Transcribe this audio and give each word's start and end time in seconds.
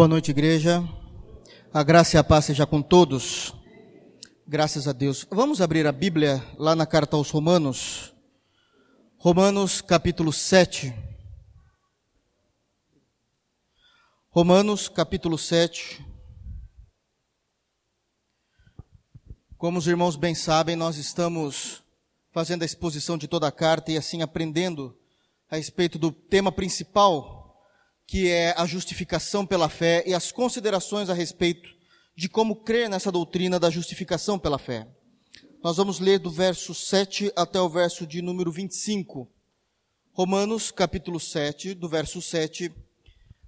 Boa 0.00 0.08
noite, 0.08 0.30
igreja. 0.30 0.82
A 1.74 1.82
graça 1.82 2.16
e 2.16 2.18
a 2.18 2.24
paz 2.24 2.46
seja 2.46 2.66
com 2.66 2.80
todos. 2.80 3.54
Graças 4.48 4.88
a 4.88 4.92
Deus. 4.92 5.26
Vamos 5.30 5.60
abrir 5.60 5.86
a 5.86 5.92
Bíblia 5.92 6.42
lá 6.56 6.74
na 6.74 6.86
carta 6.86 7.16
aos 7.18 7.28
Romanos. 7.28 8.10
Romanos 9.18 9.82
capítulo 9.82 10.32
7. 10.32 10.94
Romanos 14.30 14.88
capítulo 14.88 15.36
7. 15.36 16.02
Como 19.58 19.78
os 19.78 19.86
irmãos 19.86 20.16
bem 20.16 20.34
sabem, 20.34 20.76
nós 20.76 20.96
estamos 20.96 21.84
fazendo 22.32 22.62
a 22.62 22.64
exposição 22.64 23.18
de 23.18 23.28
toda 23.28 23.48
a 23.48 23.52
carta 23.52 23.92
e 23.92 23.98
assim 23.98 24.22
aprendendo 24.22 24.96
a 25.50 25.56
respeito 25.56 25.98
do 25.98 26.10
tema 26.10 26.50
principal 26.50 27.39
que 28.10 28.28
é 28.28 28.52
a 28.58 28.66
justificação 28.66 29.46
pela 29.46 29.68
fé 29.68 30.02
e 30.04 30.12
as 30.12 30.32
considerações 30.32 31.08
a 31.08 31.14
respeito 31.14 31.72
de 32.16 32.28
como 32.28 32.56
crer 32.56 32.90
nessa 32.90 33.12
doutrina 33.12 33.56
da 33.56 33.70
justificação 33.70 34.36
pela 34.36 34.58
fé. 34.58 34.88
Nós 35.62 35.76
vamos 35.76 36.00
ler 36.00 36.18
do 36.18 36.28
verso 36.28 36.74
7 36.74 37.32
até 37.36 37.60
o 37.60 37.68
verso 37.68 38.04
de 38.04 38.20
número 38.20 38.50
25. 38.50 39.30
Romanos, 40.10 40.72
capítulo 40.72 41.20
7, 41.20 41.72
do 41.72 41.88
verso 41.88 42.20
7 42.20 42.74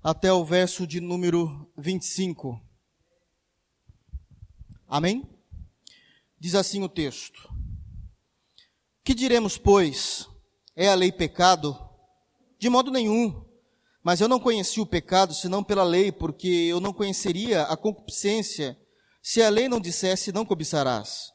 até 0.01 0.33
o 0.33 0.45
verso 0.45 0.87
de 0.87 1.01
número 1.01 1.69
25. 1.77 2.63
Amém? 4.87 5.29
Diz 6.39 6.55
assim 6.55 6.85
o 6.85 6.89
texto: 6.89 7.53
Que 9.03 9.13
diremos, 9.13 9.59
pois? 9.59 10.29
É 10.77 10.87
a 10.89 10.95
lei 10.95 11.11
pecado? 11.11 11.77
De 12.61 12.69
modo 12.69 12.93
nenhum. 12.93 13.51
Mas 14.03 14.21
eu 14.21 14.29
não 14.29 14.41
conheci 14.41 14.81
o 14.81 14.87
pecado 14.87 15.33
senão 15.33 15.63
pela 15.63 15.85
lei, 15.85 16.11
porque 16.11 16.49
eu 16.49 16.81
não 16.81 16.93
conheceria 16.93 17.63
a 17.63 17.77
concupiscência 17.77 18.77
se 19.23 19.41
a 19.41 19.49
lei 19.49 19.69
não 19.69 19.81
dissesse 19.81 20.33
não 20.33 20.45
cobiçarás. 20.45 21.33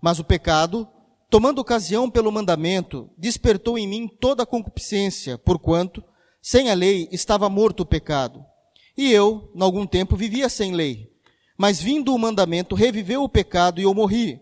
Mas 0.00 0.20
o 0.20 0.24
pecado, 0.24 0.88
tomando 1.28 1.60
ocasião 1.60 2.08
pelo 2.08 2.30
mandamento, 2.30 3.10
despertou 3.18 3.76
em 3.76 3.88
mim 3.88 4.06
toda 4.06 4.44
a 4.44 4.46
concupiscência, 4.46 5.36
porquanto, 5.36 6.04
sem 6.40 6.70
a 6.70 6.74
lei, 6.74 7.08
estava 7.10 7.48
morto 7.48 7.80
o 7.80 7.86
pecado. 7.86 8.44
E 8.96 9.10
eu, 9.10 9.50
em 9.54 9.62
algum 9.62 9.86
tempo, 9.86 10.14
vivia 10.14 10.48
sem 10.48 10.72
lei. 10.72 11.10
Mas 11.58 11.80
vindo 11.80 12.14
o 12.14 12.18
mandamento, 12.18 12.76
reviveu 12.76 13.24
o 13.24 13.28
pecado 13.28 13.80
e 13.80 13.84
eu 13.84 13.94
morri. 13.94 14.40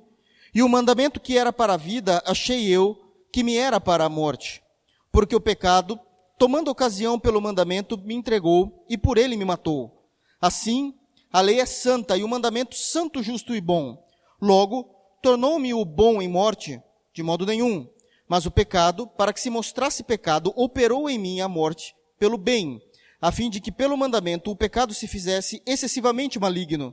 E 0.55 0.62
o 0.62 0.69
mandamento 0.69 1.20
que 1.20 1.39
era 1.39 1.53
para 1.53 1.75
a 1.75 1.78
vida, 1.78 2.23
achei 2.27 2.69
eu 2.69 3.00
que 3.33 3.43
me 3.43 3.56
era 3.56 3.81
para 3.81 4.05
a 4.05 4.09
morte. 4.11 4.62
Porque 5.11 5.34
o 5.34 5.41
pecado, 5.41 5.98
tomando 6.43 6.73
ocasião 6.73 7.21
pelo 7.21 7.41
mandamento, 7.41 7.97
me 7.97 8.17
entregou 8.17 8.85
e 8.89 8.98
por 8.98 9.17
ele 9.17 9.37
me 9.37 9.45
matou. 9.45 10.03
Assim, 10.41 10.93
a 11.33 11.41
lei 11.41 11.61
é 11.61 11.67
santa 11.67 12.17
e 12.17 12.25
o 12.25 12.29
mandamento 12.29 12.75
santo, 12.75 13.23
justo 13.23 13.55
e 13.55 13.61
bom. 13.61 14.05
Logo, 14.41 14.93
tornou-me 15.23 15.73
o 15.73 15.84
bom 15.84 16.21
em 16.21 16.27
morte? 16.27 16.83
De 17.15 17.23
modo 17.23 17.47
nenhum. 17.47 17.89
Mas 18.27 18.45
o 18.45 18.51
pecado, 18.51 19.07
para 19.07 19.33
que 19.33 19.41
se 19.41 19.51
mostrasse 19.51 20.03
pecado, 20.03 20.53
operou 20.57 21.09
em 21.09 21.17
mim 21.17 21.41
a 21.41 21.47
morte 21.47 21.95
pelo 22.19 22.37
bem, 22.37 22.83
a 23.21 23.31
fim 23.31 23.49
de 23.49 23.61
que 23.61 23.71
pelo 23.71 23.97
mandamento 23.97 24.51
o 24.51 24.56
pecado 24.56 24.93
se 24.93 25.06
fizesse 25.06 25.62
excessivamente 25.65 26.41
maligno. 26.41 26.93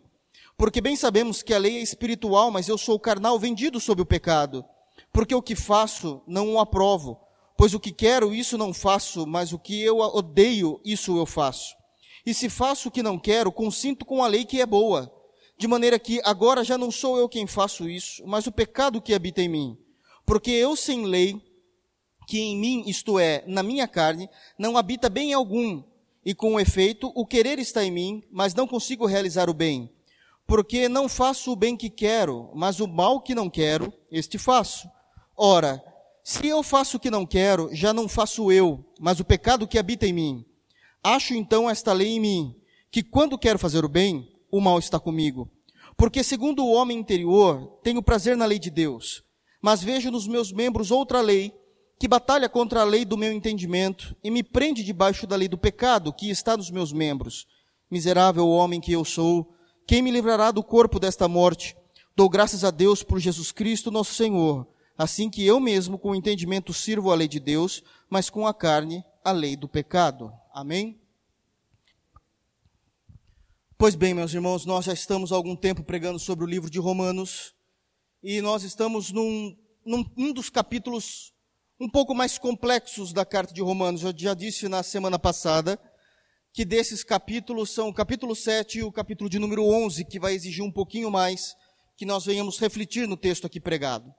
Porque 0.55 0.79
bem 0.79 0.95
sabemos 0.95 1.41
que 1.41 1.55
a 1.55 1.57
lei 1.57 1.77
é 1.77 1.81
espiritual, 1.81 2.51
mas 2.51 2.69
eu 2.69 2.77
sou 2.77 2.99
carnal 2.99 3.39
vendido 3.39 3.79
sob 3.79 3.99
o 3.99 4.05
pecado. 4.05 4.63
Porque 5.11 5.33
o 5.33 5.41
que 5.41 5.55
faço 5.55 6.21
não 6.27 6.53
o 6.53 6.59
aprovo 6.59 7.19
Pois 7.59 7.73
o 7.73 7.79
que 7.79 7.91
quero, 7.91 8.33
isso 8.33 8.57
não 8.57 8.73
faço, 8.73 9.27
mas 9.27 9.51
o 9.51 9.59
que 9.59 9.81
eu 9.81 9.97
odeio, 9.97 10.79
isso 10.85 11.17
eu 11.17 11.25
faço. 11.25 11.75
E 12.25 12.33
se 12.33 12.47
faço 12.47 12.87
o 12.87 12.91
que 12.91 13.03
não 13.03 13.19
quero, 13.19 13.51
consinto 13.51 14.05
com 14.05 14.23
a 14.23 14.27
lei 14.27 14.45
que 14.45 14.61
é 14.61 14.65
boa. 14.65 15.11
De 15.57 15.67
maneira 15.67 15.99
que 15.99 16.21
agora 16.23 16.63
já 16.63 16.77
não 16.77 16.89
sou 16.89 17.17
eu 17.17 17.27
quem 17.27 17.45
faço 17.45 17.89
isso, 17.89 18.23
mas 18.25 18.47
o 18.47 18.51
pecado 18.53 19.01
que 19.01 19.13
habita 19.13 19.41
em 19.41 19.49
mim. 19.49 19.77
Porque 20.25 20.51
eu 20.51 20.73
sem 20.73 21.03
lei, 21.05 21.35
que 22.25 22.39
em 22.39 22.55
mim, 22.55 22.85
isto 22.87 23.19
é, 23.19 23.43
na 23.45 23.61
minha 23.61 23.89
carne, 23.89 24.29
não 24.57 24.77
habita 24.77 25.09
bem 25.09 25.33
algum, 25.33 25.83
e 26.23 26.33
com 26.33 26.61
efeito, 26.61 27.11
o 27.13 27.25
querer 27.25 27.59
está 27.59 27.83
em 27.83 27.91
mim, 27.91 28.23
mas 28.31 28.53
não 28.53 28.65
consigo 28.65 29.05
realizar 29.05 29.49
o 29.49 29.53
bem. 29.53 29.93
Porque 30.47 30.87
não 30.87 31.09
faço 31.09 31.51
o 31.51 31.57
bem 31.57 31.75
que 31.75 31.89
quero, 31.89 32.49
mas 32.55 32.79
o 32.79 32.87
mal 32.87 33.19
que 33.19 33.35
não 33.35 33.49
quero, 33.49 33.91
este 34.09 34.37
faço. 34.37 34.89
Ora, 35.35 35.83
se 36.29 36.45
eu 36.45 36.61
faço 36.61 36.97
o 36.97 36.99
que 36.99 37.09
não 37.09 37.25
quero, 37.25 37.71
já 37.73 37.91
não 37.91 38.07
faço 38.07 38.51
eu, 38.51 38.85
mas 38.99 39.19
o 39.19 39.25
pecado 39.25 39.67
que 39.67 39.79
habita 39.79 40.05
em 40.05 40.13
mim. 40.13 40.45
Acho 41.03 41.33
então 41.33 41.67
esta 41.67 41.91
lei 41.91 42.09
em 42.09 42.19
mim, 42.19 42.55
que 42.91 43.01
quando 43.01 43.35
quero 43.35 43.57
fazer 43.57 43.83
o 43.83 43.89
bem, 43.89 44.31
o 44.51 44.61
mal 44.61 44.77
está 44.77 44.99
comigo. 44.99 45.49
Porque 45.97 46.23
segundo 46.23 46.63
o 46.63 46.71
homem 46.71 46.99
interior, 46.99 47.79
tenho 47.81 48.03
prazer 48.03 48.37
na 48.37 48.45
lei 48.45 48.59
de 48.59 48.69
Deus, 48.69 49.23
mas 49.59 49.81
vejo 49.81 50.11
nos 50.11 50.27
meus 50.27 50.51
membros 50.51 50.91
outra 50.91 51.19
lei, 51.19 51.51
que 51.99 52.07
batalha 52.07 52.47
contra 52.47 52.81
a 52.81 52.85
lei 52.85 53.03
do 53.05 53.17
meu 53.17 53.33
entendimento 53.33 54.15
e 54.23 54.29
me 54.29 54.43
prende 54.43 54.83
debaixo 54.83 55.25
da 55.25 55.35
lei 55.35 55.47
do 55.47 55.57
pecado 55.57 56.13
que 56.13 56.29
está 56.29 56.55
nos 56.55 56.69
meus 56.69 56.93
membros. 56.93 57.47
Miserável 57.89 58.47
homem 58.49 58.79
que 58.79 58.91
eu 58.91 59.03
sou, 59.03 59.51
quem 59.87 60.03
me 60.03 60.11
livrará 60.11 60.51
do 60.51 60.61
corpo 60.61 60.99
desta 60.99 61.27
morte? 61.27 61.75
Dou 62.15 62.29
graças 62.29 62.63
a 62.63 62.69
Deus 62.69 63.01
por 63.01 63.19
Jesus 63.19 63.51
Cristo, 63.51 63.89
nosso 63.89 64.13
Senhor 64.13 64.67
assim 64.99 65.29
que 65.29 65.45
eu 65.45 65.61
mesmo 65.61 65.97
com 65.97 66.11
o 66.11 66.15
entendimento 66.15 66.73
sirvo 66.73 67.09
a 67.09 67.15
lei 67.15 67.29
de 67.29 67.39
Deus, 67.39 67.81
mas 68.09 68.29
com 68.29 68.45
a 68.45 68.53
carne 68.53 69.01
a 69.23 69.31
lei 69.31 69.55
do 69.55 69.65
pecado. 69.65 70.29
Amém? 70.53 70.99
Pois 73.77 73.95
bem, 73.95 74.13
meus 74.13 74.33
irmãos, 74.33 74.65
nós 74.65 74.83
já 74.83 74.93
estamos 74.93 75.31
há 75.31 75.35
algum 75.37 75.55
tempo 75.55 75.85
pregando 75.85 76.19
sobre 76.19 76.43
o 76.43 76.47
livro 76.47 76.69
de 76.69 76.79
Romanos 76.79 77.55
e 78.21 78.41
nós 78.41 78.63
estamos 78.63 79.09
num, 79.09 79.57
num 79.85 80.03
um 80.17 80.33
dos 80.33 80.49
capítulos 80.49 81.33
um 81.79 81.87
pouco 81.87 82.13
mais 82.13 82.37
complexos 82.37 83.13
da 83.13 83.23
carta 83.23 83.53
de 83.53 83.61
Romanos. 83.61 84.03
Eu 84.03 84.13
já 84.13 84.33
disse 84.33 84.67
na 84.67 84.83
semana 84.83 85.17
passada 85.17 85.79
que 86.51 86.65
desses 86.65 87.05
capítulos 87.05 87.71
são 87.71 87.87
o 87.87 87.93
capítulo 87.93 88.35
7 88.35 88.79
e 88.79 88.83
o 88.83 88.91
capítulo 88.91 89.29
de 89.29 89.39
número 89.39 89.63
11, 89.63 90.03
que 90.03 90.19
vai 90.19 90.33
exigir 90.33 90.61
um 90.61 90.71
pouquinho 90.71 91.09
mais 91.09 91.55
que 91.95 92.05
nós 92.05 92.25
venhamos 92.25 92.59
refletir 92.59 93.07
no 93.07 93.15
texto 93.15 93.47
aqui 93.47 93.61
pregado 93.61 94.13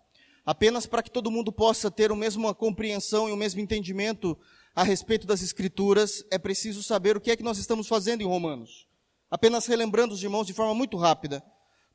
apenas 0.50 0.84
para 0.84 1.00
que 1.00 1.12
todo 1.12 1.31
mundo 1.31 1.53
possa 1.53 1.93
ter 1.93 2.11
a 2.11 2.16
mesma 2.16 2.53
compreensão 2.53 3.28
e 3.28 3.33
o 3.33 3.37
mesmo 3.37 3.61
entendimento 3.61 4.37
a 4.75 4.83
respeito 4.83 5.25
das 5.25 5.43
Escrituras, 5.43 6.25
é 6.28 6.38
preciso 6.38 6.83
saber 6.83 7.16
o 7.16 7.21
que 7.21 7.31
é 7.31 7.37
que 7.37 7.43
nós 7.44 7.56
estamos 7.56 7.87
fazendo 7.87 8.22
em 8.22 8.27
Romanos. 8.27 8.89
Apenas 9.31 9.66
relembrando 9.66 10.12
os 10.12 10.21
irmãos 10.21 10.49
de 10.49 10.53
forma 10.53 10.75
muito 10.75 10.97
rápida. 10.97 11.41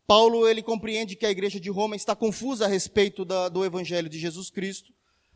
Paulo, 0.07 0.47
ele 0.47 0.63
compreende 0.63 1.17
que 1.17 1.25
a 1.25 1.29
igreja 1.29 1.59
de 1.59 1.69
Roma 1.69 1.97
está 1.97 2.15
confusa 2.15 2.63
a 2.63 2.69
respeito 2.69 3.25
da, 3.25 3.49
do 3.49 3.65
Evangelho 3.65 4.07
de 4.07 4.17
Jesus 4.17 4.49
Cristo. 4.49 4.93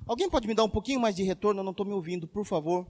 Alguém 0.08 0.30
pode 0.30 0.48
me 0.48 0.56
dar 0.56 0.64
um 0.64 0.70
pouquinho 0.70 1.02
mais 1.02 1.14
de 1.14 1.24
retorno? 1.24 1.60
Eu 1.60 1.66
não 1.66 1.72
estou 1.72 1.86
me 1.86 1.92
ouvindo, 1.92 2.26
por 2.26 2.46
favor. 2.46 2.88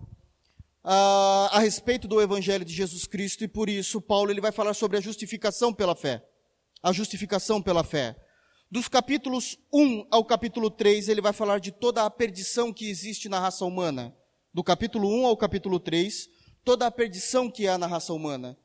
Ah, 0.84 1.50
a 1.54 1.60
respeito 1.60 2.08
do 2.08 2.22
Evangelho 2.22 2.64
de 2.64 2.74
Jesus 2.74 3.08
Cristo, 3.08 3.44
e 3.44 3.48
por 3.48 3.68
isso 3.68 4.00
Paulo 4.00 4.30
ele 4.30 4.42
vai 4.42 4.52
falar 4.52 4.76
sobre 4.76 4.96
a 4.96 5.02
justificação 5.02 5.74
pela 5.74 5.96
fé. 5.96 6.24
A 6.84 6.94
justificação 6.94 7.60
pela 7.60 7.84
fé. 7.84 8.16
Dos 8.72 8.88
capítulos 8.88 9.58
1 9.74 10.06
ao 10.12 10.24
capítulo 10.24 10.70
3, 10.70 11.10
ele 11.10 11.22
vai 11.22 11.34
falar 11.34 11.60
de 11.60 11.72
toda 11.72 12.06
a 12.06 12.10
perdição 12.10 12.72
que 12.72 12.88
existe 12.88 13.28
na 13.28 13.40
raça 13.40 13.66
humana. 13.66 14.16
Do 14.54 14.64
capítulo 14.64 15.10
1 15.10 15.26
ao 15.26 15.36
capítulo 15.36 15.80
3, 15.80 16.28
toda 16.64 16.86
a 16.86 16.92
perdição 16.92 17.50
que 17.50 17.68
há 17.68 17.80
na 17.80 17.88
raça 17.88 18.14
humana. 18.14 18.56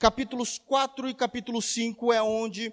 Capítulos 0.00 0.58
4 0.58 1.08
e 1.08 1.14
capítulo 1.14 1.62
5 1.62 2.12
é 2.12 2.20
onde 2.20 2.72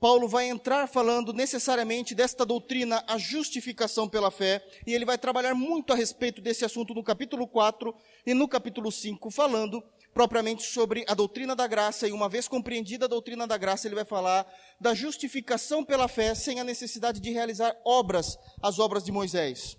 Paulo 0.00 0.26
vai 0.26 0.48
entrar 0.48 0.88
falando 0.88 1.32
necessariamente 1.32 2.16
desta 2.16 2.44
doutrina, 2.44 3.04
a 3.06 3.16
justificação 3.16 4.08
pela 4.08 4.32
fé, 4.32 4.60
e 4.84 4.94
ele 4.94 5.04
vai 5.04 5.18
trabalhar 5.18 5.54
muito 5.54 5.92
a 5.92 5.96
respeito 5.96 6.40
desse 6.40 6.64
assunto 6.64 6.94
no 6.94 7.04
capítulo 7.04 7.46
4 7.46 7.94
e 8.26 8.34
no 8.34 8.48
capítulo 8.48 8.90
5, 8.90 9.30
falando 9.30 9.80
propriamente 10.12 10.64
sobre 10.64 11.04
a 11.08 11.14
doutrina 11.14 11.54
da 11.54 11.66
graça, 11.66 12.08
e 12.08 12.12
uma 12.12 12.28
vez 12.28 12.48
compreendida 12.48 13.04
a 13.04 13.08
doutrina 13.08 13.46
da 13.46 13.56
graça, 13.56 13.86
ele 13.86 13.94
vai 13.94 14.04
falar 14.04 14.46
da 14.80 14.94
justificação 14.94 15.84
pela 15.84 16.08
fé 16.08 16.34
sem 16.34 16.60
a 16.60 16.64
necessidade 16.64 17.20
de 17.20 17.30
realizar 17.30 17.76
obras, 17.84 18.36
as 18.62 18.78
obras 18.78 19.04
de 19.04 19.12
Moisés. 19.12 19.76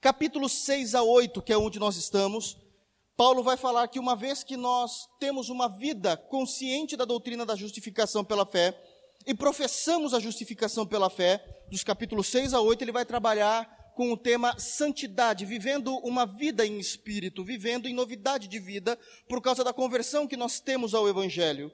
Capítulos 0.00 0.64
6 0.64 0.94
a 0.94 1.02
8, 1.02 1.42
que 1.42 1.52
é 1.52 1.58
onde 1.58 1.78
nós 1.78 1.96
estamos, 1.96 2.56
Paulo 3.16 3.42
vai 3.42 3.56
falar 3.56 3.88
que 3.88 3.98
uma 3.98 4.14
vez 4.14 4.44
que 4.44 4.56
nós 4.56 5.08
temos 5.18 5.48
uma 5.48 5.68
vida 5.68 6.16
consciente 6.16 6.96
da 6.96 7.04
doutrina 7.04 7.44
da 7.44 7.56
justificação 7.56 8.24
pela 8.24 8.46
fé, 8.46 8.80
e 9.26 9.34
professamos 9.34 10.14
a 10.14 10.20
justificação 10.20 10.86
pela 10.86 11.10
fé, 11.10 11.44
dos 11.70 11.84
capítulos 11.84 12.28
6 12.28 12.54
a 12.54 12.60
8, 12.60 12.82
ele 12.82 12.92
vai 12.92 13.04
trabalhar 13.04 13.77
com 13.98 14.12
o 14.12 14.16
tema 14.16 14.56
santidade, 14.60 15.44
vivendo 15.44 15.92
uma 16.04 16.24
vida 16.24 16.64
em 16.64 16.78
espírito, 16.78 17.42
vivendo 17.42 17.88
em 17.88 17.92
novidade 17.92 18.46
de 18.46 18.60
vida, 18.60 18.96
por 19.28 19.42
causa 19.42 19.64
da 19.64 19.72
conversão 19.72 20.24
que 20.24 20.36
nós 20.36 20.60
temos 20.60 20.94
ao 20.94 21.08
Evangelho. 21.08 21.68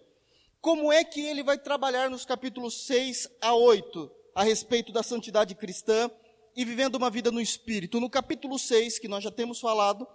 Como 0.58 0.90
é 0.90 1.04
que 1.04 1.20
ele 1.20 1.42
vai 1.42 1.58
trabalhar 1.58 2.08
nos 2.08 2.24
capítulos 2.24 2.86
6 2.86 3.28
a 3.42 3.54
8 3.54 4.10
a 4.34 4.42
respeito 4.42 4.90
da 4.90 5.02
santidade 5.02 5.54
cristã 5.54 6.10
e 6.56 6.64
vivendo 6.64 6.94
uma 6.94 7.10
vida 7.10 7.30
no 7.30 7.42
espírito? 7.42 8.00
No 8.00 8.08
capítulo 8.08 8.58
6, 8.58 8.98
que 8.98 9.06
nós 9.06 9.22
já 9.22 9.30
temos 9.30 9.60
falado, 9.60 10.08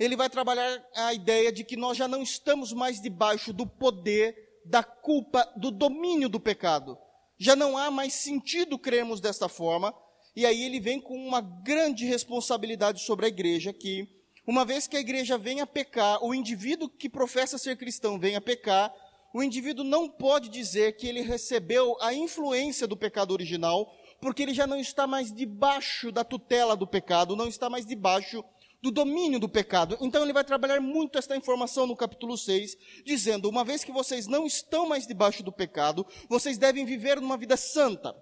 ele 0.00 0.16
vai 0.16 0.28
trabalhar 0.28 0.84
a 0.96 1.14
ideia 1.14 1.52
de 1.52 1.62
que 1.62 1.76
nós 1.76 1.96
já 1.96 2.08
não 2.08 2.24
estamos 2.24 2.72
mais 2.72 3.00
debaixo 3.00 3.52
do 3.52 3.68
poder, 3.68 4.34
da 4.66 4.82
culpa, 4.82 5.48
do 5.56 5.70
domínio 5.70 6.28
do 6.28 6.40
pecado. 6.40 6.98
Já 7.38 7.54
não 7.54 7.78
há 7.78 7.88
mais 7.88 8.14
sentido 8.14 8.76
crermos 8.80 9.20
desta 9.20 9.48
forma, 9.48 9.94
e 10.34 10.46
aí 10.46 10.62
ele 10.62 10.80
vem 10.80 11.00
com 11.00 11.14
uma 11.16 11.40
grande 11.40 12.04
responsabilidade 12.04 13.02
sobre 13.02 13.26
a 13.26 13.28
igreja 13.28 13.72
que 13.72 14.08
uma 14.46 14.64
vez 14.64 14.86
que 14.88 14.96
a 14.96 15.00
igreja 15.00 15.38
venha 15.38 15.66
pecar, 15.66 16.22
o 16.24 16.34
indivíduo 16.34 16.88
que 16.88 17.08
professa 17.08 17.56
ser 17.58 17.76
cristão 17.76 18.18
venha 18.18 18.40
pecar, 18.40 18.92
o 19.32 19.42
indivíduo 19.42 19.84
não 19.84 20.08
pode 20.08 20.48
dizer 20.48 20.96
que 20.96 21.06
ele 21.06 21.22
recebeu 21.22 21.96
a 22.00 22.12
influência 22.12 22.86
do 22.86 22.96
pecado 22.96 23.32
original, 23.32 23.94
porque 24.20 24.42
ele 24.42 24.52
já 24.52 24.66
não 24.66 24.78
está 24.78 25.06
mais 25.06 25.32
debaixo 25.32 26.10
da 26.10 26.24
tutela 26.24 26.76
do 26.76 26.86
pecado, 26.86 27.36
não 27.36 27.46
está 27.46 27.70
mais 27.70 27.86
debaixo 27.86 28.44
do 28.82 28.90
domínio 28.90 29.38
do 29.38 29.48
pecado. 29.48 29.96
Então 30.00 30.24
ele 30.24 30.32
vai 30.32 30.42
trabalhar 30.42 30.80
muito 30.80 31.18
esta 31.18 31.36
informação 31.36 31.86
no 31.86 31.96
capítulo 31.96 32.36
6, 32.36 32.76
dizendo: 33.04 33.48
uma 33.48 33.64
vez 33.64 33.84
que 33.84 33.92
vocês 33.92 34.26
não 34.26 34.44
estão 34.44 34.88
mais 34.88 35.06
debaixo 35.06 35.42
do 35.42 35.52
pecado, 35.52 36.04
vocês 36.28 36.58
devem 36.58 36.84
viver 36.84 37.20
numa 37.20 37.36
vida 37.36 37.56
santa. 37.56 38.14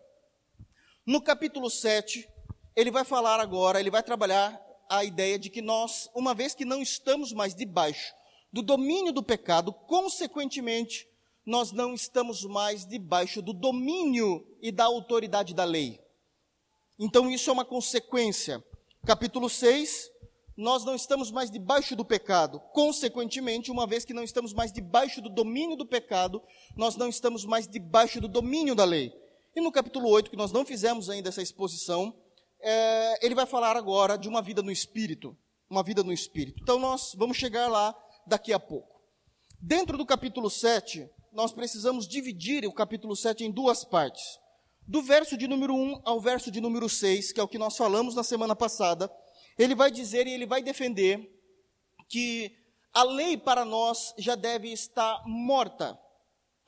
No 1.07 1.21
capítulo 1.21 1.71
7, 1.71 2.29
ele 2.77 2.91
vai 2.91 3.05
falar 3.05 3.41
agora, 3.41 3.81
ele 3.81 3.91
vai 3.91 4.03
trabalhar 4.03 4.61
a 4.89 5.03
ideia 5.03 5.39
de 5.39 5.49
que 5.49 5.63
nós, 5.63 6.11
uma 6.15 6.35
vez 6.35 6.55
que 6.55 6.65
não 6.65 6.83
estamos 6.83 7.33
mais 7.33 7.55
debaixo 7.55 8.15
do 8.53 8.63
domínio 8.63 9.13
do 9.13 9.23
pecado, 9.23 9.73
consequentemente, 9.73 11.09
nós 11.47 11.73
não 11.73 11.95
estamos 11.95 12.45
mais 12.45 12.85
debaixo 12.85 13.41
do 13.41 13.53
domínio 13.53 14.47
e 14.61 14.71
da 14.71 14.85
autoridade 14.85 15.55
da 15.55 15.65
lei. 15.65 15.99
Então, 16.99 17.31
isso 17.31 17.49
é 17.49 17.53
uma 17.53 17.65
consequência. 17.65 18.63
Capítulo 19.07 19.49
6, 19.49 20.11
nós 20.55 20.85
não 20.85 20.95
estamos 20.95 21.31
mais 21.31 21.51
debaixo 21.51 21.97
do 21.97 22.05
pecado. 22.05 22.61
Consequentemente, 22.73 23.71
uma 23.71 23.87
vez 23.87 24.05
que 24.05 24.13
não 24.13 24.23
estamos 24.23 24.53
mais 24.53 24.71
debaixo 24.71 25.23
do 25.23 25.31
domínio 25.31 25.77
do 25.77 25.87
pecado, 25.87 26.43
nós 26.77 26.97
não 26.97 27.09
estamos 27.09 27.47
mais 27.47 27.67
debaixo 27.67 28.21
do 28.21 28.29
domínio 28.29 28.75
da 28.75 28.85
lei. 28.85 29.11
No 29.61 29.71
capítulo 29.71 30.09
8, 30.09 30.31
que 30.31 30.37
nós 30.37 30.53
não 30.53 30.65
fizemos 30.65 31.11
ainda 31.11 31.29
essa 31.29 31.43
exposição, 31.43 32.15
é, 32.61 33.25
ele 33.25 33.35
vai 33.35 33.45
falar 33.45 33.77
agora 33.77 34.17
de 34.17 34.27
uma 34.27 34.41
vida 34.41 34.63
no 34.63 34.73
Espírito. 34.73 35.37
Uma 35.69 35.83
vida 35.83 36.03
no 36.03 36.13
Espírito. 36.13 36.63
Então 36.63 36.79
nós 36.79 37.15
vamos 37.15 37.37
chegar 37.37 37.69
lá 37.69 37.95
daqui 38.27 38.53
a 38.53 38.59
pouco. 38.59 39.01
Dentro 39.61 39.99
do 39.99 40.07
capítulo 40.07 40.49
7, 40.49 41.09
nós 41.33 41.53
precisamos 41.53 42.09
dividir 42.09 42.67
o 42.67 42.73
capítulo 42.73 43.15
7 43.15 43.45
em 43.45 43.51
duas 43.51 43.85
partes. 43.85 44.41
Do 44.87 45.03
verso 45.03 45.37
de 45.37 45.47
número 45.47 45.75
1 45.75 46.01
ao 46.05 46.21
verso 46.21 46.51
de 46.51 46.61
número 46.61 46.89
6, 46.89 47.33
que 47.33 47.41
é 47.41 47.43
o 47.43 47.49
que 47.49 47.59
nós 47.59 47.77
falamos 47.77 48.15
na 48.15 48.23
semana 48.23 48.57
passada, 48.57 49.13
ele 49.59 49.75
vai 49.75 49.91
dizer 49.91 50.27
e 50.27 50.33
ele 50.33 50.47
vai 50.47 50.63
defender 50.63 51.31
que 52.09 52.51
a 52.93 53.03
lei 53.03 53.37
para 53.37 53.65
nós 53.65 54.15
já 54.19 54.35
deve 54.35 54.73
estar 54.73 55.23
morta. 55.27 55.99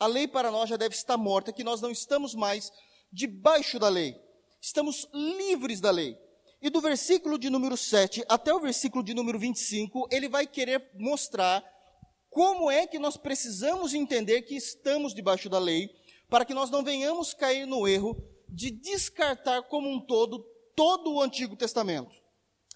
A 0.03 0.07
lei 0.07 0.27
para 0.27 0.51
nós 0.51 0.69
já 0.69 0.77
deve 0.77 0.95
estar 0.95 1.17
morta, 1.17 1.53
que 1.53 1.65
nós 1.65 1.81
não 1.81 1.91
estamos 1.91 2.35
mais 2.35 2.71
debaixo 3.13 3.79
da 3.79 3.89
lei 3.89 4.17
estamos 4.63 5.09
livres 5.13 5.81
da 5.81 5.91
lei. 5.91 6.17
E 6.63 6.71
do 6.71 6.81
versículo 6.81 7.37
de 7.37 7.51
número 7.51 7.77
7 7.77 8.25
até 8.29 8.55
o 8.55 8.61
versículo 8.61 9.03
de 9.03 9.13
número 9.13 9.37
25, 9.37 10.07
ele 10.13 10.29
vai 10.29 10.47
querer 10.47 10.91
mostrar 10.95 11.65
como 12.31 12.71
é 12.71 12.87
que 12.87 13.01
nós 13.01 13.17
precisamos 13.17 13.93
entender 13.93 14.43
que 14.43 14.55
estamos 14.55 15.13
debaixo 15.13 15.51
da 15.51 15.59
lei, 15.59 15.91
para 16.31 16.45
que 16.45 16.55
nós 16.55 16.71
não 16.71 16.85
venhamos 16.85 17.35
cair 17.35 17.67
no 17.67 17.87
erro 17.87 18.17
de 18.49 18.71
descartar 18.71 19.63
como 19.65 19.91
um 19.91 20.01
todo 20.01 20.47
todo 20.75 21.13
o 21.13 21.21
Antigo 21.21 21.57
Testamento. 21.57 22.15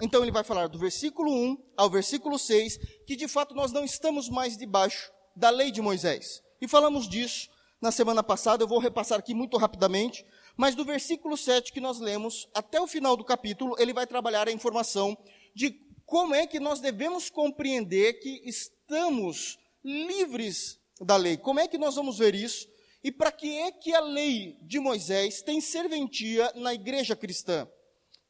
Então 0.02 0.22
ele 0.22 0.32
vai 0.32 0.44
falar 0.44 0.66
do 0.66 0.78
versículo 0.78 1.32
1 1.32 1.72
ao 1.76 1.88
versículo 1.88 2.38
6, 2.38 2.76
que 3.06 3.16
de 3.16 3.28
fato 3.28 3.54
nós 3.54 3.72
não 3.72 3.84
estamos 3.84 4.28
mais 4.28 4.56
debaixo 4.58 5.10
da 5.34 5.48
lei 5.48 5.70
de 5.70 5.80
Moisés. 5.80 6.42
E 6.60 6.68
falamos 6.68 7.08
disso 7.08 7.48
na 7.80 7.92
semana 7.92 8.22
passada, 8.22 8.64
eu 8.64 8.68
vou 8.68 8.78
repassar 8.78 9.18
aqui 9.18 9.34
muito 9.34 9.56
rapidamente, 9.56 10.24
mas 10.56 10.74
do 10.74 10.84
versículo 10.84 11.36
7 11.36 11.72
que 11.72 11.80
nós 11.80 12.00
lemos 12.00 12.48
até 12.54 12.80
o 12.80 12.86
final 12.86 13.16
do 13.16 13.24
capítulo, 13.24 13.76
ele 13.78 13.92
vai 13.92 14.06
trabalhar 14.06 14.48
a 14.48 14.52
informação 14.52 15.16
de 15.54 15.70
como 16.06 16.34
é 16.34 16.46
que 16.46 16.58
nós 16.58 16.80
devemos 16.80 17.28
compreender 17.28 18.14
que 18.20 18.42
estamos 18.48 19.58
livres 19.84 20.78
da 21.00 21.16
lei. 21.16 21.36
Como 21.36 21.60
é 21.60 21.68
que 21.68 21.76
nós 21.76 21.96
vamos 21.96 22.18
ver 22.18 22.34
isso? 22.34 22.66
E 23.04 23.12
para 23.12 23.30
que 23.30 23.58
é 23.58 23.70
que 23.70 23.92
a 23.94 24.00
lei 24.00 24.56
de 24.62 24.80
Moisés 24.80 25.42
tem 25.42 25.60
serventia 25.60 26.50
na 26.54 26.72
igreja 26.72 27.14
cristã? 27.14 27.68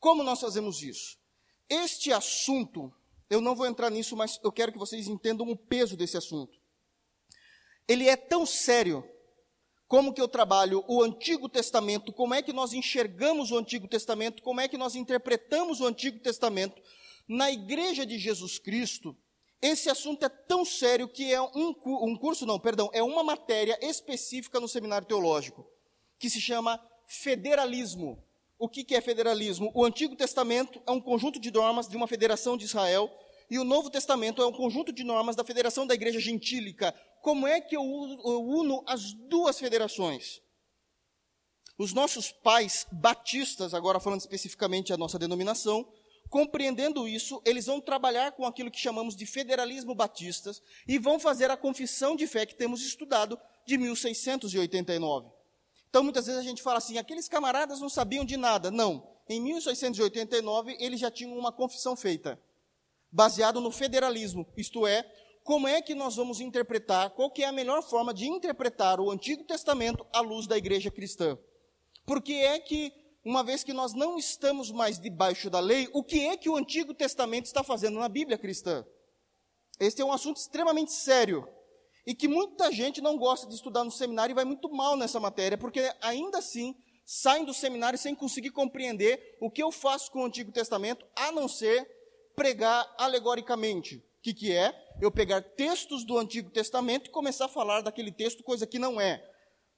Como 0.00 0.22
nós 0.22 0.40
fazemos 0.40 0.82
isso? 0.82 1.16
Este 1.68 2.12
assunto, 2.12 2.92
eu 3.30 3.40
não 3.40 3.54
vou 3.54 3.66
entrar 3.66 3.90
nisso, 3.90 4.16
mas 4.16 4.40
eu 4.42 4.52
quero 4.52 4.72
que 4.72 4.78
vocês 4.78 5.06
entendam 5.06 5.48
o 5.48 5.56
peso 5.56 5.96
desse 5.96 6.16
assunto. 6.16 6.55
Ele 7.88 8.08
é 8.08 8.16
tão 8.16 8.44
sério 8.44 9.04
como 9.88 10.12
que 10.12 10.20
eu 10.20 10.28
trabalho 10.28 10.84
o 10.88 11.02
Antigo 11.02 11.48
Testamento, 11.48 12.12
como 12.12 12.34
é 12.34 12.42
que 12.42 12.52
nós 12.52 12.72
enxergamos 12.72 13.50
o 13.50 13.58
Antigo 13.58 13.86
Testamento, 13.86 14.42
como 14.42 14.60
é 14.60 14.68
que 14.68 14.76
nós 14.76 14.96
interpretamos 14.96 15.80
o 15.80 15.86
Antigo 15.86 16.18
Testamento 16.18 16.82
na 17.28 17.50
Igreja 17.50 18.04
de 18.04 18.18
Jesus 18.18 18.58
Cristo, 18.58 19.16
esse 19.60 19.88
assunto 19.88 20.24
é 20.24 20.28
tão 20.28 20.64
sério 20.64 21.08
que 21.08 21.32
é 21.32 21.40
um, 21.40 21.74
um 21.84 22.16
curso, 22.16 22.44
não, 22.44 22.58
perdão, 22.58 22.90
é 22.92 23.02
uma 23.02 23.24
matéria 23.24 23.78
específica 23.82 24.60
no 24.60 24.68
seminário 24.68 25.08
teológico, 25.08 25.66
que 26.18 26.28
se 26.28 26.40
chama 26.40 26.80
federalismo. 27.06 28.22
O 28.58 28.68
que, 28.68 28.84
que 28.84 28.94
é 28.94 29.00
federalismo? 29.00 29.70
O 29.74 29.84
Antigo 29.84 30.14
Testamento 30.14 30.80
é 30.86 30.90
um 30.90 31.00
conjunto 31.00 31.40
de 31.40 31.50
normas 31.50 31.88
de 31.88 31.96
uma 31.96 32.06
federação 32.06 32.56
de 32.56 32.64
Israel, 32.64 33.10
e 33.50 33.58
o 33.58 33.64
Novo 33.64 33.90
Testamento 33.90 34.42
é 34.42 34.46
um 34.46 34.52
conjunto 34.52 34.92
de 34.92 35.04
normas 35.04 35.36
da 35.36 35.44
Federação 35.44 35.86
da 35.86 35.94
Igreja 35.94 36.18
Gentílica, 36.18 36.94
como 37.26 37.44
é 37.44 37.60
que 37.60 37.76
eu 37.76 37.82
uno 37.82 38.84
as 38.86 39.12
duas 39.12 39.58
federações? 39.58 40.40
Os 41.76 41.92
nossos 41.92 42.30
pais 42.30 42.86
batistas, 42.92 43.74
agora 43.74 43.98
falando 43.98 44.20
especificamente 44.20 44.92
a 44.92 44.96
nossa 44.96 45.18
denominação, 45.18 45.92
compreendendo 46.30 47.08
isso, 47.08 47.42
eles 47.44 47.66
vão 47.66 47.80
trabalhar 47.80 48.30
com 48.30 48.46
aquilo 48.46 48.70
que 48.70 48.78
chamamos 48.78 49.16
de 49.16 49.26
federalismo 49.26 49.92
batistas 49.92 50.62
e 50.86 51.00
vão 51.00 51.18
fazer 51.18 51.50
a 51.50 51.56
confissão 51.56 52.14
de 52.14 52.28
fé 52.28 52.46
que 52.46 52.54
temos 52.54 52.80
estudado 52.80 53.36
de 53.66 53.76
1689. 53.76 55.28
Então, 55.90 56.04
muitas 56.04 56.26
vezes 56.26 56.40
a 56.40 56.44
gente 56.44 56.62
fala 56.62 56.78
assim: 56.78 56.96
aqueles 56.96 57.28
camaradas 57.28 57.80
não 57.80 57.88
sabiam 57.88 58.24
de 58.24 58.36
nada. 58.36 58.70
Não. 58.70 59.04
Em 59.28 59.40
1689, 59.40 60.76
eles 60.78 61.00
já 61.00 61.10
tinham 61.10 61.36
uma 61.36 61.50
confissão 61.50 61.96
feita, 61.96 62.40
baseado 63.10 63.60
no 63.60 63.72
federalismo, 63.72 64.46
isto 64.56 64.86
é, 64.86 65.04
como 65.46 65.68
é 65.68 65.80
que 65.80 65.94
nós 65.94 66.16
vamos 66.16 66.40
interpretar, 66.40 67.10
qual 67.10 67.30
que 67.30 67.44
é 67.44 67.46
a 67.46 67.52
melhor 67.52 67.80
forma 67.80 68.12
de 68.12 68.26
interpretar 68.26 69.00
o 69.00 69.12
Antigo 69.12 69.44
Testamento 69.44 70.04
à 70.12 70.20
luz 70.20 70.48
da 70.48 70.58
igreja 70.58 70.90
cristã. 70.90 71.38
Porque 72.04 72.32
é 72.32 72.58
que, 72.58 72.92
uma 73.24 73.44
vez 73.44 73.62
que 73.62 73.72
nós 73.72 73.94
não 73.94 74.18
estamos 74.18 74.72
mais 74.72 74.98
debaixo 74.98 75.48
da 75.48 75.60
lei, 75.60 75.88
o 75.92 76.02
que 76.02 76.26
é 76.26 76.36
que 76.36 76.50
o 76.50 76.56
Antigo 76.56 76.92
Testamento 76.92 77.46
está 77.46 77.62
fazendo 77.62 78.00
na 78.00 78.08
Bíblia 78.08 78.36
cristã? 78.36 78.84
Este 79.78 80.02
é 80.02 80.04
um 80.04 80.12
assunto 80.12 80.38
extremamente 80.38 80.92
sério 80.92 81.48
e 82.04 82.12
que 82.12 82.26
muita 82.26 82.72
gente 82.72 83.00
não 83.00 83.16
gosta 83.16 83.46
de 83.46 83.54
estudar 83.54 83.84
no 83.84 83.90
seminário 83.92 84.32
e 84.32 84.34
vai 84.34 84.44
muito 84.44 84.68
mal 84.68 84.96
nessa 84.96 85.20
matéria, 85.20 85.56
porque 85.56 85.94
ainda 86.02 86.38
assim 86.38 86.74
saem 87.04 87.44
do 87.44 87.54
seminário 87.54 87.96
sem 87.96 88.16
conseguir 88.16 88.50
compreender 88.50 89.38
o 89.40 89.48
que 89.48 89.62
eu 89.62 89.70
faço 89.70 90.10
com 90.10 90.22
o 90.22 90.24
Antigo 90.24 90.50
Testamento, 90.50 91.06
a 91.14 91.30
não 91.30 91.46
ser 91.46 91.88
pregar 92.34 92.92
alegoricamente. 92.98 93.98
O 93.98 94.22
que, 94.22 94.34
que 94.34 94.52
é? 94.52 94.85
Eu 95.00 95.10
pegar 95.10 95.42
textos 95.42 96.04
do 96.04 96.18
Antigo 96.18 96.50
Testamento 96.50 97.08
e 97.08 97.12
começar 97.12 97.46
a 97.46 97.48
falar 97.48 97.80
daquele 97.80 98.10
texto, 98.10 98.42
coisa 98.42 98.66
que 98.66 98.78
não 98.78 99.00
é, 99.00 99.22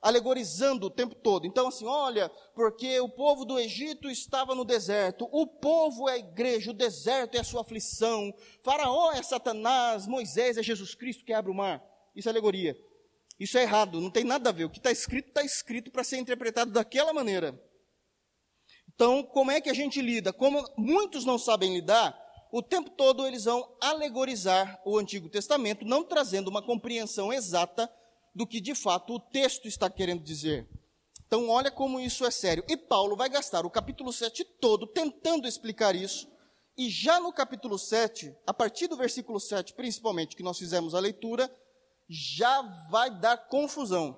alegorizando 0.01 0.87
o 0.87 0.91
tempo 0.91 1.15
todo. 1.15 1.47
Então, 1.47 1.69
assim, 1.69 1.87
olha, 1.87 2.31
porque 2.55 3.01
o 3.01 3.09
povo 3.09 3.45
do 3.45 3.59
Egito 3.59 4.09
estava 4.09 4.55
no 4.55 4.65
deserto, 4.65 5.29
o 5.33 5.47
povo 5.47 6.09
é 6.09 6.15
a 6.15 6.19
igreja, 6.19 6.71
o 6.71 6.75
deserto 6.75 7.35
é 7.35 7.41
a 7.41 7.45
sua 7.45 7.63
aflição, 7.63 8.33
Faraó 8.63 9.13
é 9.13 9.23
Satanás, 9.23 10.07
Moisés 10.07 10.57
é 10.57 10.63
Jesus 10.63 10.95
Cristo 10.95 11.25
que 11.25 11.33
abre 11.33 11.51
o 11.51 11.55
mar. 11.55 11.83
Isso 12.15 12.29
é 12.29 12.33
alegoria. 12.33 12.77
Isso 13.39 13.57
é 13.57 13.63
errado, 13.63 14.01
não 14.01 14.11
tem 14.11 14.25
nada 14.25 14.51
a 14.51 14.53
ver. 14.53 14.65
O 14.65 14.71
que 14.71 14.79
está 14.79 14.91
escrito, 14.91 15.29
está 15.29 15.43
escrito 15.43 15.91
para 15.91 16.03
ser 16.03 16.19
interpretado 16.19 16.73
daquela 16.73 17.13
maneira. 17.13 17.61
Então, 18.93 19.23
como 19.23 19.51
é 19.51 19.61
que 19.61 19.71
a 19.71 19.75
gente 19.75 20.01
lida? 20.01 20.33
Como 20.33 20.65
muitos 20.77 21.25
não 21.25 21.39
sabem 21.39 21.73
lidar, 21.73 22.19
o 22.51 22.63
tempo 22.63 22.91
todo 22.91 23.27
eles 23.27 23.45
vão 23.45 23.77
alegorizar 23.81 24.81
o 24.85 24.99
Antigo 24.99 25.29
Testamento, 25.29 25.85
não 25.85 26.05
trazendo 26.05 26.49
uma 26.49 26.63
compreensão 26.63 27.33
exata 27.33 27.91
do 28.35 28.47
que 28.47 28.61
de 28.61 28.75
fato 28.75 29.15
o 29.15 29.21
texto 29.21 29.67
está 29.67 29.91
querendo 29.91 30.23
dizer. 30.23 30.69
Então, 31.27 31.51
olha 31.51 31.71
como 31.71 32.01
isso 32.01 32.25
é 32.25 32.31
sério. 32.31 32.65
E 32.67 32.77
Paulo 32.77 33.15
vai 33.15 33.29
gastar 33.29 33.67
o 33.67 33.71
capítulo 33.71 34.13
7 34.13 34.45
todo 34.59 34.87
tentando 34.87 35.47
explicar 35.47 35.95
isso. 35.95 36.27
E 36.77 36.89
já 36.89 37.21
no 37.21 37.33
capítulo 37.33 37.79
7, 37.79 38.35
a 38.47 38.55
partir 38.55 38.87
do 38.87 38.97
versículo 38.97 39.39
7, 39.39 39.75
principalmente, 39.75 40.35
que 40.35 40.43
nós 40.43 40.57
fizemos 40.57 40.95
a 40.95 41.01
leitura, 41.01 41.55
já 42.09 42.63
vai 42.91 43.11
dar 43.11 43.37
confusão. 43.37 44.17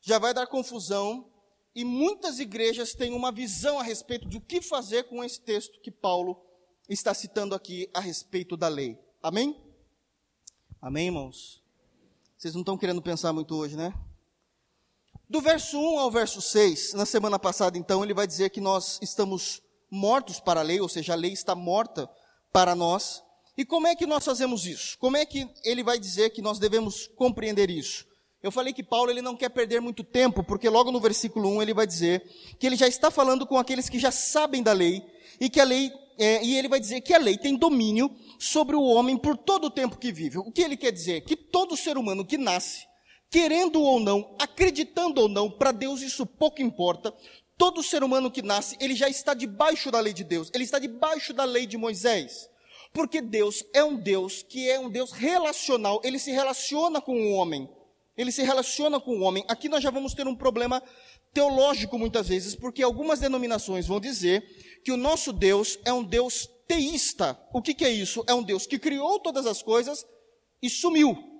Já 0.00 0.18
vai 0.18 0.32
dar 0.32 0.46
confusão. 0.46 1.30
E 1.74 1.84
muitas 1.84 2.38
igrejas 2.38 2.94
têm 2.94 3.12
uma 3.12 3.30
visão 3.30 3.78
a 3.78 3.82
respeito 3.82 4.26
do 4.26 4.40
que 4.40 4.62
fazer 4.62 5.04
com 5.04 5.22
esse 5.22 5.40
texto 5.42 5.80
que 5.82 5.90
Paulo 5.90 6.40
está 6.94 7.14
citando 7.14 7.54
aqui 7.54 7.88
a 7.94 8.00
respeito 8.00 8.56
da 8.56 8.68
lei. 8.68 8.98
Amém? 9.22 9.56
Amém, 10.82 11.06
irmãos? 11.06 11.62
Vocês 12.36 12.54
não 12.54 12.62
estão 12.62 12.76
querendo 12.76 13.00
pensar 13.00 13.32
muito 13.32 13.54
hoje, 13.54 13.76
né? 13.76 13.94
Do 15.28 15.40
verso 15.40 15.78
1 15.78 15.98
ao 16.00 16.10
verso 16.10 16.42
6, 16.42 16.94
na 16.94 17.06
semana 17.06 17.38
passada, 17.38 17.78
então, 17.78 18.02
ele 18.02 18.12
vai 18.12 18.26
dizer 18.26 18.50
que 18.50 18.60
nós 18.60 18.98
estamos 19.00 19.62
mortos 19.88 20.40
para 20.40 20.60
a 20.60 20.62
lei, 20.64 20.80
ou 20.80 20.88
seja, 20.88 21.12
a 21.12 21.16
lei 21.16 21.32
está 21.32 21.54
morta 21.54 22.10
para 22.52 22.74
nós. 22.74 23.22
E 23.56 23.64
como 23.64 23.86
é 23.86 23.94
que 23.94 24.06
nós 24.06 24.24
fazemos 24.24 24.66
isso? 24.66 24.98
Como 24.98 25.16
é 25.16 25.24
que 25.24 25.48
ele 25.62 25.84
vai 25.84 25.98
dizer 25.98 26.30
que 26.30 26.42
nós 26.42 26.58
devemos 26.58 27.06
compreender 27.14 27.70
isso? 27.70 28.04
Eu 28.42 28.50
falei 28.50 28.72
que 28.72 28.82
Paulo 28.82 29.10
ele 29.10 29.22
não 29.22 29.36
quer 29.36 29.50
perder 29.50 29.80
muito 29.80 30.02
tempo, 30.02 30.42
porque 30.42 30.68
logo 30.68 30.90
no 30.90 30.98
versículo 30.98 31.48
1 31.50 31.62
ele 31.62 31.74
vai 31.74 31.86
dizer 31.86 32.24
que 32.58 32.66
ele 32.66 32.74
já 32.74 32.88
está 32.88 33.10
falando 33.10 33.46
com 33.46 33.58
aqueles 33.58 33.88
que 33.88 33.98
já 33.98 34.10
sabem 34.10 34.62
da 34.62 34.72
lei, 34.72 35.04
e 35.38 35.48
que 35.48 35.60
a 35.60 35.64
lei, 35.64 35.90
é, 36.20 36.44
e 36.44 36.54
ele 36.54 36.68
vai 36.68 36.78
dizer 36.78 37.00
que 37.00 37.14
a 37.14 37.18
lei 37.18 37.38
tem 37.38 37.56
domínio 37.56 38.14
sobre 38.38 38.76
o 38.76 38.82
homem 38.82 39.16
por 39.16 39.38
todo 39.38 39.68
o 39.68 39.70
tempo 39.70 39.96
que 39.96 40.12
vive. 40.12 40.36
O 40.36 40.52
que 40.52 40.60
ele 40.60 40.76
quer 40.76 40.92
dizer? 40.92 41.22
Que 41.22 41.34
todo 41.34 41.78
ser 41.78 41.96
humano 41.96 42.26
que 42.26 42.36
nasce, 42.36 42.86
querendo 43.30 43.80
ou 43.82 43.98
não, 43.98 44.36
acreditando 44.38 45.22
ou 45.22 45.28
não, 45.30 45.50
para 45.50 45.72
Deus 45.72 46.02
isso 46.02 46.26
pouco 46.26 46.60
importa. 46.60 47.10
Todo 47.56 47.82
ser 47.82 48.04
humano 48.04 48.30
que 48.30 48.42
nasce, 48.42 48.76
ele 48.78 48.94
já 48.94 49.08
está 49.08 49.32
debaixo 49.32 49.90
da 49.90 49.98
lei 49.98 50.12
de 50.12 50.22
Deus, 50.22 50.50
ele 50.52 50.64
está 50.64 50.78
debaixo 50.78 51.32
da 51.32 51.44
lei 51.44 51.66
de 51.66 51.78
Moisés. 51.78 52.50
Porque 52.92 53.22
Deus 53.22 53.64
é 53.72 53.82
um 53.82 53.96
Deus 53.96 54.42
que 54.42 54.68
é 54.68 54.78
um 54.78 54.90
Deus 54.90 55.12
relacional, 55.12 56.02
ele 56.04 56.18
se 56.18 56.30
relaciona 56.30 57.00
com 57.00 57.14
o 57.14 57.32
homem. 57.32 57.66
Ele 58.14 58.30
se 58.30 58.42
relaciona 58.42 59.00
com 59.00 59.18
o 59.18 59.22
homem. 59.22 59.42
Aqui 59.48 59.70
nós 59.70 59.82
já 59.82 59.90
vamos 59.90 60.12
ter 60.12 60.26
um 60.26 60.36
problema 60.36 60.82
teológico 61.32 61.98
muitas 61.98 62.28
vezes, 62.28 62.54
porque 62.54 62.82
algumas 62.82 63.20
denominações 63.20 63.86
vão 63.86 64.00
dizer 64.00 64.44
que 64.84 64.92
o 64.92 64.96
nosso 64.96 65.32
Deus 65.32 65.78
é 65.84 65.92
um 65.92 66.02
Deus 66.02 66.48
teísta. 66.66 67.38
O 67.52 67.60
que, 67.60 67.74
que 67.74 67.84
é 67.84 67.90
isso? 67.90 68.24
É 68.26 68.34
um 68.34 68.42
Deus 68.42 68.66
que 68.66 68.78
criou 68.78 69.18
todas 69.18 69.46
as 69.46 69.62
coisas 69.62 70.04
e 70.62 70.70
sumiu 70.70 71.30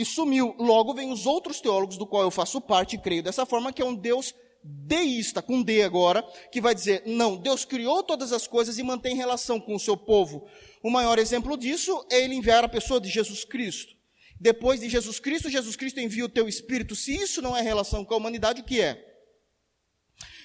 e 0.00 0.04
sumiu. 0.04 0.54
Logo 0.58 0.94
vem 0.94 1.12
os 1.12 1.26
outros 1.26 1.60
teólogos, 1.60 1.98
do 1.98 2.06
qual 2.06 2.22
eu 2.22 2.30
faço 2.30 2.58
parte 2.58 2.96
e 2.96 2.98
creio 2.98 3.22
dessa 3.22 3.44
forma, 3.44 3.70
que 3.70 3.82
é 3.82 3.84
um 3.84 3.94
Deus 3.94 4.34
deísta, 4.62 5.42
com 5.42 5.62
D 5.62 5.82
agora, 5.82 6.22
que 6.50 6.60
vai 6.60 6.74
dizer, 6.74 7.02
não, 7.04 7.36
Deus 7.36 7.66
criou 7.66 8.02
todas 8.02 8.32
as 8.32 8.46
coisas 8.46 8.78
e 8.78 8.82
mantém 8.82 9.14
relação 9.14 9.60
com 9.60 9.74
o 9.74 9.80
seu 9.80 9.98
povo. 9.98 10.46
O 10.82 10.90
maior 10.90 11.18
exemplo 11.18 11.54
disso 11.54 12.02
é 12.10 12.22
ele 12.22 12.34
enviar 12.34 12.64
a 12.64 12.68
pessoa 12.68 12.98
de 12.98 13.10
Jesus 13.10 13.44
Cristo. 13.44 13.94
Depois 14.40 14.80
de 14.80 14.88
Jesus 14.88 15.20
Cristo, 15.20 15.50
Jesus 15.50 15.76
Cristo 15.76 16.00
envia 16.00 16.24
o 16.24 16.30
teu 16.30 16.48
Espírito. 16.48 16.96
Se 16.96 17.14
isso 17.14 17.42
não 17.42 17.54
é 17.54 17.60
relação 17.60 18.02
com 18.02 18.14
a 18.14 18.16
humanidade, 18.16 18.62
o 18.62 18.64
que 18.64 18.80
é? 18.80 19.09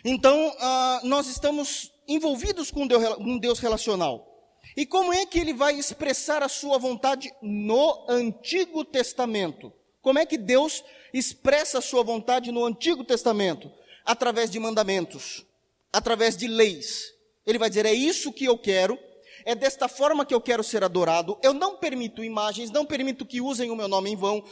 Então, 0.08 0.50
uh, 0.50 1.08
nós 1.08 1.26
estamos 1.26 1.92
envolvidos 2.08 2.70
com 2.70 2.84
um 3.20 3.40
Deus 3.40 3.58
relacional. 3.58 4.32
E 4.78 4.86
como 4.86 5.12
é 5.12 5.26
que 5.26 5.40
ele 5.40 5.52
vai 5.52 5.74
expressar 5.80 6.44
a 6.44 6.48
sua 6.48 6.78
vontade 6.78 7.34
no 7.42 8.06
Antigo 8.08 8.86
Testamento? 8.86 9.74
Como 10.04 10.20
é 10.20 10.26
que 10.26 10.38
Deus 10.38 10.84
expressa 11.12 11.80
a 11.80 11.82
sua 11.82 12.04
vontade 12.04 12.52
no 12.52 12.64
Antigo 12.64 13.04
Testamento? 13.04 13.72
Através 14.06 14.52
de 14.52 14.60
mandamentos, 14.60 15.44
através 15.92 16.38
de 16.38 16.48
leis. 16.48 17.12
Ele 17.44 17.58
vai 17.58 17.70
dizer: 17.70 17.88
é 17.88 17.94
isso 17.94 18.32
que 18.32 18.46
eu 18.46 18.60
quero, 18.60 19.00
é 19.44 19.56
desta 19.56 19.88
forma 19.88 20.24
que 20.24 20.36
eu 20.36 20.42
quero 20.42 20.64
ser 20.64 20.84
adorado. 20.84 21.36
Eu 21.42 21.52
não 21.52 21.78
permito 21.78 22.24
imagens, 22.24 22.70
não 22.70 22.86
permito 22.86 23.26
que 23.26 23.42
usem 23.42 23.72
o 23.72 23.76
meu 23.76 23.88
nome 23.88 24.12
em 24.12 24.16
vão. 24.16 24.44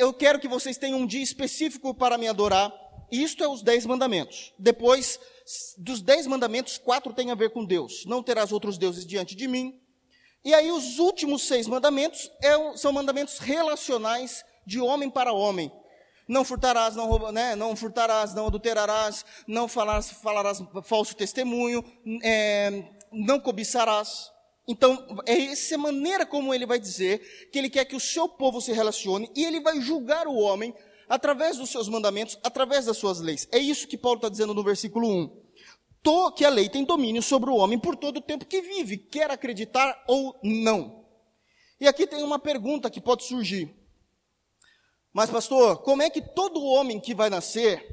Eu 0.00 0.12
quero 0.12 0.40
que 0.40 0.48
vocês 0.48 0.76
tenham 0.76 0.98
um 0.98 1.06
dia 1.06 1.22
específico 1.22 1.94
para 1.94 2.18
me 2.18 2.26
adorar. 2.26 2.72
Isto 3.10 3.42
é 3.42 3.48
os 3.48 3.62
dez 3.62 3.84
mandamentos. 3.86 4.52
Depois, 4.58 5.18
dos 5.78 6.00
dez 6.00 6.26
mandamentos, 6.26 6.78
quatro 6.78 7.12
têm 7.12 7.30
a 7.30 7.34
ver 7.34 7.50
com 7.50 7.64
Deus. 7.64 8.04
Não 8.06 8.22
terás 8.22 8.52
outros 8.52 8.78
deuses 8.78 9.06
diante 9.06 9.34
de 9.34 9.48
mim. 9.48 9.80
E 10.44 10.54
aí 10.54 10.70
os 10.70 10.98
últimos 10.98 11.42
seis 11.42 11.66
mandamentos 11.66 12.30
é, 12.42 12.76
são 12.76 12.92
mandamentos 12.92 13.38
relacionais 13.38 14.44
de 14.66 14.80
homem 14.80 15.10
para 15.10 15.32
homem. 15.32 15.70
Não 16.26 16.44
furtarás, 16.44 16.94
não, 16.94 17.06
rouba, 17.06 17.32
né? 17.32 17.56
não 17.56 17.74
furtarás, 17.74 18.32
não 18.32 18.46
adulterarás, 18.46 19.24
não 19.46 19.66
falarás, 19.66 20.10
falarás 20.10 20.62
falso 20.84 21.14
testemunho, 21.16 21.84
é, 22.22 22.84
não 23.12 23.40
cobiçarás. 23.40 24.30
Então, 24.68 25.04
é 25.26 25.46
essa 25.46 25.76
maneira 25.76 26.24
como 26.24 26.54
ele 26.54 26.64
vai 26.64 26.78
dizer 26.78 27.48
que 27.50 27.58
ele 27.58 27.68
quer 27.68 27.84
que 27.84 27.96
o 27.96 28.00
seu 28.00 28.28
povo 28.28 28.60
se 28.60 28.72
relacione 28.72 29.28
e 29.34 29.44
ele 29.44 29.60
vai 29.60 29.80
julgar 29.80 30.28
o 30.28 30.36
homem 30.36 30.72
através 31.10 31.56
dos 31.56 31.70
seus 31.70 31.88
mandamentos, 31.88 32.38
através 32.40 32.86
das 32.86 32.96
suas 32.96 33.18
leis. 33.18 33.48
É 33.50 33.58
isso 33.58 33.88
que 33.88 33.98
Paulo 33.98 34.18
está 34.18 34.28
dizendo 34.28 34.54
no 34.54 34.62
versículo 34.62 35.08
1. 35.08 35.42
Tô, 36.04 36.30
que 36.30 36.44
a 36.44 36.48
lei 36.48 36.68
tem 36.68 36.84
domínio 36.84 37.20
sobre 37.20 37.50
o 37.50 37.56
homem 37.56 37.80
por 37.80 37.96
todo 37.96 38.18
o 38.18 38.22
tempo 38.22 38.46
que 38.46 38.62
vive, 38.62 38.96
quer 38.96 39.28
acreditar 39.28 40.04
ou 40.06 40.38
não. 40.40 41.04
E 41.80 41.88
aqui 41.88 42.06
tem 42.06 42.22
uma 42.22 42.38
pergunta 42.38 42.88
que 42.88 43.00
pode 43.00 43.24
surgir. 43.24 43.74
Mas, 45.12 45.28
pastor, 45.28 45.78
como 45.78 46.00
é 46.00 46.08
que 46.08 46.22
todo 46.22 46.62
homem 46.62 47.00
que 47.00 47.12
vai 47.12 47.28
nascer, 47.28 47.84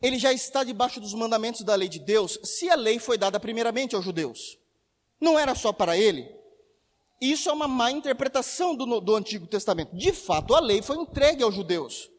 ele 0.00 0.16
já 0.16 0.32
está 0.32 0.62
debaixo 0.62 1.00
dos 1.00 1.14
mandamentos 1.14 1.62
da 1.62 1.74
lei 1.74 1.88
de 1.88 1.98
Deus, 1.98 2.38
se 2.44 2.70
a 2.70 2.76
lei 2.76 3.00
foi 3.00 3.18
dada 3.18 3.40
primeiramente 3.40 3.96
aos 3.96 4.04
judeus? 4.04 4.56
Não 5.20 5.36
era 5.36 5.56
só 5.56 5.72
para 5.72 5.96
ele? 5.96 6.32
Isso 7.20 7.48
é 7.48 7.52
uma 7.52 7.66
má 7.66 7.90
interpretação 7.90 8.76
do, 8.76 9.00
do 9.00 9.16
Antigo 9.16 9.48
Testamento. 9.48 9.96
De 9.96 10.12
fato, 10.12 10.54
a 10.54 10.60
lei 10.60 10.82
foi 10.82 10.96
entregue 10.96 11.42
aos 11.42 11.54
judeus. 11.54 12.11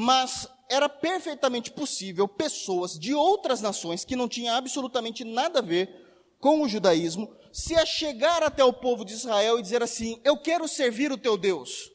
Mas 0.00 0.46
era 0.70 0.88
perfeitamente 0.88 1.72
possível 1.72 2.28
pessoas 2.28 2.96
de 2.96 3.12
outras 3.12 3.60
nações 3.60 4.04
que 4.04 4.14
não 4.14 4.28
tinham 4.28 4.54
absolutamente 4.54 5.24
nada 5.24 5.58
a 5.58 5.62
ver 5.62 5.90
com 6.38 6.62
o 6.62 6.68
judaísmo 6.68 7.34
se 7.52 7.74
achegar 7.74 8.44
até 8.44 8.62
o 8.62 8.72
povo 8.72 9.04
de 9.04 9.14
Israel 9.14 9.58
e 9.58 9.62
dizer 9.62 9.82
assim: 9.82 10.20
Eu 10.22 10.40
quero 10.40 10.68
servir 10.68 11.10
o 11.10 11.18
teu 11.18 11.36
Deus. 11.36 11.90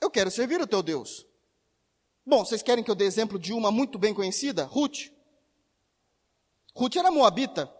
Eu 0.00 0.10
quero 0.10 0.32
servir 0.32 0.60
o 0.60 0.66
teu 0.66 0.82
Deus. 0.82 1.24
Bom, 2.26 2.44
vocês 2.44 2.60
querem 2.60 2.82
que 2.82 2.90
eu 2.90 2.96
dê 2.96 3.04
exemplo 3.04 3.38
de 3.38 3.52
uma 3.52 3.70
muito 3.70 3.96
bem 3.96 4.12
conhecida? 4.12 4.64
Ruth. 4.64 5.12
Ruth 6.74 6.96
era 6.96 7.12
moabita. 7.12 7.72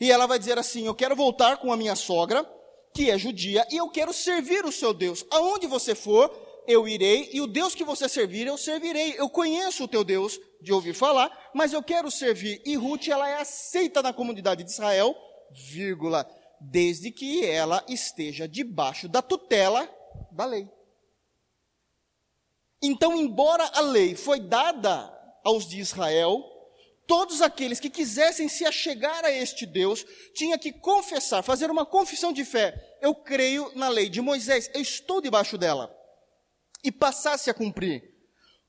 E 0.00 0.10
ela 0.10 0.26
vai 0.26 0.40
dizer 0.40 0.58
assim: 0.58 0.86
Eu 0.86 0.94
quero 0.96 1.14
voltar 1.14 1.58
com 1.58 1.72
a 1.72 1.76
minha 1.76 1.94
sogra, 1.94 2.44
que 2.92 3.12
é 3.12 3.16
judia, 3.16 3.64
e 3.70 3.76
eu 3.76 3.88
quero 3.90 4.12
servir 4.12 4.64
o 4.64 4.72
seu 4.72 4.92
Deus. 4.92 5.24
Aonde 5.30 5.68
você 5.68 5.94
for, 5.94 6.45
eu 6.66 6.88
irei, 6.88 7.30
e 7.32 7.40
o 7.40 7.46
Deus 7.46 7.74
que 7.74 7.84
você 7.84 8.08
servir, 8.08 8.46
eu 8.46 8.58
servirei. 8.58 9.14
Eu 9.16 9.28
conheço 9.28 9.84
o 9.84 9.88
teu 9.88 10.04
Deus 10.04 10.38
de 10.60 10.72
ouvir 10.72 10.94
falar, 10.94 11.50
mas 11.54 11.72
eu 11.72 11.82
quero 11.82 12.10
servir. 12.10 12.60
E 12.64 12.76
Ruth, 12.76 13.08
ela 13.08 13.28
é 13.28 13.36
aceita 13.40 14.02
na 14.02 14.12
comunidade 14.12 14.64
de 14.64 14.70
Israel, 14.70 15.16
vírgula, 15.52 16.28
desde 16.60 17.10
que 17.10 17.44
ela 17.44 17.84
esteja 17.88 18.48
debaixo 18.48 19.08
da 19.08 19.22
tutela 19.22 19.88
da 20.32 20.44
lei. 20.44 20.68
Então, 22.82 23.16
embora 23.16 23.64
a 23.74 23.80
lei 23.80 24.14
foi 24.14 24.40
dada 24.40 25.12
aos 25.44 25.66
de 25.66 25.78
Israel, 25.78 26.44
todos 27.06 27.40
aqueles 27.40 27.80
que 27.80 27.88
quisessem 27.88 28.48
se 28.48 28.66
achegar 28.66 29.24
a 29.24 29.30
este 29.30 29.64
Deus, 29.64 30.04
tinha 30.34 30.58
que 30.58 30.72
confessar, 30.72 31.42
fazer 31.42 31.70
uma 31.70 31.86
confissão 31.86 32.32
de 32.32 32.44
fé. 32.44 32.98
Eu 33.00 33.14
creio 33.14 33.70
na 33.74 33.88
lei 33.88 34.08
de 34.08 34.20
Moisés, 34.20 34.70
eu 34.74 34.80
estou 34.80 35.20
debaixo 35.20 35.56
dela 35.56 35.95
e 36.86 36.92
passasse 36.92 37.50
a 37.50 37.54
cumprir. 37.54 38.14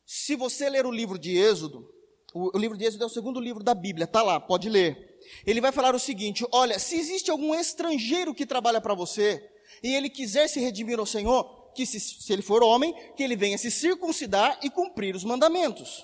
Se 0.04 0.36
você 0.36 0.68
ler 0.68 0.88
o 0.88 0.92
livro 0.92 1.20
de 1.20 1.38
Êxodo, 1.38 1.88
o, 2.34 2.58
livro 2.58 2.76
de 2.76 2.84
Êxodo 2.84 3.04
é 3.04 3.08
o 3.08 3.12
segundo 3.12 3.40
livro 3.40 3.64
da 3.64 3.76
Bíblia, 3.76 4.06
está 4.06 4.24
lá, 4.24 4.40
pode 4.40 4.68
ler. 4.70 5.20
Ele 5.46 5.62
vai 5.62 5.72
falar 5.72 5.94
o 5.94 6.00
seguinte: 6.00 6.46
olha, 6.52 6.80
se 6.80 6.96
existe 6.98 7.30
algum 7.30 7.54
estrangeiro 7.54 8.34
que 8.34 8.46
trabalha 8.46 8.82
para 8.82 8.96
você 8.96 9.48
e 9.84 9.94
ele 9.94 10.10
quiser 10.10 10.48
se 10.48 10.60
redimir 10.60 10.98
ao 10.98 11.06
Senhor, 11.06 11.72
que 11.74 11.86
se, 11.86 12.00
se 12.00 12.34
ele 12.34 12.42
for 12.42 12.64
homem, 12.64 12.94
que 13.16 13.22
ele 13.22 13.36
venha 13.36 13.58
se 13.58 13.70
circuncidar 13.70 14.60
e 14.64 14.70
cumprir 14.70 15.16
os 15.16 15.24
mandamentos. 15.24 16.04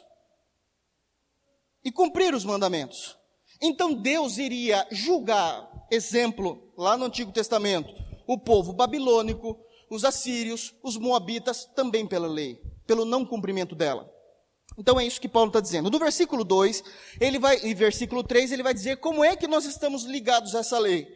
E 1.83 1.91
cumprir 1.91 2.35
os 2.35 2.45
mandamentos. 2.45 3.17
Então 3.59 3.93
Deus 3.93 4.37
iria 4.37 4.85
julgar, 4.91 5.67
exemplo, 5.89 6.71
lá 6.77 6.95
no 6.95 7.05
Antigo 7.05 7.31
Testamento, 7.31 7.91
o 8.27 8.37
povo 8.37 8.71
babilônico, 8.71 9.57
os 9.93 10.03
assírios, 10.03 10.73
os 10.81 10.97
moabitas, 10.97 11.65
também 11.75 12.05
pela 12.05 12.27
lei, 12.27 12.61
pelo 12.87 13.05
não 13.05 13.25
cumprimento 13.25 13.75
dela. 13.75 14.11
Então 14.77 14.99
é 14.99 15.05
isso 15.05 15.21
que 15.21 15.29
Paulo 15.29 15.49
está 15.49 15.59
dizendo. 15.59 15.89
No 15.89 15.99
versículo 15.99 16.43
2, 16.43 16.83
ele 17.19 17.37
vai, 17.37 17.59
e 17.63 17.73
versículo 17.73 18.23
3, 18.23 18.51
ele 18.51 18.63
vai 18.63 18.73
dizer 18.73 18.97
como 18.97 19.23
é 19.23 19.35
que 19.35 19.47
nós 19.47 19.65
estamos 19.65 20.03
ligados 20.03 20.55
a 20.55 20.59
essa 20.59 20.79
lei. 20.79 21.07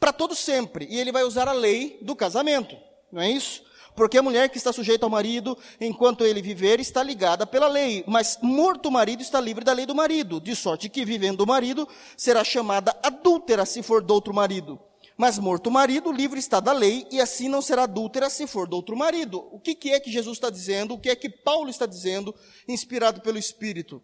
Para 0.00 0.12
todo 0.12 0.34
sempre. 0.34 0.86
E 0.90 0.98
ele 0.98 1.12
vai 1.12 1.22
usar 1.22 1.46
a 1.46 1.52
lei 1.52 1.98
do 2.02 2.16
casamento. 2.16 2.76
Não 3.12 3.22
é 3.22 3.30
isso? 3.30 3.62
Porque 3.94 4.18
a 4.18 4.22
mulher 4.22 4.48
que 4.48 4.56
está 4.56 4.72
sujeita 4.72 5.06
ao 5.06 5.10
marido, 5.10 5.56
enquanto 5.80 6.24
ele 6.24 6.42
viver, 6.42 6.80
está 6.80 7.02
ligada 7.02 7.46
pela 7.46 7.68
lei. 7.68 8.02
Mas 8.06 8.38
morto 8.42 8.86
o 8.86 8.90
marido 8.90 9.22
está 9.22 9.40
livre 9.40 9.64
da 9.64 9.72
lei 9.72 9.86
do 9.86 9.94
marido. 9.94 10.40
De 10.40 10.56
sorte 10.56 10.88
que, 10.88 11.04
vivendo 11.04 11.42
o 11.42 11.46
marido, 11.46 11.86
será 12.16 12.42
chamada 12.42 12.98
adúltera 13.02 13.64
se 13.64 13.82
for 13.82 14.02
do 14.02 14.12
outro 14.12 14.34
marido. 14.34 14.80
Mas 15.16 15.38
morto 15.38 15.68
o 15.68 15.70
marido, 15.70 16.10
livre 16.10 16.38
está 16.38 16.58
da 16.58 16.72
lei, 16.72 17.06
e 17.10 17.20
assim 17.20 17.48
não 17.48 17.60
será 17.62 17.84
adúltera 17.84 18.30
se 18.30 18.46
for 18.46 18.66
do 18.66 18.76
outro 18.76 18.96
marido. 18.96 19.46
O 19.52 19.60
que, 19.60 19.74
que 19.74 19.90
é 19.90 20.00
que 20.00 20.10
Jesus 20.10 20.36
está 20.36 20.50
dizendo? 20.50 20.94
O 20.94 20.98
que 20.98 21.10
é 21.10 21.16
que 21.16 21.28
Paulo 21.28 21.68
está 21.68 21.86
dizendo, 21.86 22.34
inspirado 22.66 23.20
pelo 23.20 23.38
Espírito? 23.38 24.02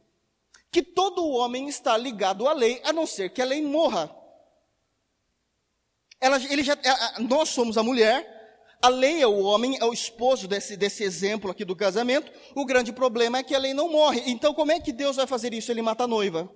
Que 0.70 0.82
todo 0.82 1.26
homem 1.28 1.68
está 1.68 1.96
ligado 1.96 2.46
à 2.46 2.52
lei, 2.52 2.80
a 2.84 2.92
não 2.92 3.06
ser 3.06 3.30
que 3.30 3.40
a 3.40 3.44
lei 3.44 3.62
morra. 3.62 4.14
Ela, 6.20 6.36
ele 6.50 6.62
já, 6.62 6.76
nós 7.20 7.48
somos 7.48 7.78
a 7.78 7.82
mulher, 7.82 8.38
a 8.80 8.88
lei 8.88 9.22
é 9.22 9.26
o 9.26 9.40
homem, 9.40 9.76
é 9.80 9.84
o 9.84 9.92
esposo 9.92 10.46
desse, 10.46 10.76
desse 10.76 11.02
exemplo 11.02 11.50
aqui 11.50 11.64
do 11.64 11.74
casamento. 11.74 12.30
O 12.54 12.64
grande 12.64 12.92
problema 12.92 13.38
é 13.38 13.42
que 13.42 13.54
a 13.54 13.58
lei 13.58 13.74
não 13.74 13.90
morre. 13.90 14.22
Então, 14.26 14.54
como 14.54 14.70
é 14.70 14.78
que 14.78 14.92
Deus 14.92 15.16
vai 15.16 15.26
fazer 15.26 15.52
isso? 15.52 15.72
Ele 15.72 15.82
mata 15.82 16.04
a 16.04 16.08
noiva. 16.08 16.48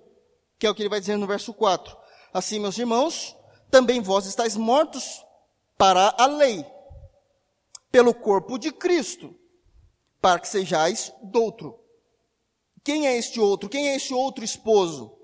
Que 0.58 0.66
é 0.66 0.70
o 0.70 0.74
que 0.74 0.82
ele 0.82 0.88
vai 0.88 1.00
dizer 1.00 1.16
no 1.16 1.26
verso 1.26 1.52
4. 1.52 1.96
Assim, 2.32 2.60
meus 2.60 2.78
irmãos, 2.78 3.36
também 3.72 4.02
vós 4.02 4.26
estáis 4.26 4.54
mortos 4.54 5.24
para 5.78 6.14
a 6.18 6.26
lei, 6.26 6.62
pelo 7.90 8.12
corpo 8.12 8.58
de 8.58 8.70
Cristo, 8.70 9.34
para 10.20 10.38
que 10.38 10.46
sejais 10.46 11.10
doutro. 11.22 11.80
Quem 12.84 13.06
é 13.06 13.16
este 13.16 13.40
outro? 13.40 13.70
Quem 13.70 13.88
é 13.88 13.96
este 13.96 14.12
outro 14.12 14.44
esposo? 14.44 15.16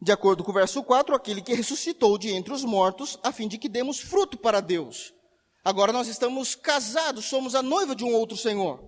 De 0.00 0.12
acordo 0.12 0.44
com 0.44 0.52
o 0.52 0.54
verso 0.54 0.84
4, 0.84 1.16
aquele 1.16 1.42
que 1.42 1.52
ressuscitou 1.52 2.16
de 2.16 2.30
entre 2.30 2.54
os 2.54 2.64
mortos, 2.64 3.18
a 3.24 3.32
fim 3.32 3.48
de 3.48 3.58
que 3.58 3.68
demos 3.68 3.98
fruto 3.98 4.38
para 4.38 4.60
Deus. 4.60 5.12
Agora 5.64 5.92
nós 5.92 6.06
estamos 6.06 6.54
casados, 6.54 7.24
somos 7.24 7.56
a 7.56 7.62
noiva 7.62 7.96
de 7.96 8.04
um 8.04 8.14
outro 8.14 8.36
Senhor. 8.36 8.84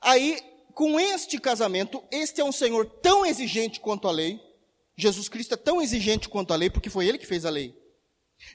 Aí, 0.00 0.40
com 0.72 0.98
este 0.98 1.38
casamento, 1.38 2.02
este 2.10 2.40
é 2.40 2.44
um 2.44 2.52
Senhor 2.52 2.86
tão 3.02 3.26
exigente 3.26 3.78
quanto 3.78 4.08
a 4.08 4.10
lei. 4.10 4.40
Jesus 4.96 5.28
Cristo 5.28 5.54
é 5.54 5.56
tão 5.56 5.82
exigente 5.82 6.28
quanto 6.28 6.52
a 6.52 6.56
lei, 6.56 6.70
porque 6.70 6.90
foi 6.90 7.06
ele 7.06 7.18
que 7.18 7.26
fez 7.26 7.44
a 7.44 7.50
lei. 7.50 7.74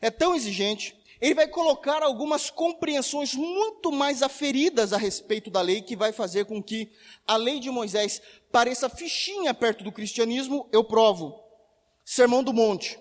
É 0.01 0.09
tão 0.09 0.35
exigente, 0.35 0.95
ele 1.19 1.35
vai 1.35 1.47
colocar 1.47 2.01
algumas 2.03 2.49
compreensões 2.49 3.33
muito 3.33 3.91
mais 3.91 4.21
aferidas 4.23 4.93
a 4.93 4.97
respeito 4.97 5.49
da 5.49 5.61
lei, 5.61 5.81
que 5.81 5.95
vai 5.95 6.11
fazer 6.11 6.45
com 6.45 6.61
que 6.61 6.91
a 7.27 7.35
lei 7.35 7.59
de 7.59 7.69
Moisés 7.69 8.21
pareça 8.51 8.89
fichinha 8.89 9.53
perto 9.53 9.83
do 9.83 9.91
cristianismo. 9.91 10.69
Eu 10.71 10.83
provo. 10.83 11.43
Sermão 12.05 12.43
do 12.43 12.53
Monte 12.53 12.97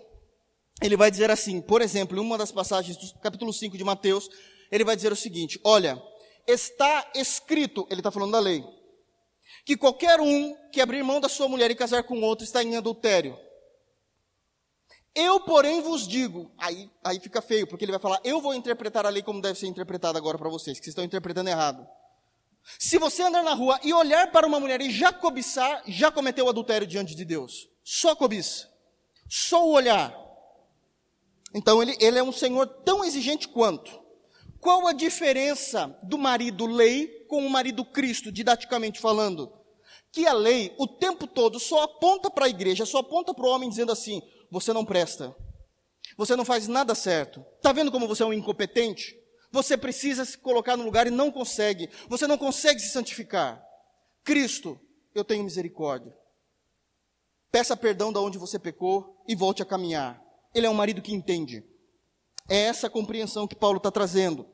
ele 0.81 0.97
vai 0.97 1.11
dizer 1.11 1.31
assim, 1.31 1.61
por 1.61 1.83
exemplo, 1.83 2.17
em 2.17 2.21
uma 2.21 2.39
das 2.39 2.53
passagens 2.53 2.97
do 2.97 3.19
capítulo 3.19 3.53
5 3.53 3.77
de 3.77 3.85
Mateus, 3.85 4.29
ele 4.71 4.85
vai 4.85 4.95
dizer 4.95 5.13
o 5.13 5.17
seguinte: 5.17 5.61
Olha, 5.65 6.01
está 6.47 7.11
escrito, 7.15 7.87
ele 7.91 8.01
está 8.01 8.11
falando 8.11 8.33
da 8.33 8.41
lei, 8.41 8.65
que 9.69 9.77
qualquer 9.77 10.19
um 10.19 10.57
que 10.73 10.81
abrir 10.81 11.03
mão 11.03 11.21
da 11.21 11.29
sua 11.29 11.47
mulher 11.47 11.71
e 11.71 11.75
casar 11.75 12.03
com 12.03 12.23
outro 12.23 12.43
está 12.43 12.63
em 12.63 12.75
adultério. 12.75 13.39
Eu, 15.15 15.41
porém, 15.41 15.83
vos 15.83 16.09
digo, 16.09 16.51
aí, 16.57 16.91
aí 17.05 17.21
fica 17.21 17.43
feio, 17.43 17.67
porque 17.67 17.85
ele 17.85 17.93
vai 17.93 18.01
falar, 18.01 18.19
eu 18.25 18.41
vou 18.41 18.55
interpretar 18.55 19.05
a 19.05 19.11
lei 19.11 19.23
como 19.23 19.43
deve 19.43 19.59
ser 19.59 19.67
interpretada 19.67 20.17
agora 20.17 20.39
para 20.39 20.49
vocês, 20.49 20.79
que 20.79 20.85
vocês 20.85 20.93
estão 20.93 21.05
interpretando 21.05 21.51
errado. 21.51 21.87
Se 22.79 22.97
você 22.97 23.23
andar 23.23 23.43
na 23.43 23.53
rua 23.53 23.79
e 23.85 23.93
olhar 23.93 24.33
para 24.33 24.47
uma 24.47 24.59
mulher 24.59 24.81
e 24.81 24.91
já 24.91 25.13
cobiçar, 25.13 25.83
já 25.87 26.11
cometeu 26.11 26.49
adultério 26.49 26.87
diante 26.87 27.15
de 27.15 27.27
Deus. 27.27 27.69
Só 27.85 28.17
cobiça. 28.17 28.71
Só 29.29 29.69
o 29.69 29.73
olhar. 29.73 30.17
Então 31.53 31.83
ele, 31.83 31.95
ele 32.01 32.19
é 32.19 32.23
um 32.23 32.33
senhor 32.33 32.67
tão 32.87 33.05
exigente 33.05 33.47
quanto. 33.47 34.01
Qual 34.61 34.87
a 34.87 34.95
diferença 34.95 35.95
do 36.03 36.17
marido 36.17 36.65
lei 36.65 37.27
com 37.29 37.47
o 37.47 37.51
marido 37.51 37.85
Cristo, 37.85 38.33
didaticamente 38.33 38.99
falando? 38.99 39.58
Que 40.13 40.27
a 40.27 40.33
lei, 40.33 40.75
o 40.79 40.87
tempo 40.87 41.27
todo, 41.27 41.61
só 41.61 41.83
aponta 41.83 42.31
para 42.31 42.47
a 42.47 42.49
igreja, 42.49 42.87
só 42.87 42.99
aponta 42.99 43.35
para 43.35 43.45
o 43.45 43.51
homem 43.51 43.69
dizendo 43.69 43.93
assim: 43.93 44.23
você 44.51 44.73
não 44.73 44.85
presta, 44.85 45.35
você 46.17 46.35
não 46.35 46.45
faz 46.45 46.67
nada 46.67 46.95
certo. 46.95 47.45
Está 47.57 47.73
vendo 47.73 47.93
como 47.93 48.09
você 48.09 48.23
é 48.23 48.27
um 48.27 48.33
incompetente? 48.33 49.17
Você 49.51 49.77
precisa 49.77 50.25
se 50.25 50.37
colocar 50.37 50.77
no 50.77 50.85
lugar 50.85 51.07
e 51.07 51.11
não 51.11 51.31
consegue. 51.31 51.89
Você 52.09 52.27
não 52.27 52.37
consegue 52.37 52.81
se 52.81 52.91
santificar. 52.91 53.63
Cristo, 54.25 54.79
eu 55.15 55.25
tenho 55.25 55.45
misericórdia. 55.45 56.15
Peça 57.51 57.77
perdão 57.77 58.13
de 58.13 58.19
onde 58.19 58.37
você 58.37 58.59
pecou 58.59 59.23
e 59.27 59.35
volte 59.35 59.63
a 59.63 59.67
caminhar. 59.67 60.23
Ele 60.55 60.67
é 60.67 60.71
um 60.71 60.75
marido 60.75 61.01
que 61.01 61.15
entende. 61.15 61.65
É 62.49 62.57
essa 62.57 62.87
a 62.87 62.91
compreensão 62.91 63.47
que 63.47 63.57
Paulo 63.57 63.79
está 63.79 63.91
trazendo. 63.91 64.47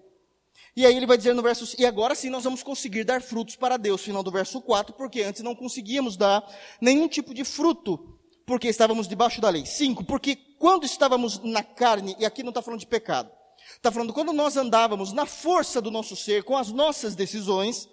E 0.76 0.84
aí 0.84 0.96
ele 0.96 1.06
vai 1.06 1.16
dizer 1.16 1.34
no 1.34 1.42
verso, 1.42 1.74
e 1.78 1.86
agora 1.86 2.14
sim 2.14 2.28
nós 2.28 2.44
vamos 2.44 2.62
conseguir 2.62 3.04
dar 3.04 3.22
frutos 3.22 3.56
para 3.56 3.76
Deus, 3.76 4.02
final 4.02 4.22
do 4.22 4.30
verso 4.30 4.60
4, 4.60 4.94
porque 4.94 5.22
antes 5.22 5.42
não 5.42 5.54
conseguíamos 5.54 6.16
dar 6.16 6.44
nenhum 6.80 7.06
tipo 7.06 7.32
de 7.32 7.44
fruto, 7.44 8.18
porque 8.44 8.68
estávamos 8.68 9.06
debaixo 9.06 9.40
da 9.40 9.48
lei. 9.48 9.64
5, 9.64 10.04
porque 10.04 10.36
quando 10.58 10.84
estávamos 10.84 11.38
na 11.42 11.62
carne, 11.62 12.16
e 12.18 12.26
aqui 12.26 12.42
não 12.42 12.50
está 12.50 12.60
falando 12.60 12.80
de 12.80 12.86
pecado, 12.86 13.30
está 13.76 13.92
falando 13.92 14.12
quando 14.12 14.32
nós 14.32 14.56
andávamos 14.56 15.12
na 15.12 15.26
força 15.26 15.80
do 15.80 15.90
nosso 15.90 16.16
ser, 16.16 16.42
com 16.42 16.56
as 16.56 16.72
nossas 16.72 17.14
decisões, 17.14 17.88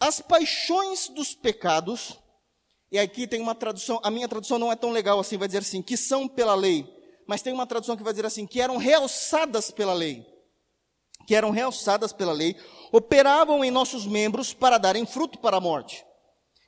as 0.00 0.20
paixões 0.20 1.08
dos 1.08 1.34
pecados, 1.34 2.18
e 2.90 2.98
aqui 2.98 3.26
tem 3.26 3.40
uma 3.40 3.54
tradução, 3.54 4.00
a 4.02 4.10
minha 4.10 4.28
tradução 4.28 4.58
não 4.58 4.72
é 4.72 4.76
tão 4.76 4.90
legal 4.90 5.18
assim, 5.18 5.36
vai 5.36 5.48
dizer 5.48 5.58
assim, 5.58 5.82
que 5.82 5.96
são 5.96 6.26
pela 6.26 6.54
lei 6.54 6.96
mas 7.26 7.42
tem 7.42 7.52
uma 7.52 7.66
tradução 7.66 7.96
que 7.96 8.02
vai 8.02 8.12
dizer 8.12 8.26
assim: 8.26 8.46
que 8.46 8.60
eram 8.60 8.76
realçadas 8.76 9.70
pela 9.70 9.92
lei. 9.92 10.24
Que 11.26 11.34
eram 11.34 11.50
realçadas 11.50 12.12
pela 12.12 12.32
lei, 12.32 12.56
operavam 12.92 13.64
em 13.64 13.70
nossos 13.70 14.06
membros 14.06 14.54
para 14.54 14.78
darem 14.78 15.04
fruto 15.04 15.38
para 15.38 15.56
a 15.56 15.60
morte. 15.60 16.04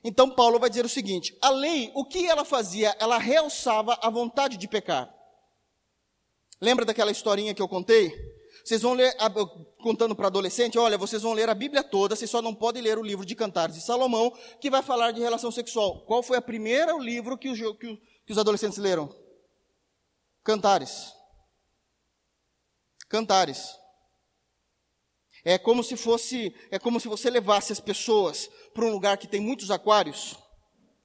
Então 0.03 0.29
Paulo 0.29 0.59
vai 0.59 0.69
dizer 0.69 0.85
o 0.85 0.89
seguinte: 0.89 1.37
a 1.41 1.49
lei, 1.49 1.91
o 1.95 2.05
que 2.05 2.27
ela 2.27 2.45
fazia? 2.45 2.95
Ela 2.99 3.17
realçava 3.17 3.97
a 4.01 4.09
vontade 4.09 4.57
de 4.57 4.67
pecar. 4.67 5.13
Lembra 6.61 6.85
daquela 6.85 7.11
historinha 7.11 7.53
que 7.53 7.61
eu 7.61 7.67
contei? 7.67 8.13
Vocês 8.63 8.81
vão 8.81 8.93
ler, 8.93 9.15
contando 9.81 10.15
para 10.15 10.27
adolescente, 10.27 10.77
olha, 10.77 10.97
vocês 10.97 11.21
vão 11.21 11.33
ler 11.33 11.49
a 11.49 11.55
Bíblia 11.55 11.81
toda, 11.81 12.15
vocês 12.15 12.29
só 12.29 12.41
não 12.41 12.53
podem 12.53 12.81
ler 12.81 12.97
o 12.97 13.03
livro 13.03 13.25
de 13.25 13.33
Cantares 13.33 13.75
de 13.75 13.81
Salomão, 13.81 14.31
que 14.59 14.69
vai 14.69 14.83
falar 14.83 15.11
de 15.11 15.21
relação 15.21 15.51
sexual. 15.51 16.01
Qual 16.05 16.21
foi 16.21 16.37
o 16.37 16.41
primeiro 16.41 16.99
livro 16.99 17.37
que 17.37 17.49
os, 17.49 17.57
que 17.77 18.31
os 18.31 18.37
adolescentes 18.37 18.77
leram? 18.77 19.09
Cantares. 20.43 21.13
Cantares. 23.07 23.75
É 25.43 25.57
como 25.57 25.83
se 25.83 25.95
fosse, 25.95 26.53
é 26.69 26.77
como 26.77 26.99
se 26.99 27.07
você 27.07 27.29
levasse 27.29 27.71
as 27.71 27.79
pessoas 27.79 28.49
para 28.73 28.85
um 28.85 28.91
lugar 28.91 29.17
que 29.17 29.27
tem 29.27 29.39
muitos 29.39 29.71
aquários, 29.71 30.35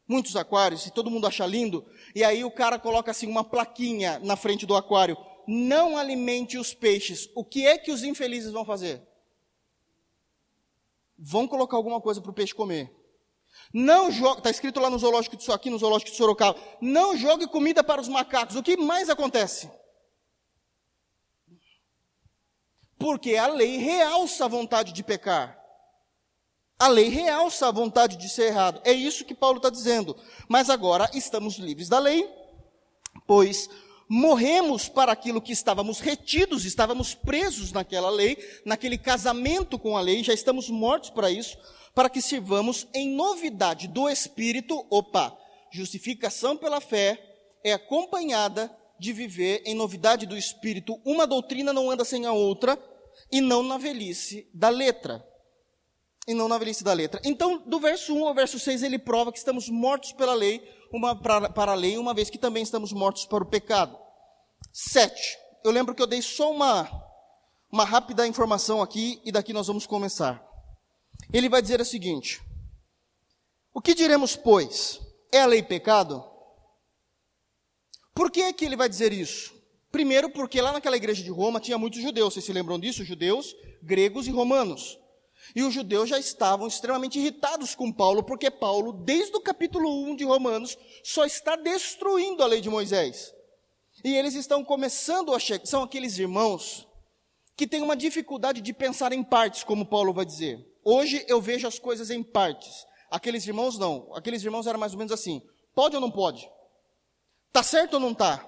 muitos 0.08 0.36
aquários, 0.36 0.86
e 0.86 0.90
todo 0.90 1.10
mundo 1.10 1.26
acha 1.26 1.46
lindo, 1.46 1.84
e 2.14 2.24
aí 2.24 2.44
o 2.44 2.50
cara 2.50 2.78
coloca 2.78 3.10
assim 3.10 3.26
uma 3.26 3.44
plaquinha 3.44 4.18
na 4.20 4.36
frente 4.36 4.66
do 4.66 4.76
aquário: 4.76 5.16
não 5.46 5.96
alimente 5.96 6.58
os 6.58 6.74
peixes. 6.74 7.28
O 7.34 7.44
que 7.44 7.66
é 7.66 7.78
que 7.78 7.92
os 7.92 8.02
infelizes 8.02 8.52
vão 8.52 8.64
fazer? 8.64 9.02
Vão 11.18 11.46
colocar 11.46 11.76
alguma 11.76 12.00
coisa 12.00 12.20
para 12.20 12.30
o 12.30 12.34
peixe 12.34 12.54
comer. 12.54 12.92
Não 13.72 14.10
jogue, 14.10 14.38
está 14.38 14.50
escrito 14.50 14.80
lá 14.80 14.90
no 14.90 14.98
zoológico 14.98 15.36
de 15.36 15.50
aqui 15.50 15.70
no 15.70 15.78
zoológico 15.78 16.10
de 16.10 16.16
Sorocaba, 16.16 16.58
não 16.80 17.16
jogue 17.16 17.46
comida 17.46 17.82
para 17.82 18.00
os 18.00 18.08
macacos. 18.08 18.56
O 18.56 18.62
que 18.62 18.76
mais 18.76 19.08
acontece? 19.08 19.70
Porque 22.98 23.36
a 23.36 23.46
lei 23.46 23.76
realça 23.78 24.44
a 24.44 24.48
vontade 24.48 24.92
de 24.92 25.02
pecar. 25.02 25.58
A 26.78 26.88
lei 26.88 27.08
realça 27.08 27.68
a 27.68 27.70
vontade 27.70 28.16
de 28.16 28.28
ser 28.28 28.46
errado. 28.46 28.80
É 28.84 28.92
isso 28.92 29.24
que 29.24 29.34
Paulo 29.34 29.58
está 29.58 29.70
dizendo. 29.70 30.16
Mas 30.48 30.68
agora 30.68 31.10
estamos 31.14 31.56
livres 31.56 31.88
da 31.88 31.98
lei, 31.98 32.28
pois 33.26 33.68
morremos 34.08 34.88
para 34.88 35.12
aquilo 35.12 35.40
que 35.40 35.52
estávamos 35.52 35.98
retidos, 36.00 36.64
estávamos 36.64 37.14
presos 37.14 37.72
naquela 37.72 38.10
lei, 38.10 38.36
naquele 38.64 38.98
casamento 38.98 39.78
com 39.78 39.96
a 39.96 40.00
lei, 40.00 40.22
já 40.22 40.34
estamos 40.34 40.68
mortos 40.68 41.10
para 41.10 41.30
isso 41.30 41.56
para 41.94 42.10
que 42.10 42.20
sirvamos 42.20 42.86
em 42.92 43.08
novidade 43.08 43.86
do 43.86 44.08
Espírito. 44.08 44.84
Opa, 44.90 45.36
justificação 45.70 46.56
pela 46.56 46.80
fé 46.80 47.22
é 47.62 47.72
acompanhada 47.72 48.74
de 49.04 49.12
viver 49.12 49.62
em 49.66 49.74
novidade 49.74 50.24
do 50.24 50.36
Espírito. 50.36 50.98
Uma 51.04 51.26
doutrina 51.26 51.72
não 51.72 51.90
anda 51.90 52.04
sem 52.04 52.24
a 52.24 52.32
outra, 52.32 52.78
e 53.30 53.40
não 53.40 53.62
na 53.62 53.76
velhice 53.76 54.48
da 54.52 54.70
letra. 54.70 55.22
E 56.26 56.32
não 56.32 56.48
na 56.48 56.56
velhice 56.56 56.82
da 56.82 56.92
letra. 56.94 57.20
Então, 57.22 57.62
do 57.66 57.78
verso 57.78 58.14
1 58.14 58.26
ao 58.26 58.34
verso 58.34 58.58
6, 58.58 58.82
ele 58.82 58.98
prova 58.98 59.30
que 59.30 59.38
estamos 59.38 59.68
mortos 59.68 60.12
pela 60.12 60.32
lei, 60.32 60.66
uma, 60.90 61.14
para, 61.14 61.50
para 61.50 61.72
a 61.72 61.74
lei, 61.74 61.98
uma 61.98 62.14
vez 62.14 62.30
que 62.30 62.38
também 62.38 62.62
estamos 62.62 62.92
mortos 62.92 63.26
para 63.26 63.44
o 63.44 63.48
pecado. 63.48 63.98
7. 64.72 65.38
Eu 65.62 65.70
lembro 65.70 65.94
que 65.94 66.00
eu 66.00 66.06
dei 66.06 66.22
só 66.22 66.50
uma, 66.50 66.88
uma 67.70 67.84
rápida 67.84 68.26
informação 68.26 68.80
aqui, 68.80 69.20
e 69.22 69.30
daqui 69.30 69.52
nós 69.52 69.66
vamos 69.66 69.86
começar. 69.86 70.42
Ele 71.30 71.48
vai 71.50 71.60
dizer 71.60 71.80
o 71.80 71.84
seguinte: 71.84 72.40
O 73.74 73.82
que 73.82 73.94
diremos, 73.94 74.34
pois? 74.34 74.98
É 75.30 75.42
a 75.42 75.46
lei 75.46 75.62
pecado? 75.62 76.33
Por 78.14 78.30
que, 78.30 78.52
que 78.52 78.64
ele 78.64 78.76
vai 78.76 78.88
dizer 78.88 79.12
isso? 79.12 79.52
Primeiro, 79.90 80.30
porque 80.30 80.60
lá 80.60 80.72
naquela 80.72 80.96
igreja 80.96 81.22
de 81.22 81.30
Roma 81.30 81.60
tinha 81.60 81.78
muitos 81.78 82.00
judeus, 82.00 82.34
vocês 82.34 82.44
se 82.44 82.52
lembram 82.52 82.78
disso? 82.78 83.04
Judeus, 83.04 83.54
gregos 83.82 84.26
e 84.26 84.30
romanos. 84.30 84.98
E 85.54 85.62
os 85.62 85.74
judeus 85.74 86.08
já 86.08 86.18
estavam 86.18 86.66
extremamente 86.66 87.18
irritados 87.18 87.74
com 87.74 87.92
Paulo, 87.92 88.22
porque 88.22 88.50
Paulo, 88.50 88.92
desde 88.92 89.36
o 89.36 89.40
capítulo 89.40 89.88
1 90.10 90.16
de 90.16 90.24
Romanos, 90.24 90.78
só 91.02 91.24
está 91.24 91.56
destruindo 91.56 92.42
a 92.42 92.46
lei 92.46 92.60
de 92.60 92.70
Moisés. 92.70 93.34
E 94.04 94.14
eles 94.14 94.34
estão 94.34 94.64
começando 94.64 95.34
a 95.34 95.38
chegar, 95.38 95.66
são 95.66 95.82
aqueles 95.82 96.18
irmãos 96.18 96.88
que 97.56 97.66
têm 97.66 97.82
uma 97.82 97.96
dificuldade 97.96 98.60
de 98.60 98.72
pensar 98.72 99.12
em 99.12 99.22
partes, 99.22 99.64
como 99.64 99.86
Paulo 99.86 100.12
vai 100.12 100.24
dizer. 100.24 100.58
Hoje 100.84 101.24
eu 101.28 101.40
vejo 101.40 101.66
as 101.66 101.78
coisas 101.78 102.10
em 102.10 102.22
partes. 102.22 102.86
Aqueles 103.10 103.46
irmãos 103.46 103.78
não. 103.78 104.12
Aqueles 104.14 104.42
irmãos 104.42 104.66
eram 104.66 104.78
mais 104.78 104.92
ou 104.92 104.98
menos 104.98 105.12
assim: 105.12 105.42
pode 105.74 105.94
ou 105.94 106.00
não 106.00 106.10
pode? 106.10 106.48
Tá 107.54 107.62
certo 107.62 107.94
ou 107.94 108.00
não 108.00 108.12
tá? 108.12 108.44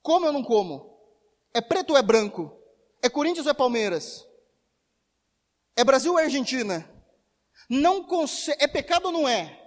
Como 0.00 0.24
ou 0.24 0.32
não 0.32 0.42
como? 0.42 0.98
É 1.52 1.60
preto 1.60 1.90
ou 1.90 1.98
é 1.98 2.00
branco? 2.00 2.58
É 3.02 3.10
Corinthians 3.10 3.44
ou 3.44 3.50
é 3.50 3.54
Palmeiras? 3.54 4.26
É 5.76 5.84
Brasil 5.84 6.12
ou 6.12 6.18
é 6.18 6.24
Argentina? 6.24 6.90
Não 7.68 8.06
é 8.58 8.66
pecado 8.66 9.08
ou 9.08 9.12
não 9.12 9.28
é? 9.28 9.58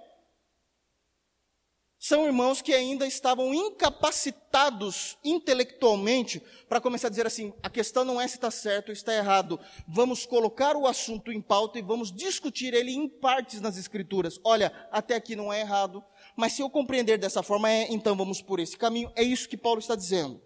São 1.99 2.25
irmãos 2.25 2.63
que 2.63 2.73
ainda 2.73 3.05
estavam 3.05 3.53
incapacitados 3.53 5.19
intelectualmente 5.23 6.39
para 6.67 6.81
começar 6.81 7.05
a 7.05 7.09
dizer 7.11 7.27
assim: 7.27 7.53
a 7.61 7.69
questão 7.69 8.03
não 8.03 8.19
é 8.19 8.27
se 8.27 8.37
está 8.37 8.49
certo 8.49 8.87
ou 8.87 8.93
está 8.93 9.13
errado. 9.13 9.59
Vamos 9.87 10.25
colocar 10.25 10.75
o 10.75 10.87
assunto 10.87 11.31
em 11.31 11.39
pauta 11.39 11.77
e 11.77 11.83
vamos 11.83 12.11
discutir 12.11 12.73
ele 12.73 12.91
em 12.91 13.07
partes 13.07 13.61
nas 13.61 13.77
Escrituras. 13.77 14.39
Olha, 14.43 14.73
até 14.91 15.13
aqui 15.13 15.35
não 15.35 15.53
é 15.53 15.59
errado, 15.59 16.03
mas 16.35 16.53
se 16.53 16.61
eu 16.61 16.69
compreender 16.69 17.17
dessa 17.17 17.43
forma, 17.43 17.69
é, 17.69 17.91
então 17.91 18.15
vamos 18.15 18.41
por 18.41 18.59
esse 18.59 18.77
caminho. 18.77 19.11
É 19.15 19.23
isso 19.23 19.49
que 19.49 19.57
Paulo 19.57 19.79
está 19.79 19.95
dizendo. 19.95 20.41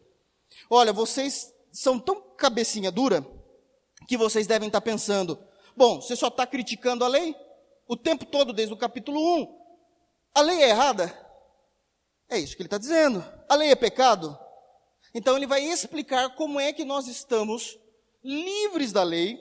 Olha, 0.69 0.91
vocês 0.93 1.53
são 1.71 1.99
tão 1.99 2.21
cabecinha 2.35 2.91
dura 2.91 3.25
que 4.07 4.17
vocês 4.17 4.47
devem 4.47 4.67
estar 4.67 4.81
pensando: 4.81 5.37
bom, 5.75 6.01
você 6.01 6.15
só 6.15 6.27
está 6.27 6.45
criticando 6.45 7.03
a 7.03 7.07
lei 7.07 7.35
o 7.87 7.95
tempo 7.95 8.25
todo, 8.25 8.53
desde 8.53 8.73
o 8.73 8.77
capítulo 8.77 9.19
1. 9.41 9.65
A 10.33 10.41
lei 10.41 10.63
é 10.63 10.69
errada? 10.69 11.25
É 12.29 12.37
isso 12.37 12.55
que 12.55 12.61
ele 12.61 12.67
está 12.67 12.77
dizendo. 12.77 13.23
A 13.47 13.55
lei 13.55 13.69
é 13.69 13.75
pecado? 13.75 14.37
Então 15.13 15.37
ele 15.37 15.47
vai 15.47 15.63
explicar 15.63 16.35
como 16.35 16.59
é 16.59 16.73
que 16.73 16.83
nós 16.83 17.07
estamos 17.07 17.77
livres 18.23 18.91
da 18.91 19.03
lei 19.03 19.39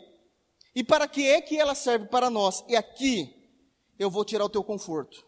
e 0.74 0.84
para 0.84 1.08
que 1.08 1.26
é 1.26 1.40
que 1.40 1.58
ela 1.58 1.74
serve 1.74 2.06
para 2.06 2.30
nós. 2.30 2.64
E 2.68 2.76
aqui 2.76 3.34
eu 3.98 4.10
vou 4.10 4.24
tirar 4.24 4.44
o 4.44 4.48
teu 4.48 4.62
conforto. 4.62 5.26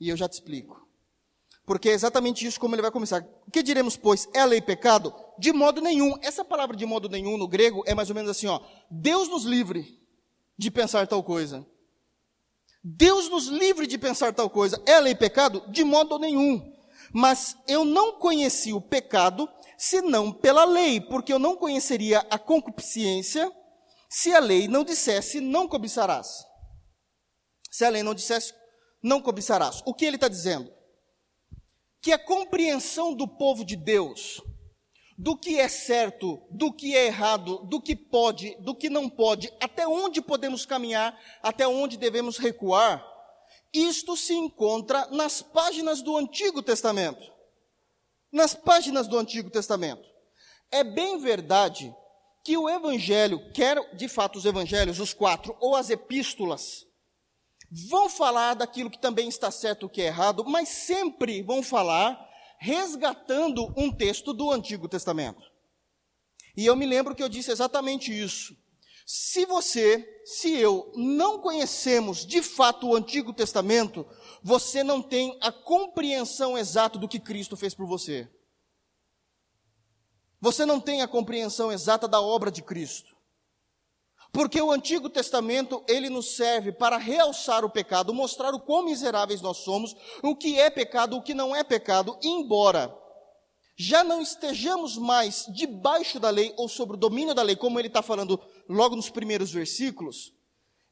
E 0.00 0.08
eu 0.08 0.16
já 0.16 0.28
te 0.28 0.34
explico. 0.34 0.86
Porque 1.64 1.90
é 1.90 1.92
exatamente 1.92 2.46
isso 2.46 2.58
como 2.58 2.74
ele 2.74 2.82
vai 2.82 2.90
começar. 2.90 3.22
O 3.46 3.50
que 3.50 3.62
diremos, 3.62 3.96
pois, 3.96 4.26
é 4.32 4.44
lei 4.46 4.60
pecado? 4.60 5.14
De 5.38 5.52
modo 5.52 5.82
nenhum. 5.82 6.16
Essa 6.22 6.44
palavra 6.44 6.74
de 6.74 6.86
modo 6.86 7.08
nenhum 7.08 7.36
no 7.36 7.46
grego 7.46 7.82
é 7.86 7.94
mais 7.94 8.08
ou 8.08 8.14
menos 8.14 8.30
assim, 8.30 8.46
ó. 8.46 8.60
Deus 8.90 9.28
nos 9.28 9.44
livre 9.44 10.00
de 10.56 10.70
pensar 10.70 11.06
tal 11.06 11.22
coisa. 11.22 11.66
Deus 12.82 13.28
nos 13.28 13.48
livre 13.48 13.86
de 13.86 13.98
pensar 13.98 14.32
tal 14.32 14.48
coisa. 14.48 14.82
É 14.86 14.98
lei 14.98 15.14
pecado? 15.14 15.62
De 15.70 15.84
modo 15.84 16.18
nenhum. 16.18 16.74
Mas 17.12 17.56
eu 17.66 17.84
não 17.84 18.18
conheci 18.18 18.72
o 18.72 18.80
pecado 18.80 19.48
senão 19.76 20.32
pela 20.32 20.64
lei, 20.64 21.00
porque 21.00 21.32
eu 21.32 21.38
não 21.38 21.54
conheceria 21.54 22.20
a 22.30 22.38
concupiscência 22.38 23.52
se 24.08 24.34
a 24.34 24.40
lei 24.40 24.66
não 24.66 24.84
dissesse 24.84 25.40
não 25.40 25.68
cobiçarás. 25.68 26.44
Se 27.70 27.84
a 27.84 27.90
lei 27.90 28.02
não 28.02 28.14
dissesse 28.14 28.54
não 29.02 29.20
cobiçarás. 29.20 29.82
O 29.86 29.94
que 29.94 30.04
ele 30.04 30.16
está 30.16 30.28
dizendo? 30.28 30.72
Que 32.00 32.12
a 32.12 32.18
compreensão 32.18 33.14
do 33.14 33.26
povo 33.26 33.64
de 33.64 33.76
Deus 33.76 34.40
do 35.18 35.36
que 35.36 35.58
é 35.58 35.68
certo, 35.68 36.40
do 36.48 36.72
que 36.72 36.96
é 36.96 37.06
errado, 37.06 37.58
do 37.64 37.80
que 37.82 37.96
pode, 37.96 38.54
do 38.60 38.72
que 38.72 38.88
não 38.88 39.10
pode, 39.10 39.52
até 39.60 39.86
onde 39.86 40.22
podemos 40.22 40.64
caminhar, 40.64 41.18
até 41.42 41.66
onde 41.66 41.96
devemos 41.96 42.38
recuar, 42.38 43.04
isto 43.74 44.16
se 44.16 44.32
encontra 44.32 45.06
nas 45.10 45.42
páginas 45.42 46.00
do 46.00 46.16
Antigo 46.16 46.62
Testamento. 46.62 47.32
Nas 48.32 48.54
páginas 48.54 49.08
do 49.08 49.18
Antigo 49.18 49.50
Testamento. 49.50 50.08
É 50.70 50.84
bem 50.84 51.18
verdade 51.18 51.92
que 52.44 52.56
o 52.56 52.68
Evangelho, 52.68 53.52
quer 53.52 53.96
de 53.96 54.06
fato 54.06 54.38
os 54.38 54.44
Evangelhos, 54.44 55.00
os 55.00 55.12
quatro, 55.12 55.56
ou 55.58 55.74
as 55.74 55.90
epístolas, 55.90 56.86
vão 57.70 58.08
falar 58.08 58.54
daquilo 58.54 58.90
que 58.90 58.98
também 58.98 59.28
está 59.28 59.50
certo, 59.50 59.86
o 59.86 59.88
que 59.88 60.02
é 60.02 60.06
errado, 60.06 60.44
mas 60.44 60.68
sempre 60.68 61.42
vão 61.42 61.62
falar 61.62 62.26
resgatando 62.58 63.72
um 63.76 63.92
texto 63.92 64.32
do 64.32 64.50
Antigo 64.50 64.88
Testamento. 64.88 65.42
E 66.56 66.66
eu 66.66 66.74
me 66.74 66.86
lembro 66.86 67.14
que 67.14 67.22
eu 67.22 67.28
disse 67.28 67.52
exatamente 67.52 68.12
isso. 68.12 68.56
Se 69.06 69.46
você, 69.46 70.22
se 70.24 70.54
eu 70.54 70.92
não 70.94 71.38
conhecemos 71.38 72.26
de 72.26 72.42
fato 72.42 72.88
o 72.88 72.96
Antigo 72.96 73.32
Testamento, 73.32 74.06
você 74.42 74.82
não 74.82 75.00
tem 75.00 75.38
a 75.40 75.50
compreensão 75.50 76.58
exata 76.58 76.98
do 76.98 77.08
que 77.08 77.20
Cristo 77.20 77.56
fez 77.56 77.74
por 77.74 77.86
você. 77.86 78.28
Você 80.40 80.66
não 80.66 80.80
tem 80.80 81.00
a 81.00 81.08
compreensão 81.08 81.72
exata 81.72 82.06
da 82.06 82.20
obra 82.20 82.50
de 82.50 82.60
Cristo. 82.60 83.16
Porque 84.32 84.60
o 84.60 84.70
Antigo 84.70 85.08
Testamento, 85.08 85.82
ele 85.88 86.10
nos 86.10 86.36
serve 86.36 86.70
para 86.70 86.96
realçar 86.96 87.64
o 87.64 87.70
pecado, 87.70 88.12
mostrar 88.12 88.54
o 88.54 88.60
quão 88.60 88.84
miseráveis 88.84 89.40
nós 89.40 89.58
somos, 89.58 89.96
o 90.22 90.36
que 90.36 90.58
é 90.58 90.68
pecado, 90.68 91.16
o 91.16 91.22
que 91.22 91.34
não 91.34 91.56
é 91.56 91.64
pecado, 91.64 92.16
embora 92.22 92.94
já 93.80 94.02
não 94.02 94.20
estejamos 94.20 94.98
mais 94.98 95.46
debaixo 95.48 96.18
da 96.18 96.30
lei 96.30 96.52
ou 96.56 96.68
sobre 96.68 96.96
o 96.96 96.98
domínio 96.98 97.32
da 97.32 97.42
lei, 97.42 97.54
como 97.54 97.78
ele 97.78 97.86
está 97.86 98.02
falando 98.02 98.40
logo 98.68 98.96
nos 98.96 99.08
primeiros 99.08 99.52
versículos, 99.52 100.32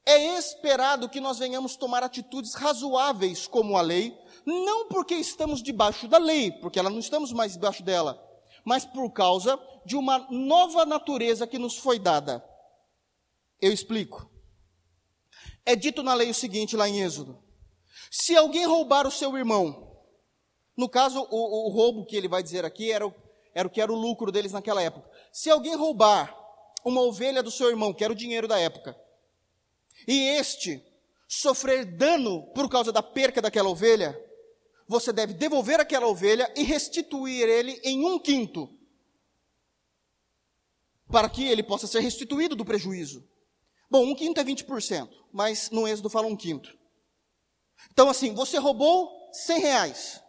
é 0.07 0.38
esperado 0.38 1.09
que 1.09 1.20
nós 1.20 1.40
venhamos 1.40 1.75
tomar 1.75 2.05
atitudes 2.05 2.55
razoáveis 2.55 3.49
como 3.49 3.77
a 3.77 3.81
lei, 3.81 4.16
não 4.46 4.87
porque 4.87 5.14
estamos 5.14 5.61
debaixo 5.61 6.07
da 6.07 6.16
lei, 6.16 6.53
porque 6.53 6.79
ela 6.79 6.88
não 6.88 7.01
estamos 7.01 7.33
mais 7.33 7.55
debaixo 7.55 7.83
dela, 7.83 8.22
mas 8.64 8.85
por 8.85 9.11
causa 9.11 9.59
de 9.85 9.96
uma 9.96 10.25
nova 10.31 10.87
natureza 10.87 11.44
que 11.44 11.59
nos 11.59 11.77
foi 11.77 11.99
dada. 11.99 12.44
Eu 13.61 13.73
explico. 13.73 14.31
É 15.64 15.75
dito 15.75 16.03
na 16.03 16.14
lei 16.14 16.31
o 16.31 16.35
seguinte, 16.35 16.77
lá 16.77 16.88
em 16.88 17.03
Êxodo: 17.03 17.42
se 18.11 18.37
alguém 18.37 18.66
roubar 18.66 19.07
o 19.07 19.11
seu 19.11 19.37
irmão, 19.37 19.87
no 20.77 20.88
caso, 20.88 21.27
o, 21.31 21.66
o 21.66 21.71
roubo 21.71 22.05
que 22.05 22.16
ele 22.16 22.29
vai 22.29 22.42
dizer 22.42 22.64
aqui 22.64 22.92
era 22.92 23.07
o, 23.07 23.14
era 23.55 23.66
o 23.66 23.71
que 23.71 23.81
era 23.81 23.92
o 23.92 23.97
lucro 23.97 24.31
deles 24.31 24.53
naquela 24.53 24.83
época. 24.83 25.11
Se 25.33 25.51
alguém 25.51 25.75
roubar 25.75 26.37
uma 26.85 27.01
ovelha 27.01 27.42
do 27.42 27.51
seu 27.51 27.69
irmão, 27.69 27.92
que 27.92 28.05
era 28.05 28.12
o 28.12 28.16
dinheiro 28.16 28.47
da 28.47 28.59
época, 28.59 28.97
e 30.07 30.21
este 30.38 30.83
sofrer 31.29 31.85
dano 31.85 32.42
por 32.53 32.69
causa 32.69 32.92
da 32.92 33.03
perca 33.03 33.42
daquela 33.42 33.69
ovelha, 33.69 34.16
você 34.87 35.12
deve 35.12 35.35
devolver 35.35 35.81
aquela 35.81 36.07
ovelha 36.07 36.53
e 36.57 36.62
restituir 36.62 37.49
ele 37.49 37.81
em 37.83 38.05
um 38.05 38.19
quinto, 38.19 38.69
para 41.11 41.29
que 41.29 41.45
ele 41.47 41.62
possa 41.62 41.87
ser 41.87 42.01
restituído 42.01 42.55
do 42.55 42.64
prejuízo. 42.64 43.27
Bom, 43.90 44.05
um 44.05 44.14
quinto 44.14 44.40
é 44.40 44.44
20%, 44.44 45.09
mas 45.33 45.70
no 45.70 45.87
Êxodo 45.87 46.11
fala 46.11 46.27
um 46.27 46.37
quinto. 46.37 46.77
Então, 47.92 48.09
assim, 48.09 48.35
você 48.35 48.59
roubou 48.59 49.11
100 49.33 49.61
reais. 49.61 50.22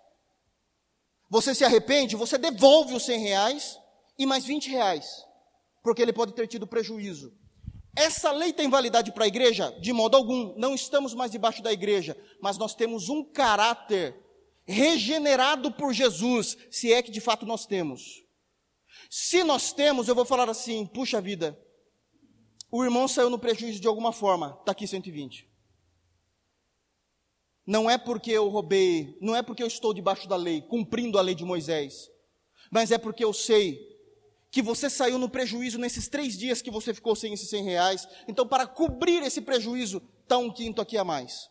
Você 1.29 1.53
se 1.53 1.65
arrepende, 1.65 2.15
você 2.15 2.37
devolve 2.37 2.93
os 2.93 3.03
100 3.03 3.19
reais 3.19 3.77
e 4.17 4.25
mais 4.25 4.45
20 4.45 4.69
reais, 4.69 5.05
porque 5.83 6.01
ele 6.01 6.13
pode 6.13 6.33
ter 6.33 6.47
tido 6.47 6.67
prejuízo. 6.67 7.31
Essa 7.95 8.31
lei 8.31 8.53
tem 8.53 8.69
validade 8.69 9.11
para 9.11 9.25
a 9.25 9.27
igreja? 9.27 9.71
De 9.81 9.91
modo 9.91 10.15
algum. 10.15 10.53
Não 10.55 10.75
estamos 10.75 11.15
mais 11.15 11.31
debaixo 11.31 11.63
da 11.63 11.73
igreja, 11.73 12.15
mas 12.39 12.57
nós 12.57 12.75
temos 12.75 13.09
um 13.09 13.23
caráter 13.23 14.15
regenerado 14.65 15.71
por 15.71 15.93
Jesus, 15.93 16.55
se 16.69 16.93
é 16.93 17.01
que 17.01 17.09
de 17.09 17.19
fato 17.19 17.45
nós 17.45 17.65
temos. 17.65 18.23
Se 19.09 19.43
nós 19.43 19.73
temos, 19.73 20.07
eu 20.07 20.15
vou 20.15 20.25
falar 20.25 20.47
assim: 20.49 20.85
puxa 20.85 21.19
vida, 21.19 21.57
o 22.71 22.84
irmão 22.84 23.08
saiu 23.08 23.30
no 23.30 23.39
prejuízo 23.39 23.80
de 23.80 23.88
alguma 23.88 24.12
forma, 24.12 24.58
está 24.60 24.71
aqui 24.71 24.88
120. 24.88 25.47
Não 27.65 27.89
é 27.89 27.97
porque 27.97 28.32
eu 28.32 28.47
roubei, 28.47 29.17
não 29.21 29.36
é 29.36 29.41
porque 29.41 29.62
eu 29.62 29.67
estou 29.67 29.93
debaixo 29.93 30.27
da 30.27 30.36
lei, 30.36 30.62
cumprindo 30.62 31.17
a 31.17 31.21
lei 31.21 31.36
de 31.36 31.43
Moisés, 31.43 32.10
mas 32.71 32.91
é 32.91 32.97
porque 32.97 33.23
eu 33.23 33.34
sei 33.34 33.97
que 34.49 34.62
você 34.62 34.89
saiu 34.89 35.17
no 35.17 35.30
prejuízo 35.30 35.77
nesses 35.77 36.08
três 36.08 36.38
dias 36.38 36.62
que 36.62 36.71
você 36.71 36.93
ficou 36.93 37.15
sem 37.15 37.34
esses 37.34 37.49
100 37.49 37.63
reais. 37.63 38.08
Então, 38.27 38.47
para 38.47 38.65
cobrir 38.65 39.21
esse 39.23 39.41
prejuízo, 39.41 40.01
está 40.23 40.38
um 40.38 40.51
quinto 40.51 40.82
aqui 40.82 40.97
a 40.97 41.03
mais. 41.03 41.49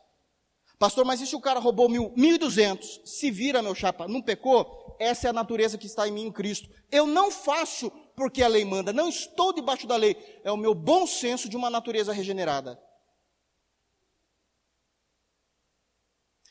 Pastor, 0.79 1.05
mas 1.05 1.21
e 1.21 1.27
se 1.27 1.37
o 1.37 1.41
cara 1.41 1.61
roubou 1.61 1.89
mil, 1.89 2.13
mil 2.17 2.35
e 2.35 2.39
duzentos? 2.39 3.01
Se 3.05 3.31
vira, 3.31 3.63
meu 3.63 3.75
chapa, 3.75 4.09
não 4.09 4.21
pecou? 4.21 4.97
Essa 4.99 5.29
é 5.29 5.31
a 5.31 5.33
natureza 5.33 5.79
que 5.79 5.87
está 5.87 6.09
em 6.09 6.13
mim 6.13 6.27
em 6.27 6.33
Cristo. 6.33 6.69
Eu 6.91 7.07
não 7.07 7.31
faço 7.31 7.93
porque 8.17 8.43
a 8.43 8.49
lei 8.49 8.65
manda, 8.65 8.95
não 8.95 9.11
estou 9.11 9.53
debaixo 9.53 9.87
da 9.87 9.95
lei. 9.95 10.17
É 10.43 10.51
o 10.51 10.57
meu 10.57 10.75
bom 10.75 11.07
senso 11.07 11.49
de 11.49 11.57
uma 11.57 11.69
natureza 11.69 12.15
regenerada. 12.15 12.83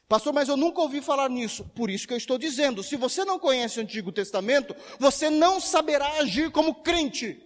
Pastor, 0.07 0.31
mas 0.31 0.47
eu 0.47 0.55
nunca 0.55 0.79
ouvi 0.81 1.01
falar 1.01 1.27
nisso. 1.27 1.65
Por 1.75 1.89
isso 1.89 2.07
que 2.07 2.13
eu 2.13 2.17
estou 2.17 2.37
dizendo: 2.37 2.83
se 2.83 2.95
você 2.95 3.25
não 3.25 3.39
conhece 3.39 3.79
o 3.79 3.81
Antigo 3.81 4.11
Testamento, 4.11 4.75
você 4.99 5.31
não 5.31 5.59
saberá 5.59 6.19
agir 6.19 6.51
como 6.51 6.83
crente. 6.83 7.41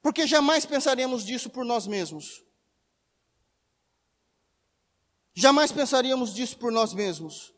Porque 0.00 0.24
jamais 0.24 0.64
pensaremos 0.64 1.26
disso 1.26 1.50
por 1.50 1.64
nós 1.64 1.88
mesmos. 1.88 2.44
Jamais 5.34 5.72
pensaríamos 5.72 6.32
disso 6.32 6.56
por 6.56 6.70
nós 6.70 6.94
mesmos. 6.94 7.52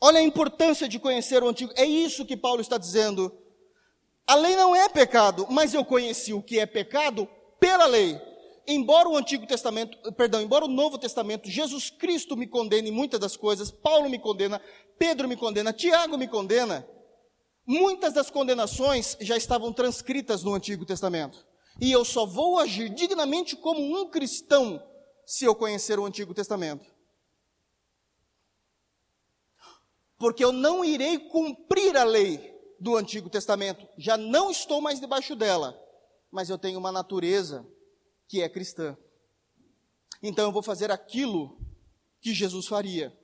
Olha 0.00 0.18
a 0.18 0.22
importância 0.22 0.88
de 0.88 0.98
conhecer 0.98 1.42
o 1.42 1.48
Antigo. 1.48 1.72
É 1.76 1.84
isso 1.84 2.26
que 2.26 2.36
Paulo 2.36 2.60
está 2.60 2.78
dizendo. 2.78 3.32
A 4.26 4.34
lei 4.34 4.56
não 4.56 4.74
é 4.74 4.88
pecado, 4.88 5.46
mas 5.50 5.72
eu 5.72 5.84
conheci 5.84 6.32
o 6.32 6.42
que 6.42 6.58
é 6.58 6.66
pecado 6.66 7.28
pela 7.58 7.86
lei 7.86 8.20
embora 8.68 9.08
o 9.08 9.16
Antigo 9.16 9.46
Testamento, 9.46 9.96
perdão, 10.14 10.42
embora 10.42 10.64
o 10.64 10.68
Novo 10.68 10.98
Testamento, 10.98 11.48
Jesus 11.48 11.88
Cristo 11.88 12.36
me 12.36 12.48
condene 12.48 12.88
em 12.88 12.92
muitas 12.92 13.20
das 13.20 13.36
coisas, 13.36 13.70
Paulo 13.70 14.10
me 14.10 14.18
condena, 14.18 14.60
Pedro 14.98 15.28
me 15.28 15.36
condena, 15.36 15.72
Tiago 15.72 16.18
me 16.18 16.26
condena, 16.26 16.84
Muitas 17.66 18.12
das 18.12 18.30
condenações 18.30 19.16
já 19.20 19.36
estavam 19.36 19.72
transcritas 19.72 20.44
no 20.44 20.54
Antigo 20.54 20.86
Testamento. 20.86 21.44
E 21.80 21.90
eu 21.90 22.04
só 22.04 22.24
vou 22.24 22.60
agir 22.60 22.88
dignamente 22.88 23.56
como 23.56 23.80
um 23.80 24.08
cristão 24.08 24.80
se 25.26 25.44
eu 25.44 25.52
conhecer 25.52 25.98
o 25.98 26.06
Antigo 26.06 26.32
Testamento. 26.32 26.86
Porque 30.18 30.44
eu 30.44 30.52
não 30.52 30.84
irei 30.84 31.18
cumprir 31.18 31.96
a 31.96 32.04
lei 32.04 32.54
do 32.78 32.96
Antigo 32.96 33.30
Testamento, 33.30 33.86
já 33.96 34.16
não 34.16 34.50
estou 34.50 34.80
mais 34.80 35.00
debaixo 35.00 35.34
dela, 35.34 35.78
mas 36.30 36.50
eu 36.50 36.58
tenho 36.58 36.78
uma 36.78 36.92
natureza 36.92 37.66
que 38.28 38.42
é 38.42 38.48
cristã. 38.48 38.96
Então 40.22 40.46
eu 40.46 40.52
vou 40.52 40.62
fazer 40.62 40.90
aquilo 40.90 41.58
que 42.20 42.34
Jesus 42.34 42.66
faria. 42.66 43.16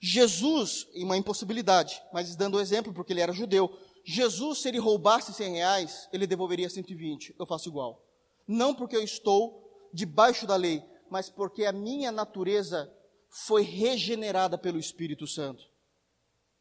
Jesus, 0.00 0.86
em 0.94 1.04
uma 1.04 1.16
impossibilidade, 1.16 2.02
mas 2.12 2.34
dando 2.36 2.56
o 2.56 2.60
exemplo 2.60 2.92
porque 2.92 3.12
ele 3.12 3.20
era 3.20 3.32
judeu, 3.32 3.76
Jesus, 4.04 4.62
se 4.62 4.68
ele 4.68 4.78
roubasse 4.78 5.34
100 5.34 5.52
reais, 5.54 6.08
ele 6.12 6.26
devolveria 6.26 6.70
120. 6.70 7.34
Eu 7.38 7.46
faço 7.46 7.68
igual. 7.68 8.02
Não 8.46 8.74
porque 8.74 8.96
eu 8.96 9.02
estou 9.02 9.90
debaixo 9.92 10.46
da 10.46 10.56
lei, 10.56 10.82
mas 11.10 11.28
porque 11.28 11.64
a 11.64 11.72
minha 11.72 12.10
natureza 12.10 12.90
foi 13.28 13.62
regenerada 13.62 14.56
pelo 14.56 14.78
Espírito 14.78 15.26
Santo. 15.26 15.62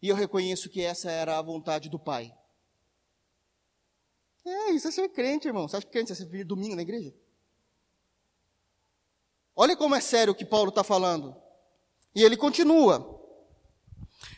E 0.01 0.09
eu 0.09 0.15
reconheço 0.15 0.69
que 0.69 0.81
essa 0.81 1.09
era 1.09 1.37
a 1.37 1.41
vontade 1.41 1.89
do 1.89 1.97
Pai. 1.97 2.33
É, 4.45 4.71
isso 4.71 4.87
é 4.87 4.91
ser 4.91 5.09
crente, 5.09 5.47
irmão. 5.47 5.67
Você 5.67 5.77
acha 5.77 5.85
que 5.85 5.91
crente 5.91 6.11
é 6.11 6.15
ser 6.15 6.25
vir 6.25 6.45
domingo 6.45 6.75
na 6.75 6.81
igreja? 6.81 7.13
Olha 9.55 9.75
como 9.75 9.95
é 9.95 9.99
sério 9.99 10.33
o 10.33 10.35
que 10.35 10.45
Paulo 10.45 10.69
está 10.69 10.83
falando. 10.83 11.35
E 12.15 12.23
ele 12.23 12.37
continua. 12.37 13.15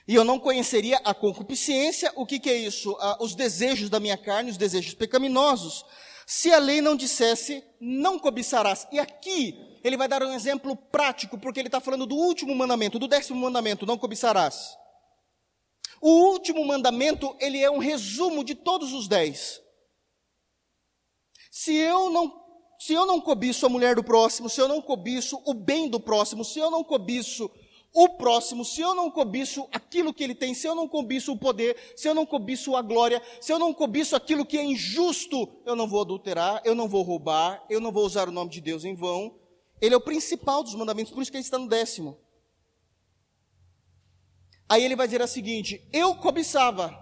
E 0.08 0.15
eu 0.15 0.24
não 0.24 0.39
conheceria 0.39 0.98
a 1.04 1.13
concupiscência, 1.13 2.12
o 2.15 2.26
que, 2.26 2.39
que 2.39 2.50
é 2.50 2.56
isso? 2.56 2.98
Ah, 3.00 3.17
os 3.22 3.36
desejos 3.36 3.89
da 3.89 4.00
minha 4.00 4.17
carne, 4.17 4.50
os 4.50 4.58
desejos 4.58 4.93
pecaminosos, 4.95 5.86
se 6.26 6.52
a 6.52 6.58
lei 6.58 6.82
não 6.82 6.95
dissesse, 6.95 7.63
não 7.80 8.17
cobiçarás. 8.17 8.88
E 8.91 9.00
aqui, 9.00 9.56
ele 9.84 9.98
vai 9.98 10.08
dar 10.08 10.24
um 10.24 10.34
exemplo 10.34 10.76
prático, 10.76 11.38
porque 11.38 11.60
ele 11.60 11.67
está 11.67 11.80
falando 11.80 12.08
do 12.08 12.15
último 12.15 12.56
mandamento, 12.56 12.98
do 12.98 13.08
décimo 13.08 13.39
mandamento, 13.39 13.86
não 13.86 13.98
cobiçarás. 13.98 14.76
O 16.02 16.32
último 16.32 16.66
mandamento, 16.66 17.36
ele 17.40 17.60
é 17.60 17.70
um 17.70 17.78
resumo 17.78 18.44
de 18.44 18.56
todos 18.56 18.94
os 18.94 19.08
dez. 19.08 19.62
Se 21.52 21.76
eu 21.76 22.10
não 22.10 22.40
se 22.80 22.94
eu 22.94 23.06
não 23.06 23.20
cobiço 23.20 23.66
a 23.66 23.70
mulher 23.70 23.94
do 23.94 24.04
próximo, 24.04 24.50
se 24.50 24.62
eu 24.62 24.68
não 24.68 24.82
cobiço 24.82 25.42
o 25.46 25.54
bem 25.54 25.90
do 25.90 26.00
próximo, 26.00 26.46
se 26.46 26.60
eu 26.60 26.72
não 26.72 26.82
cobiço 26.82 27.52
o 27.94 28.08
próximo, 28.10 28.64
se 28.64 28.80
eu 28.80 28.96
não 28.96 29.12
cobiço 29.12 29.68
aquilo 29.72 30.14
que 30.14 30.24
ele 30.24 30.34
tem, 30.34 30.54
se 30.54 30.66
eu 30.66 30.74
não 30.74 30.88
cobiço 30.88 31.34
o 31.34 31.38
poder, 31.38 31.76
se 31.96 32.08
eu 32.08 32.14
não 32.14 32.26
cobiço 32.26 32.78
a 32.78 32.82
glória, 32.82 33.22
se 33.42 33.52
eu 33.52 33.60
não 33.60 33.74
cobiço 33.74 34.16
aquilo 34.16 34.46
que 34.46 34.58
é 34.58 34.64
injusto, 34.64 35.62
eu 35.66 35.76
não 35.76 35.90
vou 35.90 36.02
adulterar, 36.02 36.62
eu 36.64 36.74
não 36.74 36.88
vou 36.88 37.04
roubar, 37.04 37.62
eu 37.70 37.82
não 37.82 37.92
vou 37.92 38.06
usar 38.06 38.30
o 38.30 38.32
nome 38.32 38.50
de 38.50 38.62
Deus 38.62 38.86
em 38.86 38.96
vão. 38.96 39.36
Ele 39.82 39.94
é 39.94 39.98
o 39.98 40.02
principal 40.02 40.64
dos 40.64 40.76
mandamentos, 40.76 41.12
por 41.12 41.22
isso 41.22 41.32
que 41.32 41.38
ele 41.38 41.44
está 41.44 41.58
no 41.58 41.68
décimo. 41.68 42.18
Aí 44.70 44.86
ele 44.86 44.96
vai 44.96 45.08
dizer 45.08 45.22
o 45.22 45.28
seguinte: 45.28 45.88
eu 45.92 46.16
cobiçava, 46.16 46.96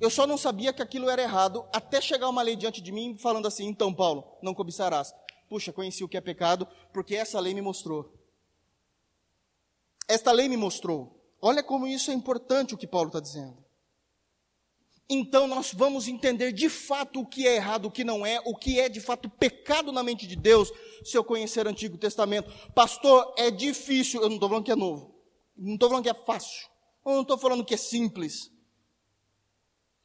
eu 0.00 0.08
só 0.08 0.26
não 0.26 0.38
sabia 0.38 0.72
que 0.72 0.80
aquilo 0.80 1.10
era 1.10 1.22
errado, 1.22 1.68
até 1.72 2.00
chegar 2.00 2.28
uma 2.28 2.42
lei 2.42 2.56
diante 2.56 2.80
de 2.80 2.90
mim 2.90 3.18
falando 3.18 3.46
assim: 3.46 3.66
então, 3.66 3.92
Paulo, 3.92 4.38
não 4.42 4.54
cobiçarás. 4.54 5.12
Puxa, 5.48 5.72
conheci 5.72 6.02
o 6.02 6.08
que 6.08 6.16
é 6.16 6.20
pecado, 6.20 6.66
porque 6.92 7.14
essa 7.14 7.38
lei 7.38 7.52
me 7.52 7.60
mostrou. 7.60 8.14
Esta 10.08 10.32
lei 10.32 10.48
me 10.48 10.56
mostrou. 10.56 11.20
Olha 11.42 11.62
como 11.62 11.86
isso 11.86 12.10
é 12.10 12.14
importante 12.14 12.74
o 12.74 12.78
que 12.78 12.86
Paulo 12.86 13.08
está 13.08 13.20
dizendo. 13.20 13.62
Então 15.12 15.48
nós 15.48 15.72
vamos 15.74 16.06
entender 16.06 16.52
de 16.52 16.68
fato 16.68 17.20
o 17.20 17.26
que 17.26 17.46
é 17.46 17.56
errado, 17.56 17.86
o 17.86 17.90
que 17.90 18.04
não 18.04 18.24
é, 18.24 18.40
o 18.44 18.54
que 18.54 18.78
é 18.78 18.88
de 18.88 19.00
fato 19.00 19.28
pecado 19.28 19.90
na 19.90 20.04
mente 20.04 20.24
de 20.24 20.36
Deus, 20.36 20.70
se 21.04 21.18
eu 21.18 21.24
conhecer 21.24 21.66
o 21.66 21.68
Antigo 21.68 21.98
Testamento. 21.98 22.48
Pastor, 22.72 23.34
é 23.36 23.50
difícil, 23.50 24.22
eu 24.22 24.28
não 24.28 24.36
estou 24.36 24.48
falando 24.48 24.64
que 24.64 24.70
é 24.70 24.76
novo, 24.76 25.12
não 25.56 25.74
estou 25.74 25.88
falando 25.88 26.04
que 26.04 26.10
é 26.10 26.14
fácil, 26.14 26.69
eu 27.12 27.16
não 27.16 27.22
estou 27.22 27.38
falando 27.38 27.64
que 27.64 27.74
é 27.74 27.76
simples. 27.76 28.50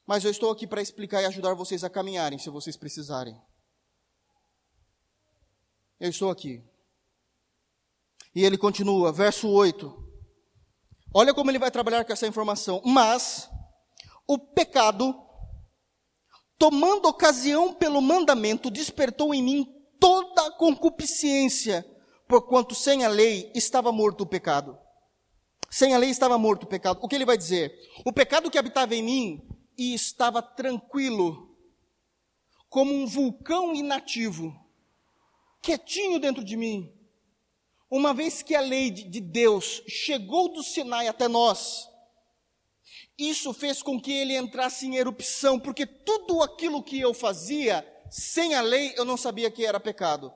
Mas 0.05 0.23
eu 0.23 0.31
estou 0.31 0.51
aqui 0.51 0.67
para 0.67 0.81
explicar 0.81 1.21
e 1.21 1.25
ajudar 1.25 1.53
vocês 1.53 1.83
a 1.83 1.89
caminharem, 1.89 2.37
se 2.37 2.49
vocês 2.49 2.77
precisarem. 2.77 3.39
Eu 5.99 6.09
estou 6.09 6.29
aqui. 6.29 6.63
E 8.35 8.43
ele 8.43 8.57
continua, 8.57 9.11
verso 9.11 9.47
8. 9.49 10.03
Olha 11.13 11.33
como 11.33 11.49
ele 11.49 11.57
vai 11.57 11.71
trabalhar 11.71 12.03
com 12.03 12.13
essa 12.13 12.27
informação. 12.27 12.81
Mas 12.85 13.49
o 14.27 14.37
pecado, 14.37 15.15
tomando 16.57 17.07
ocasião 17.07 17.73
pelo 17.73 18.01
mandamento, 18.01 18.69
despertou 18.69 19.33
em 19.33 19.41
mim 19.41 19.75
toda 19.99 20.47
a 20.47 20.51
concupiscência, 20.51 21.85
porquanto 22.27 22.75
sem 22.75 23.05
a 23.05 23.07
lei 23.07 23.51
estava 23.55 23.91
morto 23.91 24.21
o 24.21 24.27
pecado. 24.27 24.77
Sem 25.75 25.93
a 25.93 25.97
lei 25.97 26.09
estava 26.09 26.37
morto 26.37 26.63
o 26.63 26.67
pecado. 26.67 27.01
O 27.01 27.07
que 27.09 27.15
ele 27.15 27.25
vai 27.25 27.37
dizer? 27.37 27.77
O 28.05 28.13
pecado 28.13 28.49
que 28.49 28.57
habitava 28.57 28.95
em 28.95 29.03
mim 29.03 29.45
e 29.77 29.93
estava 29.93 30.41
tranquilo, 30.41 31.53
como 32.69 32.93
um 32.93 33.05
vulcão 33.05 33.75
inativo, 33.75 34.57
quietinho 35.61 36.17
dentro 36.17 36.45
de 36.45 36.55
mim, 36.55 36.97
uma 37.91 38.13
vez 38.13 38.41
que 38.41 38.55
a 38.55 38.61
lei 38.61 38.89
de 38.89 39.19
Deus 39.19 39.83
chegou 39.85 40.47
do 40.47 40.63
Sinai 40.63 41.09
até 41.09 41.27
nós, 41.27 41.89
isso 43.17 43.53
fez 43.53 43.83
com 43.83 43.99
que 43.99 44.13
ele 44.13 44.37
entrasse 44.37 44.87
em 44.87 44.95
erupção, 44.95 45.59
porque 45.59 45.85
tudo 45.85 46.41
aquilo 46.41 46.81
que 46.81 47.01
eu 47.01 47.13
fazia 47.13 47.85
sem 48.09 48.55
a 48.55 48.61
lei 48.61 48.93
eu 48.95 49.03
não 49.03 49.17
sabia 49.17 49.51
que 49.51 49.65
era 49.65 49.77
pecado. 49.77 50.31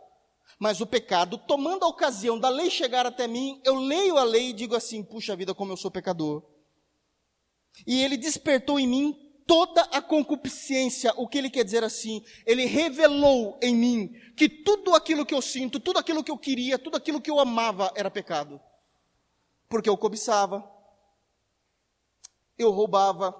Mas 0.59 0.81
o 0.81 0.85
pecado, 0.85 1.37
tomando 1.37 1.85
a 1.85 1.87
ocasião 1.87 2.37
da 2.37 2.49
lei 2.49 2.69
chegar 2.69 3.05
até 3.05 3.25
mim, 3.27 3.61
eu 3.63 3.75
leio 3.75 4.17
a 4.17 4.23
lei 4.23 4.49
e 4.49 4.53
digo 4.53 4.75
assim: 4.75 5.01
puxa 5.01 5.35
vida, 5.35 5.55
como 5.55 5.71
eu 5.71 5.77
sou 5.77 5.89
pecador. 5.89 6.43
E 7.87 8.03
ele 8.03 8.17
despertou 8.17 8.77
em 8.77 8.85
mim 8.85 9.29
toda 9.47 9.81
a 9.83 10.01
concupiscência, 10.01 11.13
o 11.15 11.27
que 11.27 11.37
ele 11.37 11.49
quer 11.49 11.63
dizer 11.63 11.83
assim? 11.83 12.23
Ele 12.45 12.65
revelou 12.65 13.57
em 13.63 13.73
mim 13.73 14.13
que 14.35 14.49
tudo 14.49 14.93
aquilo 14.93 15.25
que 15.25 15.33
eu 15.33 15.41
sinto, 15.41 15.79
tudo 15.79 15.97
aquilo 15.97 16.23
que 16.23 16.29
eu 16.29 16.37
queria, 16.37 16.77
tudo 16.77 16.97
aquilo 16.97 17.21
que 17.21 17.31
eu 17.31 17.39
amava 17.39 17.91
era 17.95 18.11
pecado. 18.11 18.59
Porque 19.69 19.89
eu 19.89 19.97
cobiçava, 19.97 20.69
eu 22.57 22.69
roubava, 22.69 23.33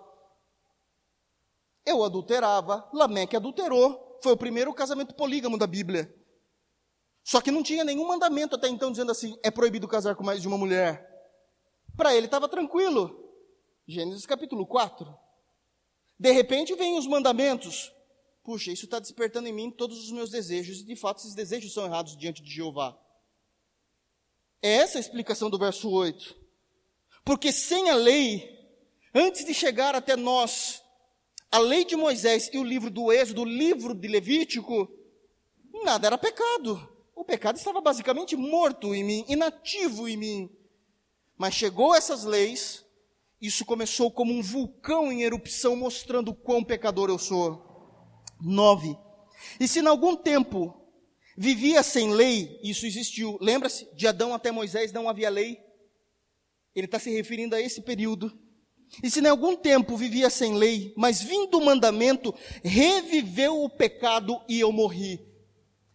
eu 1.86 2.04
adulterava. 2.04 2.90
Lameque 2.94 3.36
adulterou, 3.36 4.20
foi 4.24 4.32
o 4.32 4.38
primeiro 4.38 4.74
casamento 4.74 5.14
polígamo 5.14 5.58
da 5.58 5.68
Bíblia. 5.68 6.16
Só 7.30 7.40
que 7.40 7.52
não 7.52 7.62
tinha 7.62 7.84
nenhum 7.84 8.08
mandamento 8.08 8.56
até 8.56 8.68
então 8.68 8.90
dizendo 8.90 9.12
assim: 9.12 9.38
é 9.44 9.52
proibido 9.52 9.88
casar 9.88 10.16
com 10.16 10.24
mais 10.24 10.42
de 10.42 10.48
uma 10.48 10.58
mulher. 10.58 11.08
Para 11.96 12.16
ele 12.16 12.26
estava 12.26 12.50
tranquilo. 12.50 13.32
Gênesis 13.88 14.26
capítulo 14.26 14.66
4. 14.66 15.16
De 16.18 16.32
repente 16.32 16.74
vêm 16.74 16.98
os 16.98 17.06
mandamentos. 17.06 17.94
Puxa, 18.44 18.72
isso 18.72 18.86
está 18.86 18.98
despertando 18.98 19.48
em 19.48 19.54
mim 19.54 19.70
todos 19.70 20.04
os 20.06 20.12
meus 20.12 20.32
desejos, 20.32 20.80
e 20.80 20.84
de 20.84 20.96
fato 20.96 21.20
esses 21.20 21.36
desejos 21.36 21.72
são 21.72 21.86
errados 21.86 22.18
diante 22.18 22.42
de 22.42 22.50
Jeová. 22.50 23.00
É 24.60 24.78
essa 24.78 24.98
a 24.98 25.02
explicação 25.02 25.52
do 25.52 25.60
verso 25.60 25.88
8. 25.88 26.36
Porque 27.24 27.52
sem 27.52 27.92
a 27.92 27.96
lei, 27.96 28.58
antes 29.14 29.46
de 29.46 29.54
chegar 29.54 29.94
até 29.94 30.16
nós, 30.16 30.82
a 31.52 31.60
lei 31.60 31.86
de 31.86 31.96
Moisés 31.96 32.50
e 32.52 32.58
o 32.58 32.64
livro 32.64 32.90
do 32.90 33.12
Êxodo, 33.12 33.44
o 33.44 33.46
livro 33.46 33.94
de 33.94 34.08
Levítico, 34.08 34.92
nada 35.84 36.08
era 36.08 36.18
pecado. 36.18 36.89
O 37.20 37.26
pecado 37.26 37.58
estava 37.58 37.82
basicamente 37.82 38.38
morto 38.38 38.96
em 38.96 39.04
mim, 39.04 39.26
inativo 39.28 40.08
em 40.08 40.16
mim. 40.16 40.50
Mas 41.38 41.54
chegou 41.54 41.94
essas 41.94 42.24
leis, 42.24 42.86
isso 43.42 43.66
começou 43.66 44.10
como 44.10 44.32
um 44.32 44.42
vulcão 44.42 45.12
em 45.12 45.24
erupção, 45.24 45.76
mostrando 45.76 46.34
quão 46.34 46.64
pecador 46.64 47.10
eu 47.10 47.20
sou. 47.20 47.62
Nove. 48.40 48.98
E 49.60 49.68
se 49.68 49.82
em 49.82 49.88
algum 49.88 50.16
tempo 50.16 50.74
vivia 51.38 51.84
sem 51.84 52.14
lei, 52.14 52.58
isso 52.64 52.86
existiu. 52.86 53.38
Lembra-se? 53.42 53.94
De 53.94 54.08
Adão 54.08 54.34
até 54.34 54.50
Moisés 54.50 54.94
não 54.94 55.10
havia 55.10 55.30
lei. 55.30 55.60
Ele 56.74 56.86
está 56.86 57.00
se 57.00 57.12
referindo 57.12 57.54
a 57.54 57.60
esse 57.60 57.82
período. 57.82 58.32
E 59.04 59.10
se 59.10 59.20
em 59.20 59.28
algum 59.28 59.58
tempo 59.58 59.98
vivia 59.98 60.30
sem 60.30 60.54
lei, 60.54 60.94
mas 60.96 61.22
vindo 61.22 61.58
o 61.58 61.66
mandamento, 61.66 62.34
reviveu 62.64 63.62
o 63.62 63.70
pecado 63.70 64.42
e 64.48 64.62
eu 64.62 64.72
morri. 64.72 65.29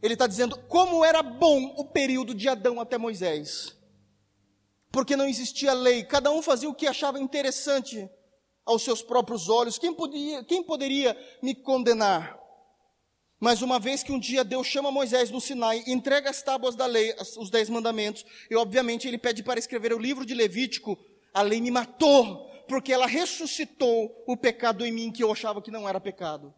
Ele 0.04 0.12
está 0.12 0.28
dizendo 0.28 0.56
como 0.68 1.04
era 1.04 1.22
bom 1.22 1.74
o 1.76 1.84
período 1.84 2.32
de 2.32 2.48
Adão 2.48 2.80
até 2.80 2.96
Moisés 2.96 3.74
porque 4.94 5.16
não 5.16 5.26
existia 5.26 5.72
lei, 5.72 6.04
cada 6.04 6.30
um 6.30 6.40
fazia 6.40 6.68
o 6.68 6.74
que 6.74 6.86
achava 6.86 7.18
interessante 7.18 8.08
aos 8.64 8.82
seus 8.84 9.02
próprios 9.02 9.48
olhos. 9.48 9.76
Quem, 9.76 9.92
podia, 9.92 10.44
quem 10.44 10.62
poderia 10.62 11.18
me 11.42 11.52
condenar? 11.52 12.38
Mas 13.40 13.60
uma 13.60 13.80
vez 13.80 14.04
que 14.04 14.12
um 14.12 14.20
dia 14.20 14.44
Deus 14.44 14.68
chama 14.68 14.92
Moisés 14.92 15.32
no 15.32 15.40
Sinai, 15.40 15.82
entrega 15.88 16.30
as 16.30 16.44
tábuas 16.44 16.76
da 16.76 16.86
lei, 16.86 17.12
os 17.36 17.50
dez 17.50 17.68
mandamentos, 17.68 18.24
e 18.48 18.54
obviamente 18.54 19.08
ele 19.08 19.18
pede 19.18 19.42
para 19.42 19.58
escrever 19.58 19.92
o 19.92 19.98
livro 19.98 20.24
de 20.24 20.32
Levítico, 20.32 20.96
a 21.34 21.42
lei 21.42 21.60
me 21.60 21.72
matou, 21.72 22.48
porque 22.68 22.92
ela 22.92 23.08
ressuscitou 23.08 24.22
o 24.28 24.36
pecado 24.36 24.86
em 24.86 24.92
mim 24.92 25.10
que 25.10 25.24
eu 25.24 25.32
achava 25.32 25.60
que 25.60 25.72
não 25.72 25.88
era 25.88 26.00
pecado. 26.00 26.54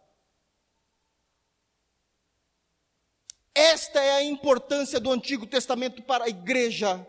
Esta 3.56 4.02
é 4.02 4.12
a 4.16 4.22
importância 4.22 5.00
do 5.00 5.10
Antigo 5.10 5.46
Testamento 5.46 6.02
para 6.02 6.26
a 6.26 6.28
igreja. 6.28 7.06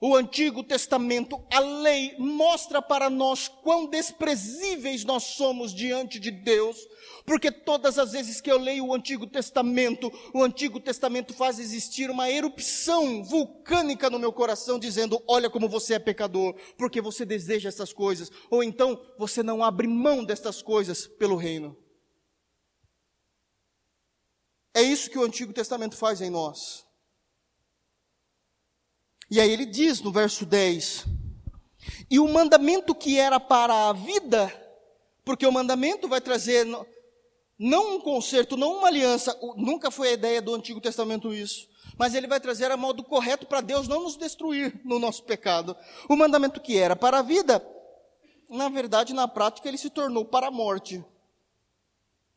O 0.00 0.14
Antigo 0.14 0.62
Testamento, 0.62 1.44
a 1.52 1.58
lei, 1.58 2.14
mostra 2.16 2.80
para 2.80 3.10
nós 3.10 3.48
quão 3.48 3.86
desprezíveis 3.86 5.04
nós 5.04 5.24
somos 5.24 5.74
diante 5.74 6.20
de 6.20 6.30
Deus, 6.30 6.78
porque 7.26 7.50
todas 7.50 7.98
as 7.98 8.12
vezes 8.12 8.40
que 8.40 8.52
eu 8.52 8.56
leio 8.56 8.86
o 8.86 8.94
Antigo 8.94 9.26
Testamento, 9.26 10.12
o 10.32 10.44
Antigo 10.44 10.78
Testamento 10.78 11.34
faz 11.34 11.58
existir 11.58 12.08
uma 12.08 12.30
erupção 12.30 13.24
vulcânica 13.24 14.08
no 14.08 14.18
meu 14.18 14.32
coração, 14.32 14.78
dizendo: 14.78 15.20
Olha 15.26 15.50
como 15.50 15.68
você 15.68 15.94
é 15.94 15.98
pecador, 15.98 16.54
porque 16.78 17.00
você 17.00 17.26
deseja 17.26 17.68
essas 17.68 17.92
coisas, 17.92 18.30
ou 18.48 18.62
então 18.62 18.98
você 19.18 19.42
não 19.42 19.64
abre 19.64 19.88
mão 19.88 20.24
destas 20.24 20.62
coisas 20.62 21.08
pelo 21.08 21.34
reino. 21.34 21.76
É 24.80 24.82
isso 24.82 25.10
que 25.10 25.18
o 25.18 25.22
Antigo 25.22 25.52
Testamento 25.52 25.94
faz 25.94 26.22
em 26.22 26.30
nós. 26.30 26.86
E 29.30 29.38
aí 29.38 29.50
ele 29.52 29.66
diz 29.66 30.00
no 30.00 30.10
verso 30.10 30.46
10: 30.46 31.04
E 32.08 32.18
o 32.18 32.26
mandamento 32.26 32.94
que 32.94 33.18
era 33.18 33.38
para 33.38 33.90
a 33.90 33.92
vida, 33.92 34.50
porque 35.22 35.46
o 35.46 35.52
mandamento 35.52 36.08
vai 36.08 36.18
trazer 36.18 36.66
não 37.58 37.96
um 37.96 38.00
conserto, 38.00 38.56
não 38.56 38.78
uma 38.78 38.88
aliança, 38.88 39.38
nunca 39.54 39.90
foi 39.90 40.08
a 40.08 40.12
ideia 40.12 40.40
do 40.40 40.54
Antigo 40.54 40.80
Testamento 40.80 41.34
isso, 41.34 41.68
mas 41.98 42.14
ele 42.14 42.26
vai 42.26 42.40
trazer 42.40 42.70
a 42.70 42.76
modo 42.76 43.04
correto 43.04 43.46
para 43.46 43.60
Deus 43.60 43.86
não 43.86 44.04
nos 44.04 44.16
destruir 44.16 44.80
no 44.82 44.98
nosso 44.98 45.24
pecado. 45.24 45.76
O 46.08 46.16
mandamento 46.16 46.58
que 46.58 46.78
era 46.78 46.96
para 46.96 47.18
a 47.18 47.22
vida, 47.22 47.62
na 48.48 48.70
verdade, 48.70 49.12
na 49.12 49.28
prática, 49.28 49.68
ele 49.68 49.76
se 49.76 49.90
tornou 49.90 50.24
para 50.24 50.46
a 50.46 50.50
morte, 50.50 51.04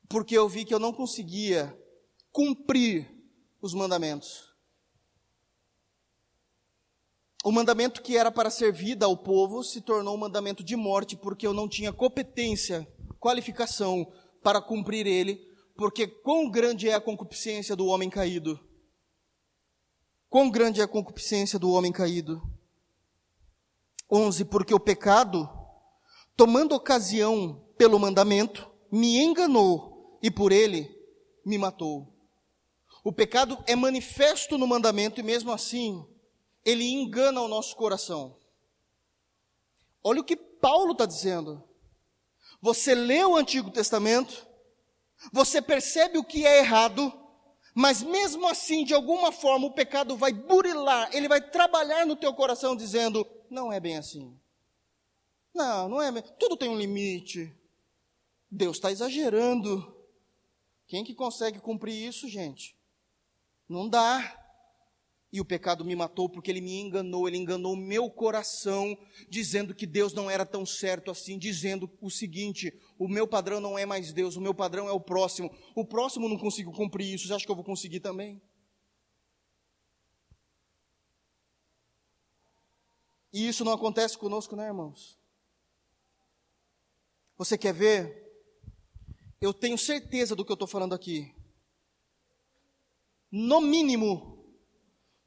porque 0.09 0.37
eu 0.37 0.49
vi 0.49 0.65
que 0.65 0.73
eu 0.73 0.79
não 0.79 0.91
conseguia 0.91 1.81
cumprir 2.33 3.07
os 3.61 3.75
mandamentos. 3.75 4.51
O 7.45 7.51
mandamento 7.51 8.01
que 8.01 8.17
era 8.17 8.31
para 8.31 8.49
ser 8.49 8.73
vida 8.73 9.05
ao 9.05 9.15
povo 9.15 9.63
se 9.63 9.81
tornou 9.81 10.15
um 10.15 10.19
mandamento 10.19 10.63
de 10.63 10.75
morte, 10.75 11.15
porque 11.15 11.45
eu 11.45 11.53
não 11.53 11.69
tinha 11.69 11.93
competência, 11.93 12.87
qualificação 13.19 14.11
para 14.41 14.61
cumprir 14.61 15.05
ele, 15.05 15.35
porque 15.75 16.07
quão 16.07 16.49
grande 16.49 16.89
é 16.89 16.95
a 16.95 17.01
concupiscência 17.01 17.75
do 17.75 17.85
homem 17.85 18.09
caído. 18.09 18.59
Quão 20.27 20.49
grande 20.49 20.81
é 20.81 20.83
a 20.83 20.87
concupiscência 20.87 21.59
do 21.59 21.69
homem 21.69 21.91
caído. 21.91 22.41
11. 24.09 24.45
Porque 24.45 24.73
o 24.73 24.79
pecado, 24.79 25.47
tomando 26.35 26.73
ocasião 26.73 27.63
pelo 27.77 27.99
mandamento, 27.99 28.71
me 28.91 29.17
enganou 29.19 30.19
e 30.23 30.31
por 30.31 30.51
ele 30.51 30.89
me 31.45 31.57
matou. 31.57 32.12
O 33.03 33.11
pecado 33.11 33.61
é 33.67 33.75
manifesto 33.75 34.57
no 34.57 34.65
mandamento 34.65 35.19
e 35.19 35.23
mesmo 35.23 35.51
assim 35.51 36.07
ele 36.63 36.85
engana 36.85 37.41
o 37.41 37.47
nosso 37.47 37.75
coração. 37.75 38.37
Olha 40.01 40.21
o 40.21 40.23
que 40.23 40.35
Paulo 40.35 40.93
está 40.93 41.05
dizendo. 41.05 41.61
Você 42.61 42.95
lê 42.95 43.23
o 43.25 43.35
Antigo 43.35 43.69
Testamento, 43.69 44.47
você 45.31 45.61
percebe 45.61 46.17
o 46.17 46.23
que 46.23 46.45
é 46.45 46.59
errado, 46.59 47.11
mas 47.75 48.01
mesmo 48.01 48.47
assim, 48.47 48.85
de 48.85 48.93
alguma 48.93 49.31
forma, 49.31 49.67
o 49.67 49.73
pecado 49.73 50.15
vai 50.15 50.31
burilar, 50.31 51.09
ele 51.13 51.27
vai 51.27 51.41
trabalhar 51.41 52.05
no 52.05 52.15
teu 52.15 52.33
coração 52.33 52.75
dizendo: 52.75 53.27
não 53.49 53.71
é 53.71 53.79
bem 53.79 53.97
assim. 53.97 54.37
Não, 55.53 55.89
não 55.89 56.01
é. 56.01 56.21
Tudo 56.21 56.55
tem 56.55 56.69
um 56.69 56.77
limite. 56.77 57.53
Deus 58.49 58.77
está 58.77 58.91
exagerando. 58.91 59.93
Quem 60.87 61.03
que 61.03 61.13
consegue 61.13 61.59
cumprir 61.59 62.07
isso, 62.07 62.27
gente? 62.27 62.75
Não 63.67 63.87
dá 63.87 64.43
e 65.33 65.41
o 65.41 65.45
pecado 65.45 65.83
me 65.83 65.95
matou 65.95 66.29
porque 66.29 66.51
ele 66.51 66.61
me 66.61 66.79
enganou, 66.79 67.27
ele 67.27 67.37
enganou 67.37 67.75
meu 67.75 68.07
coração, 68.07 68.95
dizendo 69.27 69.73
que 69.73 69.87
Deus 69.87 70.13
não 70.13 70.29
era 70.29 70.45
tão 70.45 70.63
certo 70.63 71.09
assim, 71.09 71.39
dizendo 71.39 71.91
o 71.99 72.07
seguinte: 72.11 72.71
o 72.99 73.07
meu 73.07 73.27
padrão 73.27 73.59
não 73.59 73.75
é 73.75 73.83
mais 73.83 74.13
Deus, 74.13 74.35
o 74.35 74.41
meu 74.41 74.53
padrão 74.53 74.87
é 74.87 74.91
o 74.91 74.99
próximo. 74.99 75.51
O 75.75 75.83
próximo 75.83 76.29
não 76.29 76.37
consigo 76.37 76.71
cumprir 76.71 77.11
isso, 77.11 77.27
você 77.27 77.33
acha 77.33 77.45
que 77.45 77.51
eu 77.51 77.55
vou 77.55 77.65
conseguir 77.65 77.99
também? 77.99 78.39
E 83.33 83.47
isso 83.47 83.65
não 83.65 83.73
acontece 83.73 84.15
conosco, 84.15 84.55
né, 84.55 84.67
irmãos? 84.67 85.17
Você 87.35 87.57
quer 87.57 87.73
ver? 87.73 88.21
Eu 89.41 89.51
tenho 89.51 89.79
certeza 89.79 90.35
do 90.35 90.45
que 90.45 90.51
eu 90.51 90.53
estou 90.53 90.67
falando 90.67 90.93
aqui. 90.93 91.33
No 93.35 93.59
mínimo, 93.59 94.45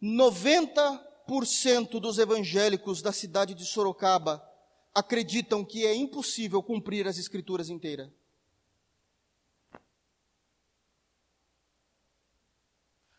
90% 0.01 1.99
dos 1.99 2.19
evangélicos 2.19 3.03
da 3.03 3.11
cidade 3.11 3.53
de 3.53 3.65
Sorocaba 3.65 4.49
acreditam 4.95 5.65
que 5.65 5.85
é 5.85 5.93
impossível 5.93 6.63
cumprir 6.63 7.09
as 7.09 7.19
escrituras 7.19 7.69
inteiras. 7.69 8.09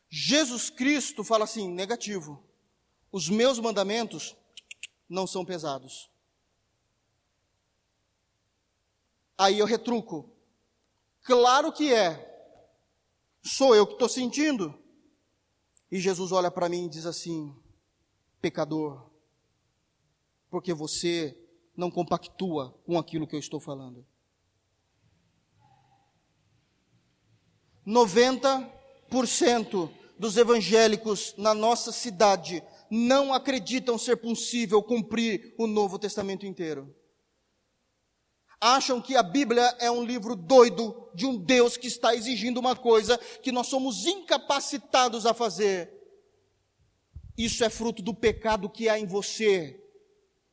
Jesus 0.07 0.69
Cristo 0.69 1.21
fala 1.21 1.43
assim, 1.43 1.69
negativo. 1.69 2.41
Os 3.11 3.27
meus 3.27 3.59
mandamentos 3.59 4.37
não 5.09 5.27
são 5.27 5.43
pesados. 5.43 6.09
Aí 9.37 9.59
eu 9.59 9.65
retruco. 9.65 10.31
Claro 11.23 11.73
que 11.73 11.93
é. 11.93 12.36
Sou 13.47 13.73
eu 13.73 13.87
que 13.87 13.93
estou 13.93 14.09
sentindo. 14.09 14.77
E 15.89 15.99
Jesus 15.99 16.33
olha 16.33 16.51
para 16.51 16.67
mim 16.67 16.85
e 16.85 16.89
diz 16.89 17.05
assim: 17.05 17.55
pecador, 18.41 19.09
porque 20.49 20.73
você 20.73 21.37
não 21.75 21.89
compactua 21.89 22.77
com 22.85 22.97
aquilo 22.97 23.25
que 23.25 23.35
eu 23.35 23.39
estou 23.39 23.59
falando. 23.59 24.05
90% 27.85 29.89
dos 30.19 30.35
evangélicos 30.35 31.33
na 31.37 31.53
nossa 31.53 31.93
cidade 31.93 32.61
não 32.89 33.33
acreditam 33.33 33.97
ser 33.97 34.17
possível 34.17 34.83
cumprir 34.83 35.55
o 35.57 35.67
Novo 35.67 35.97
Testamento 35.97 36.45
inteiro. 36.45 36.93
Acham 38.59 38.99
que 38.99 39.15
a 39.15 39.21
Bíblia 39.21 39.63
é 39.79 39.89
um 39.91 40.03
livro 40.03 40.35
doido 40.35 41.09
de 41.13 41.25
um 41.25 41.37
Deus 41.37 41.77
que 41.77 41.87
está 41.87 42.15
exigindo 42.15 42.59
uma 42.59 42.75
coisa 42.75 43.17
que 43.17 43.51
nós 43.51 43.67
somos 43.67 44.05
incapacitados 44.05 45.25
a 45.25 45.33
fazer. 45.33 45.93
Isso 47.37 47.63
é 47.63 47.69
fruto 47.69 48.01
do 48.01 48.15
pecado 48.15 48.69
que 48.69 48.89
há 48.89 48.97
em 48.97 49.05
você, 49.05 49.79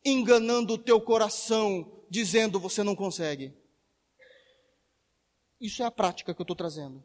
enganando 0.05 0.75
o 0.75 0.79
teu 0.79 1.01
coração, 1.01 2.05
dizendo 2.11 2.61
você 2.61 2.83
não 2.83 2.95
consegue. 2.95 3.55
Isso 5.59 5.83
é 5.83 5.87
a 5.87 5.91
prática 5.91 6.35
que 6.35 6.41
eu 6.41 6.45
estou 6.45 6.57
trazendo. 6.57 7.03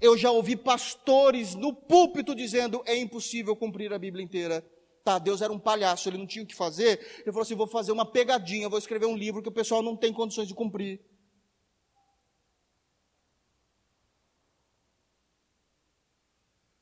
Eu 0.00 0.18
já 0.18 0.32
ouvi 0.32 0.56
pastores 0.56 1.54
no 1.54 1.72
púlpito 1.72 2.34
dizendo 2.34 2.82
é 2.84 2.96
impossível 2.96 3.54
cumprir 3.54 3.92
a 3.92 3.98
Bíblia 3.98 4.24
inteira. 4.24 4.68
Tá, 5.04 5.18
Deus 5.18 5.42
era 5.42 5.52
um 5.52 5.58
palhaço, 5.58 6.08
ele 6.08 6.16
não 6.16 6.26
tinha 6.26 6.42
o 6.42 6.46
que 6.46 6.54
fazer. 6.54 6.98
Ele 7.18 7.26
falou 7.26 7.42
assim: 7.42 7.54
vou 7.54 7.66
fazer 7.66 7.92
uma 7.92 8.10
pegadinha, 8.10 8.70
vou 8.70 8.78
escrever 8.78 9.04
um 9.04 9.16
livro 9.16 9.42
que 9.42 9.48
o 9.50 9.52
pessoal 9.52 9.82
não 9.82 9.94
tem 9.94 10.14
condições 10.14 10.48
de 10.48 10.54
cumprir. 10.54 11.04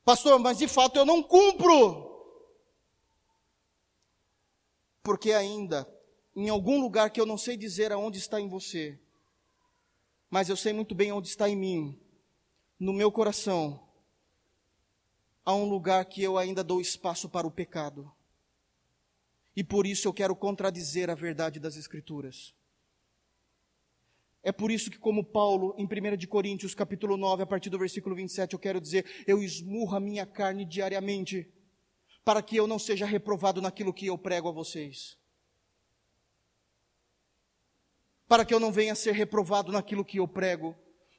Pastor, 0.04 0.38
mas 0.38 0.58
de 0.58 0.68
fato 0.68 0.96
eu 0.96 1.04
não 1.04 1.20
cumpro. 1.20 2.10
Porque 5.02 5.32
ainda, 5.32 5.88
em 6.36 6.48
algum 6.48 6.80
lugar 6.80 7.10
que 7.10 7.20
eu 7.20 7.26
não 7.26 7.36
sei 7.36 7.56
dizer 7.56 7.90
aonde 7.90 8.18
está 8.18 8.40
em 8.40 8.48
você, 8.48 9.00
mas 10.30 10.48
eu 10.48 10.56
sei 10.56 10.72
muito 10.72 10.94
bem 10.94 11.10
onde 11.10 11.28
está 11.28 11.48
em 11.48 11.56
mim, 11.56 12.00
no 12.78 12.92
meu 12.92 13.10
coração, 13.10 13.88
há 15.44 15.54
um 15.54 15.68
lugar 15.68 16.04
que 16.04 16.22
eu 16.22 16.38
ainda 16.38 16.62
dou 16.62 16.80
espaço 16.80 17.28
para 17.28 17.46
o 17.46 17.50
pecado. 17.50 18.10
E 19.54 19.62
por 19.62 19.86
isso 19.86 20.08
eu 20.08 20.12
quero 20.12 20.34
contradizer 20.34 21.10
a 21.10 21.14
verdade 21.14 21.60
das 21.60 21.76
Escrituras. 21.76 22.54
É 24.42 24.50
por 24.50 24.72
isso 24.72 24.90
que, 24.90 24.98
como 24.98 25.22
Paulo, 25.22 25.74
em 25.78 25.84
1 25.84 26.16
de 26.16 26.26
Coríntios, 26.26 26.74
capítulo 26.74 27.16
9, 27.16 27.44
a 27.44 27.46
partir 27.46 27.70
do 27.70 27.78
versículo 27.78 28.16
27, 28.16 28.54
eu 28.54 28.58
quero 28.58 28.80
dizer, 28.80 29.24
eu 29.24 29.40
esmurro 29.40 29.96
a 29.96 30.00
minha 30.00 30.26
carne 30.26 30.64
diariamente, 30.64 31.48
para 32.24 32.42
que 32.42 32.56
eu 32.56 32.66
não 32.66 32.78
seja 32.78 33.06
reprovado 33.06 33.62
naquilo 33.62 33.92
que 33.92 34.06
eu 34.06 34.18
prego 34.18 34.48
a 34.48 34.52
vocês. 34.52 35.16
Para 38.26 38.44
que 38.44 38.52
eu 38.52 38.58
não 38.58 38.72
venha 38.72 38.94
ser 38.96 39.12
reprovado 39.12 39.70
naquilo 39.70 40.04
que 40.04 40.18
eu 40.18 40.26
prego. 40.26 40.74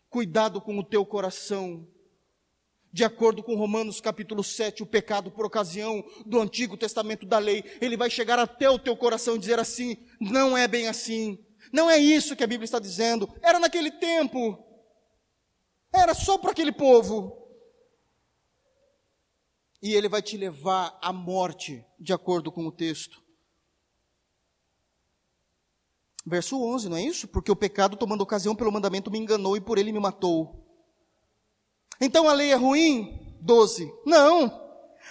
Cuidado 0.10 0.60
com 0.60 0.78
o 0.78 0.84
teu 0.84 1.06
coração, 1.06 1.88
De 2.94 3.04
acordo 3.04 3.42
com 3.42 3.56
Romanos 3.56 4.00
capítulo 4.00 4.44
7, 4.44 4.84
o 4.84 4.86
pecado 4.86 5.32
por 5.32 5.48
ocasião 5.48 6.06
do 6.28 6.40
Antigo 6.40 6.78
Testamento 6.78 7.26
da 7.26 7.40
lei, 7.40 7.64
ele 7.82 7.98
vai 7.98 8.08
chegar 8.08 8.38
até 8.38 8.70
o 8.70 8.78
teu 8.78 8.96
coração 8.96 9.36
e 9.36 9.40
dizer 9.40 9.58
assim: 9.58 9.98
não 10.22 10.56
é 10.56 10.68
bem 10.68 10.88
assim, 10.88 11.44
não 11.72 11.90
é 11.90 11.98
isso 11.98 12.36
que 12.36 12.44
a 12.44 12.48
Bíblia 12.48 12.66
está 12.66 12.78
dizendo, 12.78 13.28
era 13.42 13.60
naquele 13.60 13.90
tempo, 13.90 14.64
era 15.92 16.14
só 16.14 16.38
para 16.38 16.52
aquele 16.52 16.72
povo. 16.72 17.42
E 19.82 19.96
ele 19.96 20.08
vai 20.08 20.22
te 20.22 20.38
levar 20.38 20.96
à 21.02 21.12
morte, 21.12 21.84
de 22.00 22.14
acordo 22.14 22.52
com 22.52 22.68
o 22.68 22.72
texto. 22.72 23.24
Verso 26.24 26.64
11, 26.64 26.90
não 26.90 26.98
é 26.98 27.02
isso? 27.02 27.28
Porque 27.28 27.52
o 27.52 27.56
pecado, 27.56 27.98
tomando 27.98 28.22
ocasião 28.22 28.56
pelo 28.56 28.72
mandamento, 28.72 29.10
me 29.10 29.18
enganou 29.18 29.58
e 29.58 29.62
por 29.62 29.80
ele 29.80 29.92
me 29.92 30.00
matou. 30.00 30.63
Então 32.04 32.28
a 32.28 32.34
lei 32.34 32.52
é 32.52 32.56
ruim? 32.56 33.18
12. 33.40 33.90
Não. 34.06 34.62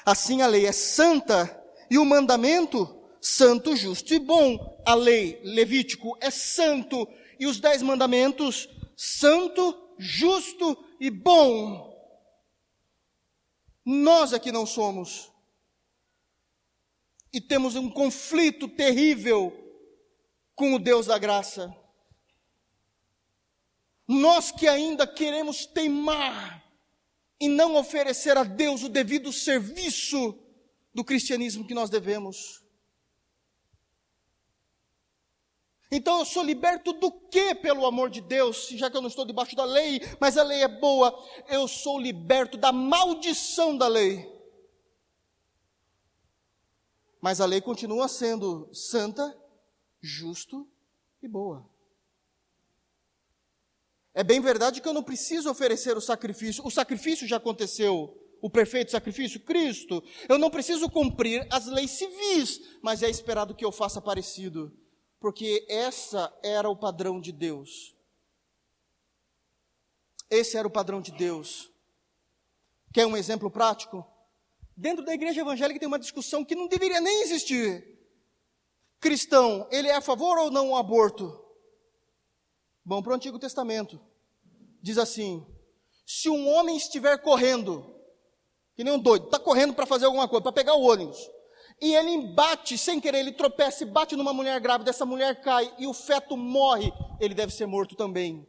Assim 0.05 0.43
a 0.43 0.47
lei 0.47 0.67
é 0.67 0.73
santa 0.73 1.59
e 1.91 1.97
o 1.97 2.05
mandamento 2.05 3.03
santo, 3.19 3.75
justo 3.75 4.13
e 4.13 4.19
bom. 4.19 4.83
A 4.85 4.95
lei, 4.95 5.41
Levítico, 5.43 6.19
é 6.21 6.31
santo 6.31 7.09
e 7.41 7.47
os 7.47 7.59
dez 7.59 7.81
mandamentos, 7.81 8.69
santo, 8.95 9.95
justo 9.99 10.77
e 11.01 11.09
bom. 11.09 11.91
Nós 13.87 14.35
aqui 14.35 14.53
não 14.53 14.67
somos. 14.67 15.33
E 17.33 17.41
temos 17.41 17.75
um 17.75 17.89
conflito 17.89 18.69
terrível 18.69 19.51
com 20.55 20.75
o 20.75 20.79
Deus 20.79 21.07
da 21.07 21.17
graça. 21.17 21.75
Nós 24.07 24.53
que 24.53 24.69
ainda 24.69 25.07
queremos 25.07 25.65
teimar 25.65 26.62
e 27.43 27.49
não 27.49 27.75
oferecer 27.75 28.37
a 28.37 28.45
Deus 28.45 28.85
o 28.85 28.89
devido 28.89 29.33
serviço 29.33 30.39
do 30.95 31.03
cristianismo 31.03 31.67
que 31.67 31.75
nós 31.75 31.91
devemos. 31.91 32.63
Então 35.91 36.21
eu 36.21 36.25
sou 36.25 36.45
liberto 36.45 36.93
do 36.93 37.11
que 37.11 37.53
pelo 37.57 37.85
amor 37.85 38.11
de 38.11 38.21
Deus, 38.21 38.69
já 38.69 38.89
que 38.89 38.97
eu 38.97 39.01
não 39.01 39.09
estou 39.09 39.25
debaixo 39.25 39.57
da 39.57 39.65
lei, 39.65 40.01
mas 40.21 40.39
a 40.39 40.45
lei 40.45 40.63
é 40.63 40.69
boa, 40.69 41.13
eu 41.49 41.67
sou 41.67 41.99
liberto 41.99 42.57
da 42.57 42.71
maldição 42.71 43.77
da 43.77 43.89
lei. 43.89 44.25
Mas 47.21 47.41
a 47.41 47.45
lei 47.45 47.61
continua 47.61 48.07
sendo 48.07 48.73
santa, 48.73 49.37
justo 50.01 50.65
e 51.21 51.27
boa. 51.27 51.69
É 54.15 54.23
bem 54.23 54.41
verdade 54.41 54.81
que 54.81 54.89
eu 54.89 54.93
não 54.93 55.03
preciso 55.03 55.51
oferecer 55.51 55.97
o 55.97 56.01
sacrifício, 56.01 56.65
o 56.67 56.71
sacrifício 56.71 57.27
já 57.27 57.39
aconteceu, 57.39 58.15
o 58.43 58.51
perfeito 58.51 58.91
sacrifício, 58.91 59.41
Cristo. 59.41 60.03
Eu 60.29 60.39
não 60.39 60.51
preciso 60.51 60.91
cumprir 60.91 61.47
as 61.51 61.67
leis 61.67 61.93
civis, 61.93 62.61
mas 62.83 63.03
é 63.03 63.09
esperado 63.09 63.55
que 63.55 63.65
eu 63.65 63.73
faça 63.73 64.03
parecido, 64.03 64.77
porque 65.19 65.65
essa 65.69 66.33
era 66.43 66.69
o 66.69 66.77
padrão 66.77 67.21
de 67.21 67.33
Deus. 67.33 67.97
Esse 70.29 70.57
era 70.57 70.67
o 70.67 70.71
padrão 70.71 71.01
de 71.01 71.13
Deus. 71.13 71.71
Quer 72.93 73.07
um 73.07 73.17
exemplo 73.17 73.51
prático? 73.51 74.07
Dentro 74.77 75.05
da 75.05 75.15
igreja 75.15 75.41
evangélica 75.41 75.79
tem 75.79 75.89
uma 75.89 75.99
discussão 75.99 76.45
que 76.45 76.55
não 76.55 76.67
deveria 76.67 77.01
nem 77.01 77.23
existir. 77.23 77.87
Cristão, 79.01 79.67
ele 79.71 79.89
é 79.89 79.95
a 79.95 80.01
favor 80.01 80.39
ou 80.39 80.51
não 80.51 80.69
do 80.69 80.77
aborto? 80.77 81.42
Bom, 82.85 83.03
para 83.03 83.13
o 83.13 83.17
Antigo 83.17 83.39
Testamento. 83.39 84.01
Diz 84.83 84.99
assim: 84.99 85.47
se 86.07 86.29
um 86.29 86.49
homem 86.49 86.77
estiver 86.77 87.19
correndo, 87.19 87.95
que 88.75 88.83
nem 88.85 88.93
um 88.93 88.99
doido, 88.99 89.27
está 89.27 89.39
correndo 89.39 89.75
para 89.75 89.87
fazer 89.87 90.07
alguma 90.07 90.29
coisa, 90.29 90.43
para 90.43 90.53
pegar 90.53 90.75
o 90.75 90.83
ônibus, 90.83 91.19
e 91.81 91.95
ele 91.95 92.35
bate, 92.35 92.77
sem 92.77 93.01
querer, 93.01 93.19
ele 93.19 93.33
tropeça 93.33 93.83
e 93.83 93.87
bate 93.87 94.17
numa 94.17 94.33
mulher 94.33 94.61
grávida, 94.61 94.91
essa 94.91 95.07
mulher 95.07 95.41
cai 95.41 95.73
e 95.79 95.87
o 95.87 95.95
feto 95.95 96.37
morre, 96.37 96.93
ele 97.21 97.35
deve 97.35 97.53
ser 97.53 97.67
morto 97.67 97.95
também. 97.95 98.47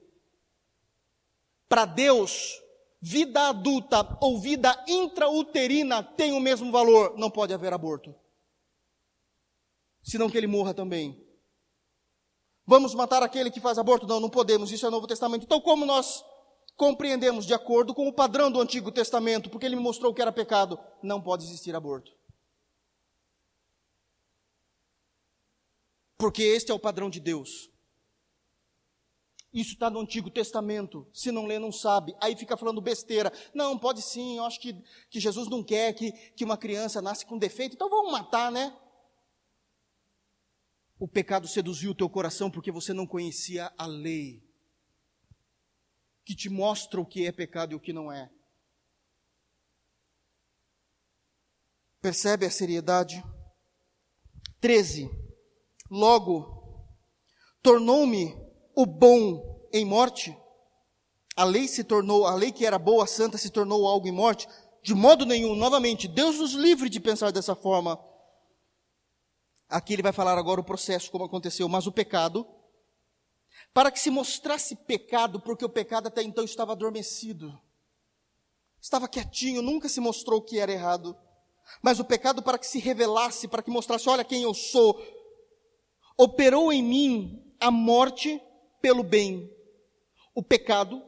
Para 1.70 1.86
Deus, 1.86 2.62
vida 3.02 3.50
adulta 3.50 4.18
ou 4.22 4.40
vida 4.40 4.84
intrauterina 4.88 6.04
tem 6.04 6.34
o 6.34 6.40
mesmo 6.40 6.72
valor, 6.72 7.18
não 7.18 7.32
pode 7.32 7.54
haver 7.54 7.74
aborto. 7.74 8.14
Senão 10.04 10.30
que 10.30 10.38
ele 10.38 10.48
morra 10.48 10.74
também. 10.74 11.23
Vamos 12.66 12.94
matar 12.96 13.22
aquele 13.22 13.52
que 13.52 13.60
faz 13.60 13.78
aborto? 13.78 14.08
Não, 14.08 14.20
não 14.20 14.30
podemos, 14.30 14.72
isso 14.72 14.86
é 14.86 14.90
Novo 14.90 15.08
Testamento. 15.08 15.44
Então, 15.44 15.60
como 15.60 15.86
nós 15.86 16.24
compreendemos 16.76 17.46
de 17.46 17.54
acordo 17.54 17.94
com 17.94 18.08
o 18.08 18.14
padrão 18.14 18.52
do 18.52 18.60
Antigo 18.60 18.92
Testamento, 18.92 19.50
porque 19.50 19.66
ele 19.66 19.76
me 19.76 19.82
mostrou 19.82 20.14
que 20.14 20.22
era 20.22 20.32
pecado, 20.32 20.80
não 21.02 21.22
pode 21.22 21.44
existir 21.44 21.76
aborto. 21.76 22.12
Porque 26.18 26.42
este 26.42 26.72
é 26.72 26.74
o 26.74 26.80
padrão 26.80 27.10
de 27.10 27.20
Deus. 27.20 27.70
Isso 29.54 29.74
está 29.74 29.90
no 29.90 30.00
Antigo 30.00 30.32
Testamento. 30.32 31.06
Se 31.14 31.32
não 31.32 31.46
lê, 31.46 31.60
não 31.60 31.72
sabe. 31.72 32.16
Aí 32.20 32.36
fica 32.36 32.58
falando 32.58 32.82
besteira. 32.82 33.32
Não, 33.54 33.78
pode 33.78 34.02
sim. 34.02 34.38
Eu 34.38 34.46
acho 34.46 34.60
que, 34.60 34.74
que 35.10 35.20
Jesus 35.20 35.48
não 35.48 35.64
quer 35.64 35.94
que, 35.94 36.12
que 36.12 36.44
uma 36.44 36.58
criança 36.58 37.02
nasce 37.02 37.26
com 37.26 37.38
defeito. 37.38 37.76
Então 37.76 37.90
vamos 37.90 38.12
matar, 38.12 38.52
né? 38.52 38.76
O 41.04 41.08
pecado 41.10 41.50
seduziu 41.50 41.92
o 41.92 41.96
teu 41.96 42.10
coração 42.10 42.50
porque 42.50 42.72
você 42.72 42.94
não 42.94 43.06
conhecia 43.06 43.70
a 43.78 43.86
lei, 43.86 44.42
que 46.24 46.34
te 46.34 46.50
mostra 46.50 47.02
o 47.02 47.06
que 47.06 47.28
é 47.28 47.32
pecado 47.34 47.74
e 47.74 47.76
o 47.76 47.80
que 47.82 47.92
não 47.92 48.10
é. 48.10 48.32
Percebe 52.02 52.46
a 52.46 52.50
seriedade? 52.50 53.22
13. 54.62 55.10
Logo, 55.92 56.88
tornou-me 57.62 58.34
o 58.74 58.86
bom 58.86 59.68
em 59.74 59.84
morte. 59.84 60.34
A 61.36 61.44
lei 61.44 61.68
se 61.68 61.84
tornou, 61.84 62.26
a 62.26 62.34
lei 62.34 62.54
que 62.54 62.66
era 62.66 62.80
boa, 62.80 63.06
santa, 63.06 63.38
se 63.38 63.50
tornou 63.50 63.86
algo 63.86 64.08
em 64.08 64.14
morte. 64.14 64.48
De 64.82 64.94
modo 64.94 65.26
nenhum, 65.26 65.54
novamente, 65.54 66.08
Deus 66.08 66.40
nos 66.40 66.54
livre 66.54 66.88
de 66.88 67.02
pensar 67.02 67.34
dessa 67.34 67.54
forma. 67.58 68.00
Aqui 69.70 69.94
ele 69.94 70.04
vai 70.04 70.14
falar 70.14 70.38
agora 70.38 70.62
o 70.62 70.64
processo, 70.64 71.10
como 71.10 71.26
aconteceu, 71.26 71.68
mas 71.68 71.88
o 71.88 71.92
pecado, 71.92 72.48
para 73.74 73.92
que 73.92 74.00
se 74.00 74.10
mostrasse 74.10 74.76
pecado, 74.76 75.40
porque 75.40 75.66
o 75.66 75.70
pecado 75.70 76.08
até 76.08 76.22
então 76.22 76.44
estava 76.44 76.74
adormecido, 76.74 77.60
estava 78.82 79.08
quietinho, 79.08 79.62
nunca 79.62 79.90
se 79.90 80.00
mostrou 80.00 80.42
que 80.42 80.60
era 80.60 80.72
errado, 80.72 81.18
mas 81.82 82.00
o 82.00 82.06
pecado 82.06 82.44
para 82.44 82.58
que 82.58 82.68
se 82.68 82.80
revelasse, 82.80 83.48
para 83.48 83.64
que 83.64 83.72
mostrasse, 83.72 84.10
olha 84.10 84.24
quem 84.24 84.44
eu 84.44 84.54
sou, 84.54 85.02
operou 86.18 86.72
em 86.72 86.84
mim 86.84 87.56
a 87.60 87.72
morte 87.72 88.42
pelo 88.82 89.04
bem. 89.04 89.50
O 90.36 90.44
pecado, 90.44 91.02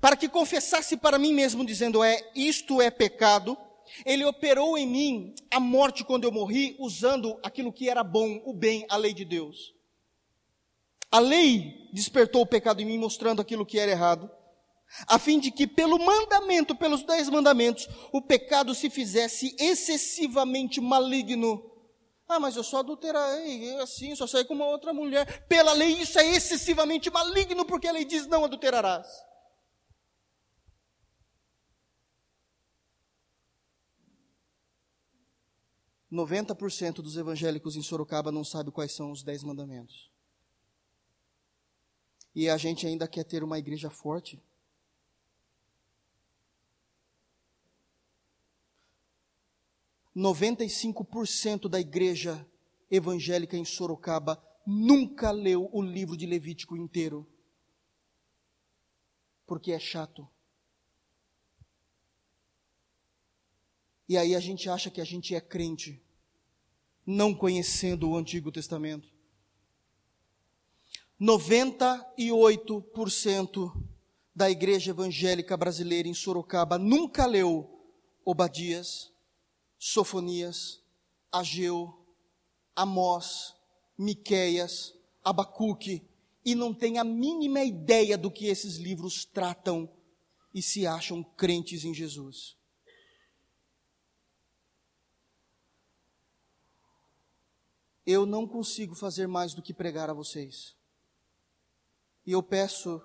para 0.00 0.16
que 0.16 0.28
confessasse 0.28 0.96
para 0.96 1.18
mim 1.18 1.34
mesmo, 1.34 1.66
dizendo, 1.66 2.02
é, 2.02 2.30
isto 2.34 2.80
é 2.80 2.90
pecado, 2.90 3.58
ele 4.04 4.24
operou 4.24 4.76
em 4.76 4.86
mim 4.86 5.34
a 5.50 5.60
morte 5.60 6.04
quando 6.04 6.24
eu 6.24 6.32
morri, 6.32 6.76
usando 6.78 7.38
aquilo 7.42 7.72
que 7.72 7.88
era 7.88 8.02
bom, 8.02 8.40
o 8.44 8.52
bem, 8.52 8.86
a 8.88 8.96
lei 8.96 9.12
de 9.12 9.24
Deus. 9.24 9.74
A 11.10 11.18
lei 11.18 11.88
despertou 11.92 12.42
o 12.42 12.46
pecado 12.46 12.80
em 12.82 12.84
mim, 12.84 12.98
mostrando 12.98 13.40
aquilo 13.40 13.64
que 13.64 13.78
era 13.78 13.90
errado, 13.90 14.30
a 15.06 15.18
fim 15.18 15.38
de 15.38 15.50
que, 15.50 15.66
pelo 15.66 15.98
mandamento, 15.98 16.74
pelos 16.74 17.02
dez 17.02 17.28
mandamentos, 17.28 17.88
o 18.12 18.22
pecado 18.22 18.74
se 18.74 18.88
fizesse 18.88 19.54
excessivamente 19.58 20.80
maligno. 20.80 21.72
Ah, 22.28 22.40
mas 22.40 22.56
eu 22.56 22.64
só 22.64 22.78
adulterei, 22.78 23.76
assim, 23.80 24.14
só 24.16 24.26
saí 24.26 24.44
com 24.44 24.54
uma 24.54 24.66
outra 24.66 24.92
mulher. 24.92 25.46
Pela 25.46 25.72
lei, 25.72 25.92
isso 25.92 26.18
é 26.18 26.26
excessivamente 26.26 27.10
maligno, 27.10 27.64
porque 27.64 27.86
a 27.86 27.92
lei 27.92 28.04
diz: 28.04 28.26
não 28.26 28.44
adulterarás. 28.44 29.06
90% 36.10 36.94
dos 36.96 37.16
evangélicos 37.16 37.76
em 37.76 37.82
Sorocaba 37.82 38.30
não 38.30 38.44
sabe 38.44 38.70
quais 38.70 38.92
são 38.92 39.10
os 39.10 39.22
dez 39.22 39.42
mandamentos. 39.42 40.10
E 42.34 42.48
a 42.48 42.56
gente 42.56 42.86
ainda 42.86 43.08
quer 43.08 43.24
ter 43.24 43.42
uma 43.42 43.58
igreja 43.58 43.90
forte. 43.90 44.40
Noventa 50.14 50.64
e 50.64 50.70
cinco 50.70 51.04
por 51.04 51.26
cento 51.26 51.68
da 51.68 51.80
igreja 51.80 52.46
evangélica 52.90 53.56
em 53.56 53.64
Sorocaba 53.64 54.42
nunca 54.66 55.30
leu 55.30 55.68
o 55.72 55.82
livro 55.82 56.16
de 56.16 56.26
Levítico 56.26 56.76
inteiro. 56.76 57.26
Porque 59.46 59.72
é 59.72 59.78
chato. 59.78 60.28
E 64.08 64.16
aí 64.16 64.34
a 64.34 64.40
gente 64.40 64.68
acha 64.68 64.90
que 64.90 65.00
a 65.00 65.04
gente 65.04 65.32
é 65.34 65.40
crente, 65.40 66.02
não 67.04 67.34
conhecendo 67.34 68.10
o 68.10 68.16
Antigo 68.16 68.52
Testamento. 68.52 69.08
98% 71.20 73.84
da 74.34 74.50
Igreja 74.50 74.90
Evangélica 74.90 75.56
Brasileira 75.56 76.06
em 76.06 76.14
Sorocaba 76.14 76.78
nunca 76.78 77.24
leu 77.24 77.72
Obadias, 78.24 79.10
Sofonias, 79.78 80.82
Ageu, 81.32 82.04
Amós, 82.74 83.54
Miqueias, 83.96 84.92
Abacuque 85.24 86.02
e 86.44 86.54
não 86.54 86.74
tem 86.74 86.98
a 86.98 87.04
mínima 87.04 87.64
ideia 87.64 88.18
do 88.18 88.30
que 88.30 88.46
esses 88.46 88.76
livros 88.76 89.24
tratam 89.24 89.88
e 90.54 90.62
se 90.62 90.86
acham 90.86 91.22
crentes 91.22 91.84
em 91.84 91.94
Jesus. 91.94 92.56
Eu 98.06 98.24
não 98.24 98.46
consigo 98.46 98.94
fazer 98.94 99.26
mais 99.26 99.52
do 99.52 99.60
que 99.60 99.74
pregar 99.74 100.08
a 100.08 100.14
vocês. 100.14 100.76
E 102.24 102.32
eu 102.32 102.42
peço, 102.42 103.02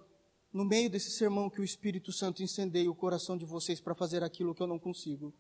no 0.54 0.64
meio 0.64 0.90
desse 0.90 1.10
sermão, 1.10 1.50
que 1.50 1.60
o 1.60 1.64
Espírito 1.64 2.12
Santo 2.12 2.44
incendeie 2.44 2.88
o 2.88 2.96
coração 2.96 3.36
de 3.36 3.46
vocês 3.46 3.82
para 3.82 3.96
fazer 3.96 4.24
aquilo 4.24 4.54
que 4.54 4.62
eu 4.62 4.68
não 4.68 4.78
consigo. 4.78 5.34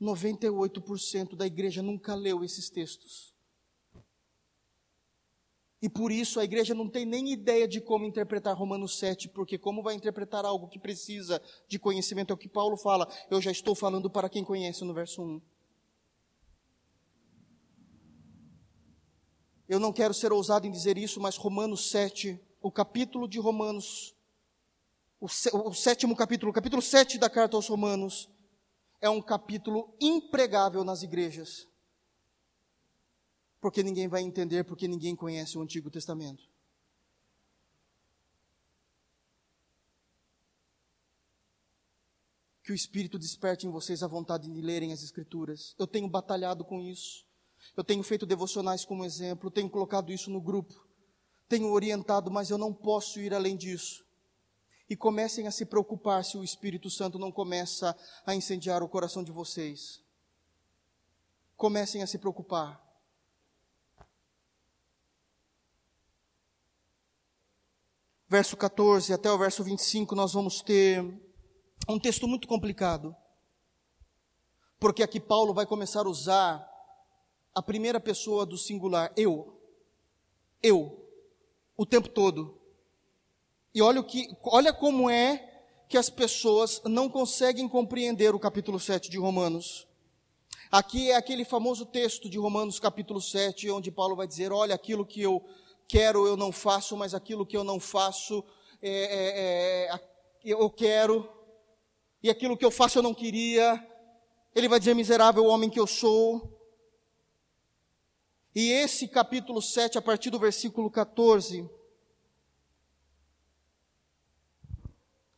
98% 0.00 1.34
da 1.34 1.46
igreja 1.46 1.82
nunca 1.82 2.14
leu 2.14 2.44
esses 2.44 2.68
textos. 2.68 3.34
E 5.80 5.88
por 5.88 6.10
isso 6.10 6.40
a 6.40 6.44
igreja 6.44 6.74
não 6.74 6.88
tem 6.88 7.04
nem 7.04 7.32
ideia 7.32 7.68
de 7.68 7.80
como 7.80 8.06
interpretar 8.06 8.56
Romanos 8.56 8.98
7, 8.98 9.28
porque 9.28 9.58
como 9.58 9.82
vai 9.82 9.94
interpretar 9.94 10.44
algo 10.44 10.68
que 10.68 10.78
precisa 10.78 11.40
de 11.68 11.78
conhecimento? 11.78 12.30
É 12.30 12.34
o 12.34 12.38
que 12.38 12.48
Paulo 12.48 12.76
fala. 12.76 13.08
Eu 13.30 13.40
já 13.40 13.50
estou 13.50 13.74
falando 13.74 14.10
para 14.10 14.28
quem 14.28 14.42
conhece 14.44 14.84
no 14.84 14.94
verso 14.94 15.22
1. 15.22 15.55
Eu 19.68 19.80
não 19.80 19.92
quero 19.92 20.14
ser 20.14 20.32
ousado 20.32 20.66
em 20.66 20.70
dizer 20.70 20.96
isso, 20.96 21.20
mas 21.20 21.36
Romanos 21.36 21.90
7, 21.90 22.40
o 22.62 22.70
capítulo 22.70 23.26
de 23.26 23.40
Romanos, 23.40 24.14
o, 25.20 25.26
o 25.26 25.74
sétimo 25.74 26.14
capítulo, 26.14 26.50
o 26.50 26.54
capítulo 26.54 26.80
7 26.80 27.18
da 27.18 27.28
carta 27.28 27.56
aos 27.56 27.66
Romanos, 27.66 28.30
é 29.00 29.10
um 29.10 29.20
capítulo 29.20 29.92
impregável 30.00 30.84
nas 30.84 31.02
igrejas. 31.02 31.66
Porque 33.60 33.82
ninguém 33.82 34.06
vai 34.06 34.22
entender, 34.22 34.62
porque 34.64 34.86
ninguém 34.86 35.16
conhece 35.16 35.58
o 35.58 35.62
Antigo 35.62 35.90
Testamento. 35.90 36.48
Que 42.62 42.70
o 42.70 42.74
Espírito 42.74 43.18
desperte 43.18 43.66
em 43.66 43.70
vocês 43.70 44.02
a 44.02 44.06
vontade 44.06 44.48
de 44.48 44.60
lerem 44.60 44.92
as 44.92 45.02
Escrituras. 45.02 45.74
Eu 45.76 45.86
tenho 45.86 46.08
batalhado 46.08 46.64
com 46.64 46.80
isso. 46.80 47.25
Eu 47.74 47.82
tenho 47.82 48.02
feito 48.02 48.26
devocionais 48.26 48.84
como 48.84 49.04
exemplo, 49.04 49.50
tenho 49.50 49.70
colocado 49.70 50.12
isso 50.12 50.30
no 50.30 50.40
grupo, 50.40 50.86
tenho 51.48 51.70
orientado, 51.70 52.30
mas 52.30 52.50
eu 52.50 52.58
não 52.58 52.72
posso 52.72 53.20
ir 53.20 53.32
além 53.32 53.56
disso. 53.56 54.04
E 54.88 54.94
comecem 54.94 55.46
a 55.46 55.50
se 55.50 55.64
preocupar 55.64 56.24
se 56.24 56.36
o 56.36 56.44
Espírito 56.44 56.90
Santo 56.90 57.18
não 57.18 57.32
começa 57.32 57.96
a 58.24 58.34
incendiar 58.34 58.82
o 58.82 58.88
coração 58.88 59.24
de 59.24 59.32
vocês. 59.32 60.02
Comecem 61.56 62.02
a 62.02 62.06
se 62.06 62.18
preocupar. 62.18 62.84
Verso 68.28 68.56
14 68.56 69.12
até 69.12 69.30
o 69.30 69.38
verso 69.38 69.62
25, 69.62 70.14
nós 70.14 70.32
vamos 70.32 70.60
ter 70.60 71.00
um 71.88 71.98
texto 71.98 72.26
muito 72.26 72.48
complicado. 72.48 73.14
Porque 74.78 75.02
aqui 75.02 75.20
Paulo 75.20 75.54
vai 75.54 75.64
começar 75.64 76.06
a 76.06 76.08
usar 76.08 76.75
a 77.56 77.62
primeira 77.62 77.98
pessoa 77.98 78.44
do 78.44 78.58
singular, 78.58 79.10
eu. 79.16 79.58
Eu. 80.62 81.08
O 81.74 81.86
tempo 81.86 82.06
todo. 82.06 82.60
E 83.74 83.80
olha, 83.80 84.00
o 84.00 84.04
que, 84.04 84.28
olha 84.44 84.74
como 84.74 85.08
é 85.08 85.64
que 85.88 85.96
as 85.96 86.10
pessoas 86.10 86.82
não 86.84 87.08
conseguem 87.08 87.66
compreender 87.66 88.34
o 88.34 88.38
capítulo 88.38 88.78
7 88.78 89.08
de 89.08 89.16
Romanos. 89.16 89.88
Aqui 90.70 91.10
é 91.10 91.16
aquele 91.16 91.46
famoso 91.46 91.86
texto 91.86 92.28
de 92.28 92.36
Romanos 92.36 92.78
capítulo 92.78 93.22
7, 93.22 93.70
onde 93.70 93.90
Paulo 93.90 94.14
vai 94.14 94.26
dizer: 94.26 94.52
Olha, 94.52 94.74
aquilo 94.74 95.06
que 95.06 95.22
eu 95.22 95.42
quero 95.88 96.26
eu 96.26 96.36
não 96.36 96.52
faço, 96.52 96.94
mas 96.94 97.14
aquilo 97.14 97.46
que 97.46 97.56
eu 97.56 97.64
não 97.64 97.80
faço 97.80 98.44
é, 98.82 98.90
é, 98.90 99.94
é, 99.94 100.00
eu 100.44 100.68
quero, 100.68 101.26
e 102.22 102.28
aquilo 102.28 102.54
que 102.54 102.66
eu 102.66 102.70
faço 102.70 102.98
eu 102.98 103.02
não 103.02 103.14
queria. 103.14 103.82
Ele 104.54 104.68
vai 104.68 104.78
dizer: 104.78 104.92
Miserável 104.92 105.46
homem 105.46 105.70
que 105.70 105.80
eu 105.80 105.86
sou. 105.86 106.55
E 108.58 108.70
esse 108.70 109.06
capítulo 109.06 109.60
7, 109.60 109.98
a 109.98 110.00
partir 110.00 110.30
do 110.30 110.38
versículo 110.38 110.90
14, 110.90 111.68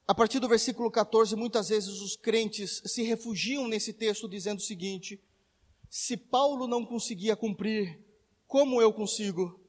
a 0.06 0.14
partir 0.14 0.38
do 0.38 0.46
versículo 0.46 0.88
14, 0.88 1.34
muitas 1.34 1.68
vezes 1.68 2.00
os 2.00 2.14
crentes 2.14 2.80
se 2.86 3.02
refugiam 3.02 3.66
nesse 3.66 3.92
texto 3.92 4.28
dizendo 4.28 4.58
o 4.58 4.62
seguinte: 4.62 5.20
se 5.90 6.16
Paulo 6.16 6.68
não 6.68 6.86
conseguia 6.86 7.34
cumprir, 7.34 7.98
como 8.46 8.80
eu 8.80 8.92
consigo? 8.92 9.60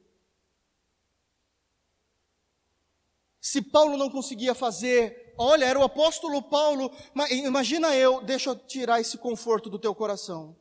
Se 3.40 3.60
Paulo 3.60 3.96
não 3.96 4.08
conseguia 4.08 4.54
fazer, 4.54 5.34
olha, 5.36 5.64
era 5.64 5.76
o 5.76 5.82
apóstolo 5.82 6.40
Paulo, 6.40 6.88
imagina 7.28 7.96
eu, 7.96 8.22
deixa 8.22 8.50
eu 8.50 8.54
tirar 8.56 9.00
esse 9.00 9.18
conforto 9.18 9.68
do 9.68 9.76
teu 9.76 9.92
coração. 9.92 10.59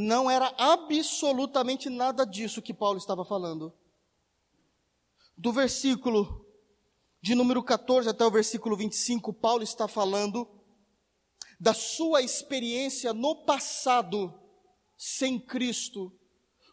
Não 0.00 0.30
era 0.30 0.54
absolutamente 0.56 1.90
nada 1.90 2.24
disso 2.24 2.62
que 2.62 2.72
Paulo 2.72 2.98
estava 2.98 3.24
falando. 3.24 3.74
Do 5.36 5.52
versículo 5.52 6.46
de 7.20 7.34
número 7.34 7.60
14 7.64 8.08
até 8.08 8.24
o 8.24 8.30
versículo 8.30 8.76
25, 8.76 9.32
Paulo 9.32 9.64
está 9.64 9.88
falando 9.88 10.48
da 11.58 11.74
sua 11.74 12.22
experiência 12.22 13.12
no 13.12 13.44
passado 13.44 14.32
sem 14.96 15.36
Cristo, 15.36 16.16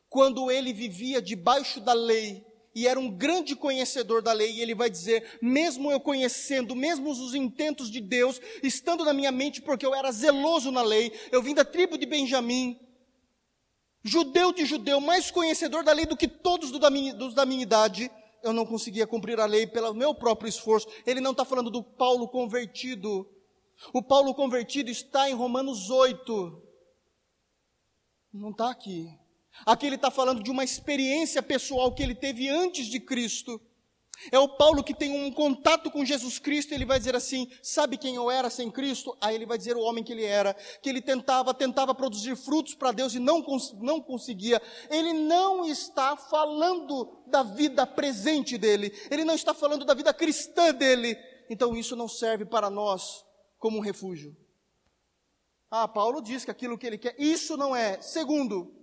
quando 0.08 0.52
ele 0.52 0.72
vivia 0.72 1.20
debaixo 1.20 1.82
da 1.82 1.94
lei 1.94 2.46
e 2.76 2.88
era 2.88 3.00
um 3.00 3.10
grande 3.10 3.56
conhecedor 3.56 4.22
da 4.22 4.34
lei, 4.34 4.52
e 4.52 4.62
ele 4.62 4.76
vai 4.76 4.90
dizer: 4.90 5.40
mesmo 5.42 5.92
eu 5.92 6.00
conhecendo, 6.00 6.76
mesmo 6.76 7.10
os 7.10 7.34
intentos 7.34 7.90
de 7.90 8.02
Deus, 8.02 8.40
estando 8.62 9.04
na 9.04 9.14
minha 9.14 9.32
mente, 9.32 9.64
porque 9.64 9.86
eu 9.86 9.96
era 9.96 10.12
zeloso 10.12 10.70
na 10.70 10.84
lei, 10.84 11.12
eu 11.32 11.42
vim 11.42 11.56
da 11.56 11.66
tribo 11.66 11.98
de 11.98 12.06
Benjamim, 12.06 12.85
judeu 14.06 14.54
de 14.54 14.66
judeu, 14.66 15.02
mais 15.02 15.32
conhecedor 15.32 15.84
da 15.84 15.92
lei 15.92 16.06
do 16.06 16.16
que 16.16 16.28
todos 16.28 16.70
dos 16.70 16.80
da 16.80 16.92
minha, 16.92 17.14
dos 17.14 17.34
da 17.34 17.44
minha 17.44 17.64
idade, 17.64 18.12
eu 18.44 18.54
não 18.54 18.64
conseguia 18.64 19.08
cumprir 19.08 19.40
a 19.40 19.46
lei 19.46 19.66
pelo 19.66 19.96
meu 19.96 20.14
próprio 20.14 20.48
esforço. 20.48 20.88
Ele 21.08 21.20
não 21.20 21.32
está 21.32 21.44
falando 21.44 21.72
do 21.72 21.82
Paulo 21.82 22.28
convertido. 22.28 23.28
O 23.92 24.04
Paulo 24.04 24.36
convertido 24.36 24.92
está 24.92 25.28
em 25.28 25.34
Romanos 25.34 25.90
8. 25.90 26.62
Não 28.32 28.52
está 28.52 28.70
aqui. 28.70 29.10
Aqui 29.66 29.88
ele 29.88 29.96
está 29.96 30.12
falando 30.12 30.44
de 30.44 30.52
uma 30.52 30.64
experiência 30.64 31.42
pessoal 31.42 31.92
que 31.92 32.04
ele 32.04 32.14
teve 32.14 32.48
antes 32.48 32.86
de 32.86 33.00
Cristo. 33.00 33.60
É 34.32 34.40
o 34.40 34.48
Paulo 34.48 34.84
que 34.84 34.94
tem 34.94 35.12
um 35.12 35.32
contato 35.32 35.92
com 35.92 36.06
Jesus 36.06 36.40
Cristo, 36.40 36.74
ele 36.74 36.86
vai 36.86 36.98
dizer 36.98 37.16
assim: 37.16 37.50
sabe 37.62 37.98
quem 37.98 38.16
eu 38.16 38.32
era 38.32 38.50
sem 38.50 38.72
Cristo? 38.72 39.16
Aí 39.22 39.36
ele 39.36 39.46
vai 39.46 39.58
dizer 39.58 39.76
o 39.76 39.82
homem 39.82 40.04
que 40.04 40.14
ele 40.14 40.24
era, 40.24 40.54
que 40.82 40.90
ele 40.90 41.02
tentava, 41.02 41.54
tentava 41.54 41.94
produzir 41.94 42.36
frutos 42.36 42.74
para 42.76 42.92
Deus 42.92 43.14
e 43.14 43.20
não, 43.20 43.44
não 43.82 44.02
conseguia. 44.02 44.62
Ele 44.90 45.14
não 45.14 45.66
está 45.66 46.16
falando 46.16 47.24
da 47.28 47.44
vida 47.44 47.86
presente 47.86 48.58
dele, 48.58 48.92
ele 49.12 49.24
não 49.24 49.36
está 49.36 49.54
falando 49.54 49.86
da 49.86 49.94
vida 49.94 50.14
cristã 50.14 50.74
dele. 50.74 51.18
Então 51.50 51.76
isso 51.76 51.96
não 51.96 52.08
serve 52.08 52.46
para 52.46 52.70
nós 52.70 53.24
como 53.60 53.78
um 53.78 53.82
refúgio. 53.82 54.36
Ah, 55.70 55.88
Paulo 55.88 56.22
diz 56.22 56.46
que 56.46 56.52
aquilo 56.52 56.78
que 56.78 56.88
ele 56.88 56.98
quer, 56.98 57.16
isso 57.20 57.58
não 57.58 57.76
é. 57.76 58.02
Segundo, 58.02 58.74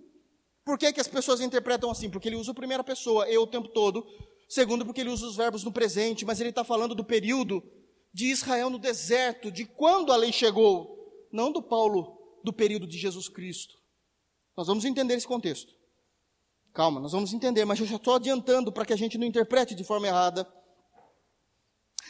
por 0.63 0.77
que, 0.77 0.93
que 0.93 1.01
as 1.01 1.07
pessoas 1.07 1.41
interpretam 1.41 1.89
assim? 1.89 2.09
Porque 2.09 2.29
ele 2.29 2.35
usa 2.35 2.51
a 2.51 2.55
primeira 2.55 2.83
pessoa, 2.83 3.27
eu 3.27 3.41
o 3.41 3.47
tempo 3.47 3.67
todo 3.69 4.05
Segundo, 4.53 4.85
porque 4.85 5.01
ele 5.01 5.09
usa 5.09 5.25
os 5.25 5.35
verbos 5.35 5.63
no 5.63 5.71
presente, 5.71 6.23
mas 6.23 6.39
ele 6.39 6.49
está 6.49 6.63
falando 6.63 6.93
do 6.93 7.03
período 7.03 7.63
de 8.13 8.27
Israel 8.27 8.69
no 8.69 8.77
deserto, 8.77 9.51
de 9.51 9.65
quando 9.65 10.13
a 10.13 10.15
lei 10.15 10.31
chegou, 10.31 10.95
não 11.31 11.51
do 11.51 11.59
Paulo, 11.59 12.39
do 12.43 12.53
período 12.53 12.85
de 12.85 12.99
Jesus 12.99 13.27
Cristo. 13.27 13.79
Nós 14.55 14.67
vamos 14.67 14.85
entender 14.85 15.15
esse 15.15 15.25
contexto. 15.25 15.73
Calma, 16.71 16.99
nós 16.99 17.13
vamos 17.13 17.33
entender, 17.33 17.65
mas 17.65 17.79
eu 17.79 17.87
já 17.87 17.95
estou 17.95 18.13
adiantando 18.13 18.71
para 18.71 18.85
que 18.85 18.93
a 18.93 18.95
gente 18.95 19.17
não 19.17 19.25
interprete 19.25 19.73
de 19.73 19.83
forma 19.83 20.05
errada. 20.05 20.47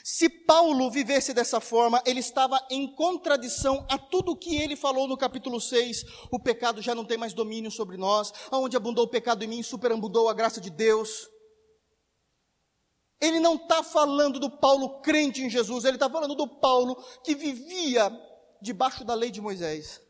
Se 0.03 0.27
Paulo 0.27 0.91
vivesse 0.91 1.33
dessa 1.33 1.61
forma, 1.61 2.03
ele 2.05 2.19
estava 2.19 2.59
em 2.69 2.93
contradição 2.93 3.87
a 3.89 3.97
tudo 3.97 4.33
o 4.33 4.37
que 4.37 4.57
ele 4.57 4.75
falou 4.75 5.07
no 5.07 5.15
capítulo 5.15 5.61
6. 5.61 6.03
O 6.29 6.37
pecado 6.37 6.81
já 6.81 6.93
não 6.93 7.05
tem 7.05 7.17
mais 7.17 7.33
domínio 7.33 7.71
sobre 7.71 7.95
nós. 7.95 8.33
Aonde 8.51 8.75
abundou 8.75 9.05
o 9.05 9.09
pecado 9.09 9.45
em 9.45 9.47
mim, 9.47 9.63
superabundou 9.63 10.27
a 10.27 10.33
graça 10.33 10.59
de 10.59 10.69
Deus. 10.69 11.31
Ele 13.23 13.39
não 13.39 13.55
está 13.55 13.81
falando 13.81 14.37
do 14.37 14.49
Paulo 14.49 14.99
crente 14.99 15.41
em 15.41 15.49
Jesus, 15.49 15.85
ele 15.85 15.95
está 15.95 16.09
falando 16.09 16.35
do 16.35 16.45
Paulo 16.45 17.01
que 17.23 17.33
vivia 17.33 18.11
debaixo 18.61 19.05
da 19.05 19.13
lei 19.13 19.31
de 19.31 19.39
Moisés. 19.39 20.01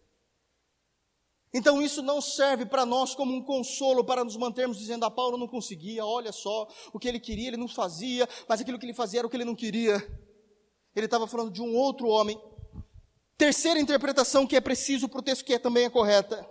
Então 1.54 1.80
isso 1.80 2.02
não 2.02 2.20
serve 2.20 2.66
para 2.66 2.88
nós 2.88 3.14
como 3.14 3.32
um 3.32 3.44
consolo 3.44 4.04
para 4.04 4.24
nos 4.24 4.36
mantermos 4.36 4.80
dizendo: 4.80 5.04
"A 5.04 5.10
ah, 5.10 5.12
Paulo 5.12 5.38
não 5.38 5.48
conseguia, 5.48 6.04
olha 6.04 6.32
só, 6.32 6.68
o 6.92 6.98
que 6.98 7.08
ele 7.08 7.20
queria 7.20 7.50
ele 7.50 7.58
não 7.58 7.68
fazia, 7.68 8.28
mas 8.50 8.62
aquilo 8.62 8.80
que 8.80 8.86
ele 8.88 8.96
fazia 8.96 9.20
era 9.20 9.28
o 9.28 9.30
que 9.30 9.38
ele 9.38 9.46
não 9.46 9.54
queria". 9.54 9.98
Ele 10.96 11.06
estava 11.06 11.28
falando 11.28 11.52
de 11.52 11.62
um 11.62 11.76
outro 11.76 12.08
homem. 12.08 12.42
Terceira 13.38 13.80
interpretação 13.80 14.48
que 14.48 14.56
é 14.56 14.62
preciso 14.62 15.08
para 15.08 15.20
o 15.20 15.24
texto 15.24 15.46
que 15.46 15.54
é 15.54 15.60
também 15.60 15.86
é 15.86 15.90
correta. 15.92 16.50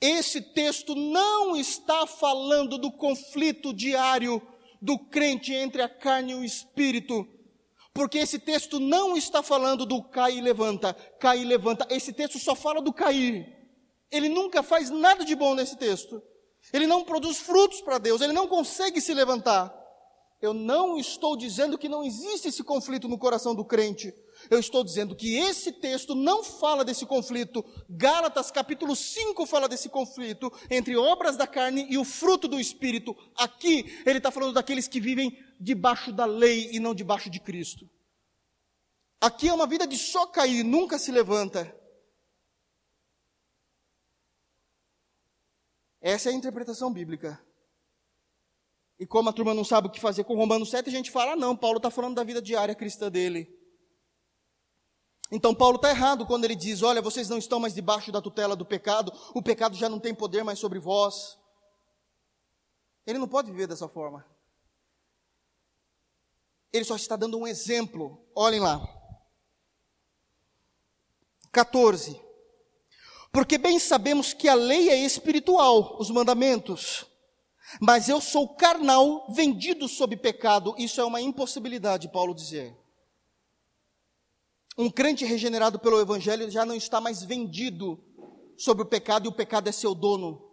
Esse 0.00 0.40
texto 0.40 0.94
não 0.94 1.54
está 1.54 2.06
falando 2.06 2.78
do 2.78 2.90
conflito 2.90 3.74
diário 3.74 4.40
do 4.82 4.98
crente 4.98 5.54
entre 5.54 5.80
a 5.80 5.88
carne 5.88 6.32
e 6.32 6.34
o 6.34 6.44
espírito, 6.44 7.24
porque 7.94 8.18
esse 8.18 8.38
texto 8.38 8.80
não 8.80 9.16
está 9.16 9.42
falando 9.42 9.86
do 9.86 10.02
cai 10.02 10.38
e 10.38 10.40
levanta, 10.40 10.92
cai 11.20 11.42
e 11.42 11.44
levanta. 11.44 11.86
Esse 11.88 12.12
texto 12.12 12.38
só 12.38 12.56
fala 12.56 12.82
do 12.82 12.92
cair. 12.92 13.46
Ele 14.10 14.28
nunca 14.28 14.62
faz 14.62 14.90
nada 14.90 15.24
de 15.24 15.36
bom 15.36 15.54
nesse 15.54 15.76
texto. 15.76 16.20
Ele 16.72 16.86
não 16.86 17.04
produz 17.04 17.38
frutos 17.38 17.80
para 17.80 17.98
Deus, 17.98 18.20
ele 18.20 18.32
não 18.32 18.48
consegue 18.48 19.00
se 19.00 19.14
levantar. 19.14 19.72
Eu 20.42 20.52
não 20.52 20.98
estou 20.98 21.36
dizendo 21.36 21.78
que 21.78 21.88
não 21.88 22.02
existe 22.02 22.48
esse 22.48 22.64
conflito 22.64 23.06
no 23.06 23.16
coração 23.16 23.54
do 23.54 23.64
crente. 23.64 24.12
Eu 24.50 24.58
estou 24.58 24.82
dizendo 24.82 25.14
que 25.14 25.36
esse 25.36 25.70
texto 25.70 26.16
não 26.16 26.42
fala 26.42 26.84
desse 26.84 27.06
conflito. 27.06 27.64
Gálatas 27.88 28.50
capítulo 28.50 28.96
5 28.96 29.46
fala 29.46 29.68
desse 29.68 29.88
conflito 29.88 30.52
entre 30.68 30.96
obras 30.96 31.36
da 31.36 31.46
carne 31.46 31.86
e 31.88 31.96
o 31.96 32.04
fruto 32.04 32.48
do 32.48 32.58
espírito. 32.58 33.16
Aqui 33.36 34.02
ele 34.04 34.18
está 34.18 34.32
falando 34.32 34.54
daqueles 34.54 34.88
que 34.88 35.00
vivem 35.00 35.38
debaixo 35.60 36.12
da 36.12 36.24
lei 36.24 36.70
e 36.72 36.80
não 36.80 36.92
debaixo 36.92 37.30
de 37.30 37.38
Cristo. 37.38 37.88
Aqui 39.20 39.48
é 39.48 39.54
uma 39.54 39.68
vida 39.68 39.86
de 39.86 39.96
só 39.96 40.26
cair, 40.26 40.64
nunca 40.64 40.98
se 40.98 41.12
levanta. 41.12 41.72
Essa 46.00 46.30
é 46.30 46.32
a 46.32 46.36
interpretação 46.36 46.92
bíblica. 46.92 47.40
E 49.02 49.06
como 49.06 49.28
a 49.28 49.32
turma 49.32 49.52
não 49.52 49.64
sabe 49.64 49.88
o 49.88 49.90
que 49.90 49.98
fazer 49.98 50.22
com 50.22 50.36
Romanos 50.36 50.70
7, 50.70 50.88
a 50.88 50.92
gente 50.92 51.10
fala, 51.10 51.32
ah, 51.32 51.36
não, 51.36 51.56
Paulo 51.56 51.78
está 51.78 51.90
falando 51.90 52.14
da 52.14 52.22
vida 52.22 52.40
diária 52.40 52.72
cristã 52.72 53.10
dele. 53.10 53.52
Então 55.28 55.52
Paulo 55.52 55.74
está 55.74 55.90
errado 55.90 56.24
quando 56.24 56.44
ele 56.44 56.54
diz, 56.54 56.84
olha, 56.84 57.02
vocês 57.02 57.28
não 57.28 57.36
estão 57.36 57.58
mais 57.58 57.74
debaixo 57.74 58.12
da 58.12 58.22
tutela 58.22 58.54
do 58.54 58.64
pecado, 58.64 59.12
o 59.34 59.42
pecado 59.42 59.74
já 59.74 59.88
não 59.88 59.98
tem 59.98 60.14
poder 60.14 60.44
mais 60.44 60.60
sobre 60.60 60.78
vós. 60.78 61.36
Ele 63.04 63.18
não 63.18 63.26
pode 63.26 63.50
viver 63.50 63.66
dessa 63.66 63.88
forma. 63.88 64.24
Ele 66.72 66.84
só 66.84 66.94
está 66.94 67.16
dando 67.16 67.36
um 67.36 67.44
exemplo. 67.44 68.24
Olhem 68.36 68.60
lá. 68.60 68.80
14. 71.50 72.22
Porque 73.32 73.58
bem 73.58 73.80
sabemos 73.80 74.32
que 74.32 74.48
a 74.48 74.54
lei 74.54 74.90
é 74.90 74.96
espiritual, 74.96 75.96
os 75.98 76.08
mandamentos 76.08 77.10
mas 77.80 78.08
eu 78.08 78.20
sou 78.20 78.48
carnal, 78.48 79.26
vendido 79.32 79.88
sob 79.88 80.16
pecado. 80.16 80.74
Isso 80.78 81.00
é 81.00 81.04
uma 81.04 81.20
impossibilidade, 81.20 82.08
Paulo 82.08 82.34
dizer. 82.34 82.76
Um 84.76 84.90
crente 84.90 85.24
regenerado 85.24 85.78
pelo 85.78 86.00
Evangelho 86.00 86.50
já 86.50 86.64
não 86.64 86.74
está 86.74 87.00
mais 87.00 87.22
vendido 87.22 88.02
sobre 88.56 88.82
o 88.82 88.86
pecado 88.86 89.26
e 89.26 89.28
o 89.28 89.32
pecado 89.32 89.68
é 89.68 89.72
seu 89.72 89.94
dono. 89.94 90.50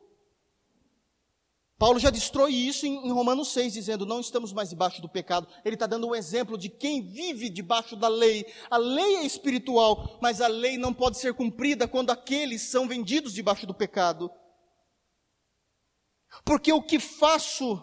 Paulo 1.80 1.98
já 1.98 2.10
destrói 2.10 2.54
isso 2.54 2.86
em, 2.86 3.10
Romanos 3.10 3.54
6, 3.54 3.72
dizendo: 3.72 4.06
não 4.06 4.20
estamos 4.20 4.52
mais 4.52 4.70
debaixo 4.70 5.02
do 5.02 5.08
pecado. 5.08 5.48
Ele 5.64 5.76
está 5.78 5.88
dando 5.88 6.08
um 6.08 6.14
exemplo 6.14 6.58
de 6.58 6.68
quem 6.68 7.02
vive 7.02 7.50
debaixo 7.50 7.96
da 7.96 8.10
lei. 8.10 8.46
A 8.70 8.76
lei 8.76 9.16
é 9.16 9.26
espiritual, 9.26 10.20
mas 10.22 10.42
a 10.42 10.48
lei 10.48 10.78
não 10.78 10.94
pode 10.94 11.18
ser 11.18 11.34
cumprida 11.34 11.88
quando 11.88 12.10
aqueles 12.10 12.64
são 12.64 12.86
vendidos 12.86 13.34
debaixo 13.34 13.66
do 13.66 13.74
pecado. 13.74 14.30
Porque 16.44 16.72
o 16.72 16.82
que 16.82 17.00
faço 17.00 17.82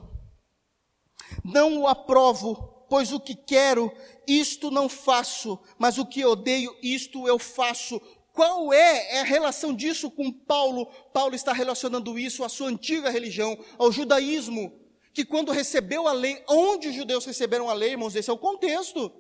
não 1.45 1.81
o 1.81 1.87
aprovo, 1.87 2.87
pois 2.89 3.13
o 3.13 3.21
que 3.21 3.35
quero, 3.35 3.93
isto 4.27 4.71
não 4.71 4.89
faço, 4.89 5.59
mas 5.79 5.99
o 5.99 6.07
que 6.07 6.25
odeio, 6.25 6.75
isto 6.83 7.27
eu 7.27 7.39
faço. 7.39 8.01
Qual 8.33 8.73
é 8.73 9.21
a 9.21 9.25
relação 9.25 9.75
disso 9.75 10.11
com 10.11 10.31
Paulo? 10.31 10.87
Paulo 11.13 11.35
está 11.35 11.53
relacionando 11.53 12.19
isso 12.19 12.45
à 12.45 12.49
sua 12.49 12.69
antiga 12.69 13.11
religião, 13.11 13.59
ao 13.79 13.91
judaísmo, 13.91 14.73
que 15.13 15.25
quando 15.25 15.53
recebeu 15.53 16.07
a 16.07 16.13
lei, 16.13 16.43
onde 16.49 16.89
os 16.89 16.95
judeus 16.95 17.25
receberam 17.25 17.71
a 17.71 17.73
lei, 17.73 17.93
irmãos, 17.93 18.15
esse 18.15 18.29
é 18.29 18.33
o 18.33 18.39
contexto 18.39 19.11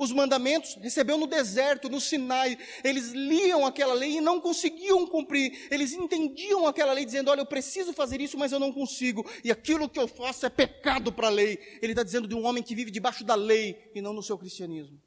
os 0.00 0.12
mandamentos, 0.12 0.76
recebeu 0.76 1.18
no 1.18 1.26
deserto, 1.26 1.90
no 1.90 2.00
Sinai. 2.00 2.56
Eles 2.82 3.10
liam 3.10 3.66
aquela 3.66 3.92
lei 3.92 4.16
e 4.16 4.20
não 4.20 4.40
conseguiam 4.40 5.06
cumprir. 5.06 5.68
Eles 5.70 5.92
entendiam 5.92 6.66
aquela 6.66 6.94
lei 6.94 7.04
dizendo: 7.04 7.30
Olha, 7.30 7.42
eu 7.42 7.46
preciso 7.46 7.92
fazer 7.92 8.18
isso, 8.18 8.38
mas 8.38 8.50
eu 8.50 8.58
não 8.58 8.72
consigo. 8.72 9.28
E 9.44 9.50
aquilo 9.50 9.90
que 9.90 9.98
eu 9.98 10.08
faço 10.08 10.46
é 10.46 10.50
pecado 10.50 11.12
para 11.12 11.26
a 11.26 11.30
lei. 11.30 11.58
Ele 11.82 11.92
está 11.92 12.02
dizendo 12.02 12.26
de 12.26 12.34
um 12.34 12.46
homem 12.46 12.62
que 12.62 12.74
vive 12.74 12.90
debaixo 12.90 13.22
da 13.24 13.34
lei 13.34 13.90
e 13.94 14.00
não 14.00 14.14
no 14.14 14.22
seu 14.22 14.38
cristianismo. 14.38 14.98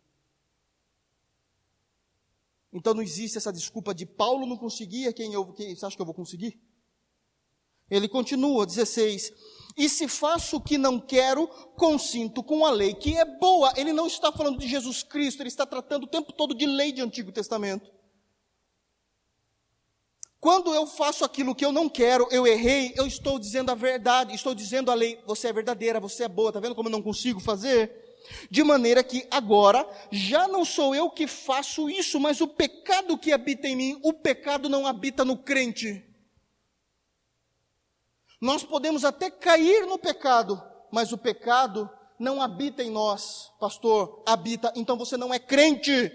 Então 2.71 2.93
não 2.93 3.01
existe 3.01 3.37
essa 3.37 3.51
desculpa 3.51 3.93
de 3.93 4.05
Paulo 4.05 4.45
não 4.45 4.57
conseguia, 4.57 5.11
quem 5.11 5.33
eu, 5.33 5.45
quem, 5.53 5.75
você 5.75 5.85
acha 5.85 5.95
que 5.95 6.01
eu 6.01 6.05
vou 6.05 6.15
conseguir? 6.15 6.59
Ele 7.89 8.07
continua, 8.07 8.65
16. 8.65 9.31
E 9.75 9.89
se 9.89 10.07
faço 10.07 10.57
o 10.57 10.61
que 10.61 10.77
não 10.77 10.99
quero, 10.99 11.47
consinto 11.75 12.43
com 12.43 12.65
a 12.65 12.71
lei 12.71 12.93
que 12.93 13.17
é 13.17 13.25
boa. 13.25 13.73
Ele 13.75 13.91
não 13.91 14.07
está 14.07 14.31
falando 14.31 14.59
de 14.59 14.67
Jesus 14.67 15.01
Cristo, 15.01 15.41
ele 15.41 15.49
está 15.49 15.65
tratando 15.65 16.03
o 16.03 16.07
tempo 16.07 16.31
todo 16.31 16.53
de 16.53 16.65
lei 16.65 16.91
de 16.91 17.01
Antigo 17.01 17.31
Testamento. 17.31 17.91
Quando 20.39 20.73
eu 20.73 20.85
faço 20.85 21.23
aquilo 21.23 21.55
que 21.55 21.63
eu 21.63 21.71
não 21.71 21.87
quero, 21.87 22.27
eu 22.29 22.45
errei, 22.45 22.93
eu 22.97 23.07
estou 23.07 23.39
dizendo 23.39 23.71
a 23.71 23.75
verdade, 23.75 24.35
estou 24.35 24.53
dizendo 24.53 24.91
a 24.91 24.93
lei, 24.93 25.17
você 25.25 25.47
é 25.47 25.53
verdadeira, 25.53 26.01
você 26.01 26.25
é 26.25 26.27
boa, 26.27 26.49
está 26.49 26.59
vendo 26.59 26.75
como 26.75 26.89
eu 26.89 26.91
não 26.91 27.01
consigo 27.01 27.39
fazer? 27.39 28.03
De 28.49 28.61
maneira 28.61 29.03
que 29.03 29.25
agora 29.31 29.87
já 30.11 30.45
não 30.47 30.65
sou 30.65 30.93
eu 30.93 31.09
que 31.09 31.27
faço 31.27 31.89
isso, 31.89 32.19
mas 32.19 32.41
o 32.41 32.47
pecado 32.47 33.17
que 33.17 33.31
habita 33.31 33.69
em 33.69 33.75
mim, 33.75 33.99
o 34.03 34.11
pecado 34.11 34.67
não 34.67 34.85
habita 34.85 35.23
no 35.23 35.37
crente. 35.37 36.03
Nós 38.43 38.61
podemos 38.61 39.05
até 39.05 39.31
cair 39.31 39.85
no 39.87 39.97
pecado, 39.97 40.61
mas 40.91 41.13
o 41.13 41.17
pecado 41.17 41.89
não 42.19 42.41
habita 42.41 42.83
em 42.83 42.91
nós, 42.91 43.53
pastor, 43.57 44.21
habita, 44.25 44.69
então 44.75 44.97
você 44.97 45.15
não 45.15 45.33
é 45.33 45.39
crente. 45.39 46.11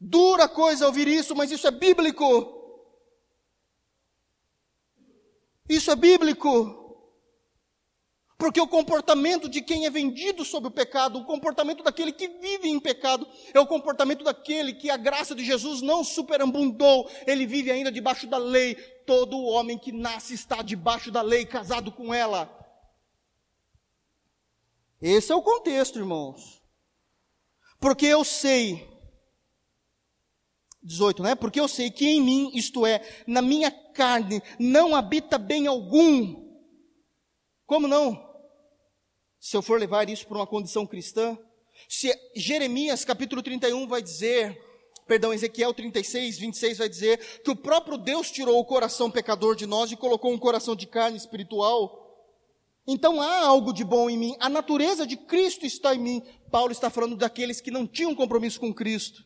Dura 0.00 0.48
coisa 0.48 0.86
ouvir 0.86 1.06
isso, 1.06 1.36
mas 1.36 1.50
isso 1.50 1.66
é 1.66 1.70
bíblico. 1.70 2.24
Isso 5.68 5.90
é 5.90 5.96
bíblico. 5.96 6.79
Porque 8.40 8.58
o 8.58 8.66
comportamento 8.66 9.50
de 9.50 9.60
quem 9.60 9.84
é 9.84 9.90
vendido 9.90 10.46
sob 10.46 10.68
o 10.68 10.70
pecado, 10.70 11.18
o 11.18 11.26
comportamento 11.26 11.82
daquele 11.82 12.10
que 12.10 12.26
vive 12.26 12.70
em 12.70 12.80
pecado, 12.80 13.28
é 13.52 13.60
o 13.60 13.66
comportamento 13.66 14.24
daquele 14.24 14.72
que 14.72 14.88
a 14.88 14.96
graça 14.96 15.34
de 15.34 15.44
Jesus 15.44 15.82
não 15.82 16.02
superabundou, 16.02 17.06
ele 17.26 17.44
vive 17.44 17.70
ainda 17.70 17.92
debaixo 17.92 18.26
da 18.26 18.38
lei. 18.38 18.76
Todo 19.04 19.42
homem 19.42 19.76
que 19.76 19.92
nasce 19.92 20.32
está 20.32 20.62
debaixo 20.62 21.10
da 21.10 21.20
lei, 21.20 21.44
casado 21.44 21.92
com 21.92 22.14
ela. 22.14 22.50
Esse 25.02 25.32
é 25.32 25.34
o 25.34 25.42
contexto, 25.42 25.98
irmãos. 25.98 26.62
Porque 27.78 28.06
eu 28.06 28.24
sei, 28.24 28.88
18, 30.82 31.22
né? 31.22 31.34
Porque 31.34 31.60
eu 31.60 31.68
sei 31.68 31.90
que 31.90 32.08
em 32.08 32.22
mim, 32.22 32.50
isto 32.54 32.86
é, 32.86 33.06
na 33.26 33.42
minha 33.42 33.70
carne, 33.70 34.42
não 34.58 34.96
habita 34.96 35.36
bem 35.36 35.66
algum. 35.66 36.48
Como 37.66 37.86
não? 37.86 38.29
Se 39.40 39.56
eu 39.56 39.62
for 39.62 39.80
levar 39.80 40.08
isso 40.10 40.26
para 40.26 40.36
uma 40.36 40.46
condição 40.46 40.86
cristã, 40.86 41.36
se 41.88 42.12
Jeremias 42.36 43.06
capítulo 43.06 43.42
31 43.42 43.88
vai 43.88 44.02
dizer, 44.02 44.56
perdão, 45.06 45.32
Ezequiel 45.32 45.72
36, 45.72 46.38
26 46.38 46.78
vai 46.78 46.88
dizer 46.88 47.40
que 47.42 47.50
o 47.50 47.56
próprio 47.56 47.96
Deus 47.96 48.30
tirou 48.30 48.60
o 48.60 48.64
coração 48.66 49.10
pecador 49.10 49.56
de 49.56 49.64
nós 49.64 49.90
e 49.90 49.96
colocou 49.96 50.30
um 50.30 50.38
coração 50.38 50.76
de 50.76 50.86
carne 50.86 51.16
espiritual. 51.16 51.98
Então 52.86 53.20
há 53.20 53.46
algo 53.46 53.72
de 53.72 53.82
bom 53.82 54.10
em 54.10 54.18
mim, 54.18 54.36
a 54.38 54.50
natureza 54.50 55.06
de 55.06 55.16
Cristo 55.16 55.64
está 55.64 55.94
em 55.94 55.98
mim. 55.98 56.22
Paulo 56.50 56.70
está 56.70 56.90
falando 56.90 57.16
daqueles 57.16 57.62
que 57.62 57.70
não 57.70 57.86
tinham 57.86 58.14
compromisso 58.14 58.60
com 58.60 58.74
Cristo. 58.74 59.24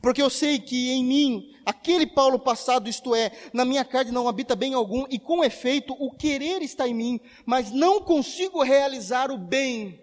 Porque 0.00 0.22
eu 0.22 0.30
sei 0.30 0.58
que 0.58 0.90
em 0.90 1.04
mim, 1.04 1.54
aquele 1.64 2.06
Paulo 2.06 2.38
passado, 2.38 2.88
isto 2.88 3.14
é, 3.14 3.30
na 3.52 3.64
minha 3.64 3.84
carne 3.84 4.10
não 4.10 4.28
habita 4.28 4.56
bem 4.56 4.74
algum, 4.74 5.06
e 5.10 5.18
com 5.18 5.44
efeito 5.44 5.94
o 5.94 6.10
querer 6.10 6.62
está 6.62 6.86
em 6.88 6.94
mim, 6.94 7.20
mas 7.44 7.70
não 7.70 8.00
consigo 8.00 8.62
realizar 8.62 9.30
o 9.30 9.38
bem. 9.38 10.00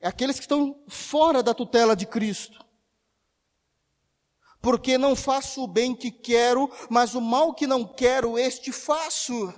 É 0.00 0.08
aqueles 0.08 0.36
que 0.36 0.44
estão 0.44 0.80
fora 0.86 1.42
da 1.42 1.52
tutela 1.52 1.96
de 1.96 2.06
Cristo. 2.06 2.64
Porque 4.60 4.98
não 4.98 5.14
faço 5.14 5.62
o 5.62 5.68
bem 5.68 5.94
que 5.94 6.10
quero, 6.10 6.70
mas 6.90 7.14
o 7.14 7.20
mal 7.20 7.54
que 7.54 7.66
não 7.66 7.84
quero, 7.84 8.38
este 8.38 8.72
faço. 8.72 9.52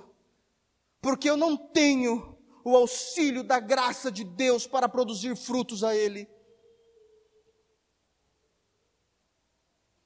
Porque 1.01 1.29
eu 1.29 1.35
não 1.35 1.57
tenho 1.57 2.37
o 2.63 2.75
auxílio 2.75 3.43
da 3.43 3.59
graça 3.59 4.11
de 4.11 4.23
Deus 4.23 4.67
para 4.67 4.87
produzir 4.87 5.35
frutos 5.35 5.83
a 5.83 5.95
Ele. 5.95 6.27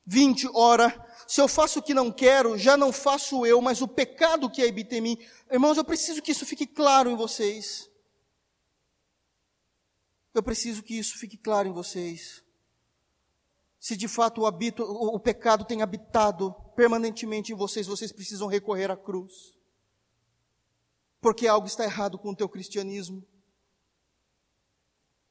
20, 0.05 0.49
ora, 0.53 0.93
se 1.27 1.41
eu 1.41 1.47
faço 1.47 1.79
o 1.79 1.81
que 1.81 1.93
não 1.93 2.11
quero, 2.11 2.57
já 2.57 2.77
não 2.77 2.93
faço 2.93 3.45
eu, 3.45 3.59
mas 3.61 3.81
o 3.81 3.87
pecado 3.87 4.49
que 4.49 4.63
habita 4.63 4.95
em 4.95 5.01
mim. 5.01 5.17
Irmãos, 5.51 5.77
eu 5.77 5.83
preciso 5.83 6.21
que 6.21 6.31
isso 6.31 6.45
fique 6.45 6.67
claro 6.67 7.09
em 7.09 7.15
vocês. 7.15 7.89
Eu 10.33 10.43
preciso 10.43 10.83
que 10.83 10.97
isso 10.97 11.17
fique 11.17 11.37
claro 11.37 11.67
em 11.67 11.71
vocês. 11.71 12.43
Se 13.79 13.95
de 13.95 14.07
fato 14.07 14.41
o, 14.41 14.45
habito, 14.45 14.83
o, 14.83 15.15
o 15.15 15.19
pecado 15.19 15.65
tem 15.65 15.81
habitado 15.81 16.53
permanentemente 16.75 17.53
em 17.53 17.55
vocês, 17.55 17.87
vocês 17.87 18.11
precisam 18.11 18.47
recorrer 18.47 18.91
à 18.91 18.97
cruz. 18.97 19.57
Porque 21.21 21.47
algo 21.47 21.65
está 21.65 21.83
errado 21.83 22.19
com 22.19 22.29
o 22.29 22.35
teu 22.35 22.47
cristianismo. 22.49 23.25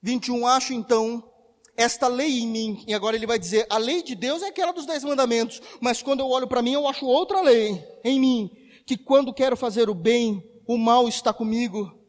21, 0.03 0.47
acho 0.47 0.73
então 0.73 1.34
esta 1.77 2.09
lei 2.09 2.41
em 2.41 2.47
mim. 2.47 2.85
E 2.87 2.95
agora 2.95 3.17
ele 3.17 3.27
vai 3.27 3.39
dizer: 3.39 3.67
a 3.71 3.79
lei 3.79 4.03
de 4.03 4.15
Deus 4.15 4.43
é 4.43 4.49
aquela 4.49 4.73
dos 4.73 4.87
dez 4.87 5.05
mandamentos, 5.05 5.61
mas 5.81 6.03
quando 6.03 6.21
eu 6.21 6.29
olho 6.29 6.49
para 6.49 6.63
mim, 6.63 6.73
eu 6.73 6.87
acho 6.89 7.07
outra 7.07 7.41
lei 7.41 7.83
em 8.03 8.21
mim, 8.21 8.51
que 8.87 8.97
quando 8.97 9.35
quero 9.35 9.57
fazer 9.57 9.89
o 9.89 9.95
bem, 9.95 10.43
o 10.67 10.77
mal 10.77 11.09
está 11.09 11.33
comigo. 11.33 12.01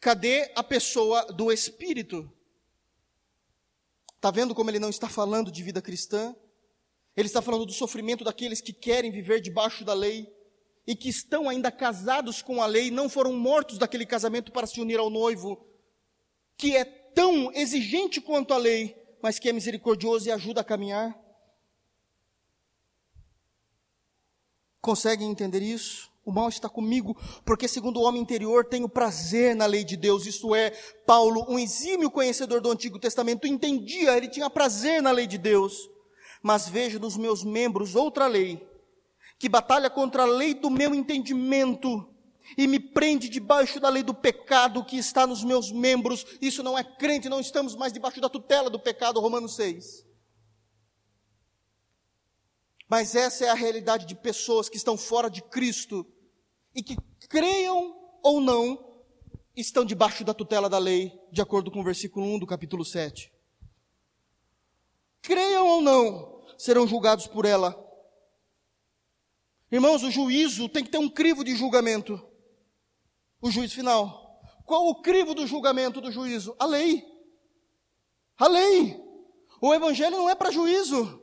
Cadê 0.00 0.52
a 0.54 0.62
pessoa 0.62 1.24
do 1.32 1.50
Espírito? 1.50 2.30
Está 4.14 4.30
vendo 4.30 4.54
como 4.54 4.70
ele 4.70 4.78
não 4.78 4.90
está 4.90 5.08
falando 5.08 5.50
de 5.50 5.62
vida 5.62 5.82
cristã? 5.82 6.34
Ele 7.16 7.26
está 7.26 7.42
falando 7.42 7.66
do 7.66 7.72
sofrimento 7.72 8.22
daqueles 8.22 8.60
que 8.60 8.72
querem 8.72 9.10
viver 9.10 9.40
debaixo 9.40 9.84
da 9.84 9.92
lei 9.92 10.28
e 10.86 10.94
que 10.94 11.08
estão 11.08 11.48
ainda 11.48 11.70
casados 11.70 12.40
com 12.40 12.62
a 12.62 12.66
lei, 12.66 12.90
não 12.90 13.08
foram 13.08 13.32
mortos 13.32 13.76
daquele 13.76 14.06
casamento 14.06 14.50
para 14.50 14.66
se 14.66 14.80
unir 14.80 14.98
ao 14.98 15.10
noivo, 15.10 15.66
que 16.56 16.76
é 16.76 16.84
tão 17.18 17.50
exigente 17.52 18.20
quanto 18.20 18.54
a 18.54 18.56
lei, 18.56 18.96
mas 19.20 19.40
que 19.40 19.48
é 19.48 19.52
misericordioso 19.52 20.28
e 20.28 20.30
ajuda 20.30 20.60
a 20.60 20.64
caminhar? 20.64 21.18
Conseguem 24.80 25.28
entender 25.28 25.60
isso? 25.60 26.12
O 26.24 26.30
mal 26.30 26.48
está 26.48 26.68
comigo, 26.68 27.20
porque 27.44 27.66
segundo 27.66 27.98
o 27.98 28.04
homem 28.04 28.22
interior 28.22 28.66
tenho 28.66 28.88
prazer 28.88 29.56
na 29.56 29.66
lei 29.66 29.82
de 29.82 29.96
Deus. 29.96 30.26
Isto 30.26 30.54
é, 30.54 30.70
Paulo, 31.04 31.44
um 31.48 31.58
exímio 31.58 32.08
conhecedor 32.08 32.60
do 32.60 32.70
Antigo 32.70 33.00
Testamento, 33.00 33.48
entendia, 33.48 34.16
ele 34.16 34.28
tinha 34.28 34.48
prazer 34.48 35.02
na 35.02 35.10
lei 35.10 35.26
de 35.26 35.38
Deus. 35.38 35.90
Mas 36.40 36.68
vejo 36.68 37.00
nos 37.00 37.16
meus 37.16 37.42
membros 37.42 37.96
outra 37.96 38.28
lei, 38.28 38.64
que 39.40 39.48
batalha 39.48 39.90
contra 39.90 40.22
a 40.22 40.26
lei 40.26 40.54
do 40.54 40.70
meu 40.70 40.94
entendimento 40.94 42.08
e 42.56 42.66
me 42.66 42.80
prende 42.80 43.28
debaixo 43.28 43.78
da 43.78 43.88
lei 43.88 44.02
do 44.02 44.14
pecado 44.14 44.84
que 44.84 44.96
está 44.96 45.26
nos 45.26 45.44
meus 45.44 45.70
membros. 45.70 46.24
Isso 46.40 46.62
não 46.62 46.78
é 46.78 46.84
crente, 46.84 47.28
não 47.28 47.40
estamos 47.40 47.74
mais 47.74 47.92
debaixo 47.92 48.20
da 48.20 48.28
tutela 48.28 48.70
do 48.70 48.78
pecado, 48.78 49.20
Romanos 49.20 49.54
6. 49.56 50.06
Mas 52.88 53.14
essa 53.14 53.44
é 53.44 53.48
a 53.50 53.54
realidade 53.54 54.06
de 54.06 54.14
pessoas 54.14 54.68
que 54.68 54.76
estão 54.76 54.96
fora 54.96 55.28
de 55.28 55.42
Cristo 55.42 56.06
e 56.74 56.82
que 56.82 56.96
creiam 57.28 57.94
ou 58.22 58.40
não, 58.40 59.02
estão 59.54 59.84
debaixo 59.84 60.24
da 60.24 60.32
tutela 60.32 60.68
da 60.68 60.78
lei, 60.78 61.12
de 61.30 61.42
acordo 61.42 61.70
com 61.70 61.80
o 61.80 61.84
versículo 61.84 62.24
1 62.26 62.38
do 62.38 62.46
capítulo 62.46 62.84
7. 62.84 63.32
Creiam 65.20 65.66
ou 65.66 65.82
não, 65.82 66.46
serão 66.56 66.86
julgados 66.86 67.26
por 67.26 67.44
ela. 67.44 67.76
Irmãos, 69.70 70.02
o 70.02 70.10
juízo 70.10 70.68
tem 70.68 70.82
que 70.82 70.90
ter 70.90 70.98
um 70.98 71.10
crivo 71.10 71.44
de 71.44 71.54
julgamento 71.54 72.27
o 73.40 73.50
juízo 73.50 73.74
final. 73.74 74.40
Qual 74.64 74.86
o 74.88 75.02
crivo 75.02 75.34
do 75.34 75.46
julgamento 75.46 76.00
do 76.00 76.12
juízo? 76.12 76.54
A 76.58 76.66
lei. 76.66 77.04
A 78.36 78.46
lei. 78.46 79.00
O 79.60 79.74
evangelho 79.74 80.16
não 80.16 80.30
é 80.30 80.34
para 80.34 80.50
juízo. 80.50 81.22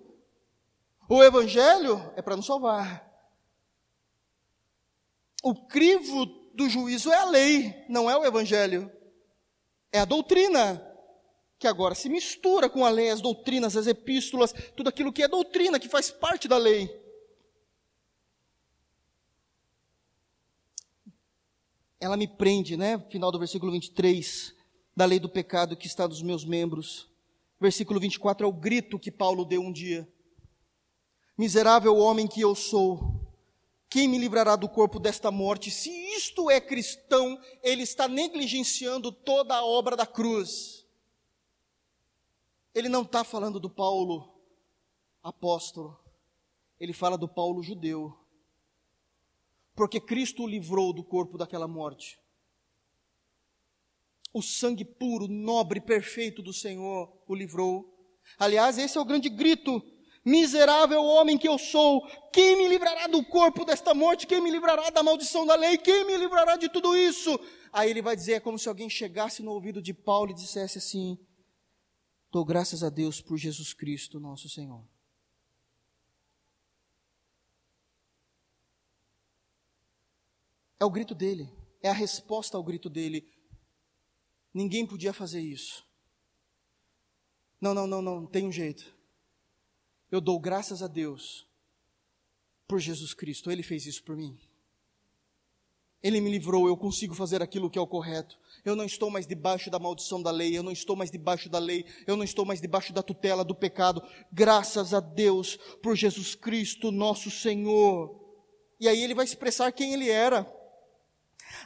O 1.07 1.24
evangelho 1.24 2.11
é 2.16 2.22
para 2.22 2.36
nos 2.36 2.45
salvar. 2.45 3.05
O 5.43 5.53
crivo 5.68 6.26
do 6.55 6.68
juízo 6.68 7.11
é 7.11 7.18
a 7.18 7.26
lei, 7.26 7.86
não 7.88 8.09
é 8.09 8.18
o 8.18 8.26
evangelho. 8.26 8.91
É 9.91 9.99
a 9.99 10.05
doutrina 10.05 10.82
que 11.59 11.68
agora 11.68 11.93
se 11.93 12.09
mistura 12.09 12.68
com 12.68 12.84
a 12.84 12.89
lei, 12.89 13.09
as 13.09 13.22
doutrinas, 13.22 13.78
as 13.78 13.88
epístolas, 13.88 14.53
tudo 14.76 14.89
aquilo 14.89 15.13
que 15.13 15.24
é 15.24 15.28
doutrina, 15.28 15.80
que 15.80 15.88
faz 15.88 16.09
parte 16.09 16.47
da 16.47 16.57
lei. 16.57 16.89
Ela 21.99 22.17
me 22.17 22.27
prende, 22.27 22.75
né? 22.75 22.99
Final 23.09 23.31
do 23.31 23.39
versículo 23.39 23.71
23, 23.71 24.53
da 24.95 25.05
lei 25.05 25.19
do 25.19 25.29
pecado 25.29 25.77
que 25.77 25.87
está 25.87 26.07
nos 26.07 26.21
meus 26.21 26.43
membros. 26.43 27.09
Versículo 27.59 27.99
24 27.99 28.45
é 28.45 28.49
o 28.49 28.53
grito 28.53 28.99
que 28.99 29.11
Paulo 29.11 29.45
deu 29.45 29.61
um 29.61 29.71
dia. 29.71 30.07
Miserável 31.37 31.97
homem 31.97 32.27
que 32.27 32.41
eu 32.41 32.55
sou, 32.55 33.25
quem 33.89 34.07
me 34.07 34.17
livrará 34.17 34.55
do 34.55 34.67
corpo 34.67 34.99
desta 34.99 35.31
morte? 35.31 35.71
Se 35.71 35.89
isto 35.89 36.49
é 36.49 36.59
cristão, 36.59 37.39
ele 37.63 37.83
está 37.83 38.07
negligenciando 38.07 39.11
toda 39.11 39.55
a 39.55 39.65
obra 39.65 39.95
da 39.95 40.05
cruz. 40.05 40.85
Ele 42.73 42.89
não 42.89 43.03
está 43.03 43.23
falando 43.23 43.59
do 43.59 43.69
Paulo 43.69 44.33
apóstolo, 45.23 45.97
ele 46.79 46.93
fala 46.93 47.17
do 47.17 47.27
Paulo 47.27 47.63
judeu 47.63 48.24
porque 49.76 49.99
Cristo 49.99 50.43
o 50.43 50.47
livrou 50.47 50.93
do 50.93 51.03
corpo 51.03 51.38
daquela 51.38 51.67
morte. 51.67 52.17
O 54.34 54.41
sangue 54.41 54.86
puro, 54.86 55.28
nobre, 55.28 55.80
perfeito 55.80 56.41
do 56.41 56.53
Senhor 56.53 57.11
o 57.28 57.36
livrou. 57.36 57.93
Aliás, 58.39 58.78
esse 58.78 58.97
é 58.97 59.01
o 59.01 59.05
grande 59.05 59.30
grito: 59.30 59.82
miserável 60.23 61.03
homem 61.03 61.38
que 61.38 61.47
eu 61.47 61.57
sou, 61.57 62.07
quem 62.32 62.57
me 62.57 62.67
livrará 62.67 63.07
do 63.07 63.23
corpo 63.23 63.63
desta 63.63 63.93
morte? 63.93 64.28
Quem 64.28 64.41
me 64.41 64.51
livrará 64.51 64.89
da 64.89 65.03
maldição 65.03 65.45
da 65.45 65.55
lei? 65.55 65.78
Quem 65.78 66.05
me 66.05 66.17
livrará 66.17 66.57
de 66.57 66.69
tudo 66.69 66.97
isso? 66.97 67.39
Aí 67.71 67.89
ele 67.89 68.01
vai 68.01 68.15
dizer: 68.15 68.34
é 68.34 68.39
como 68.39 68.57
se 68.57 68.67
alguém 68.69 68.89
chegasse 68.89 69.43
no 69.43 69.51
ouvido 69.51 69.82
de 69.82 69.93
Paulo 69.93 70.32
e 70.32 70.36
dissesse 70.36 70.78
assim: 70.78 71.17
Dou 72.32 72.43
graças 72.43 72.84
a 72.84 72.89
Deus 72.89 73.21
por 73.21 73.38
Jesus 73.38 73.73
Cristo, 73.73 74.19
nosso 74.19 74.49
Senhor. 74.49 74.94
É 80.86 80.88
o 80.88 80.91
grito 80.91 81.15
dele, 81.15 81.51
é 81.81 81.89
a 81.89 81.93
resposta 81.93 82.55
ao 82.55 82.63
grito 82.63 82.91
dele. 82.91 83.27
Ninguém 84.53 84.86
podia 84.86 85.11
fazer 85.11 85.41
isso. 85.41 85.83
Não, 87.59 87.73
não, 87.73 87.88
não, 87.88 88.03
não, 88.03 88.27
tem 88.27 88.45
um 88.45 88.51
jeito. 88.51 88.95
Eu 90.11 90.21
dou 90.21 90.39
graças 90.39 90.83
a 90.83 90.88
Deus 90.88 91.47
por 92.67 92.79
Jesus 92.79 93.15
Cristo, 93.15 93.49
ele 93.49 93.63
fez 93.63 93.88
isso 93.88 94.03
por 94.03 94.15
mim. 94.15 94.38
Ele 96.03 96.21
me 96.21 96.29
livrou, 96.29 96.67
eu 96.67 96.77
consigo 96.77 97.15
fazer 97.15 97.41
aquilo 97.41 97.67
que 97.67 97.79
é 97.79 97.81
o 97.81 97.88
correto. 97.88 98.38
Eu 98.63 98.75
não 98.75 98.86
estou 98.86 99.09
mais 99.09 99.25
debaixo 99.25 99.71
da 99.71 99.79
maldição 99.79 100.21
da 100.21 100.29
lei, 100.29 100.55
eu 100.55 100.61
não 100.61 100.71
estou 100.71 100.95
mais 100.95 101.09
debaixo 101.09 101.49
da 101.49 101.57
lei, 101.57 101.83
eu 102.05 102.15
não 102.15 102.23
estou 102.23 102.45
mais 102.45 102.61
debaixo 102.61 102.93
da 102.93 103.01
tutela 103.01 103.43
do 103.43 103.55
pecado. 103.55 104.03
Graças 104.31 104.93
a 104.93 104.99
Deus 104.99 105.57
por 105.81 105.95
Jesus 105.95 106.36
Cristo, 106.36 106.91
nosso 106.91 107.31
Senhor. 107.31 108.23
E 108.79 108.88
aí 108.88 109.01
ele 109.01 109.15
vai 109.15 109.25
expressar 109.25 109.71
quem 109.71 109.91
ele 109.91 110.11
era. 110.11 110.55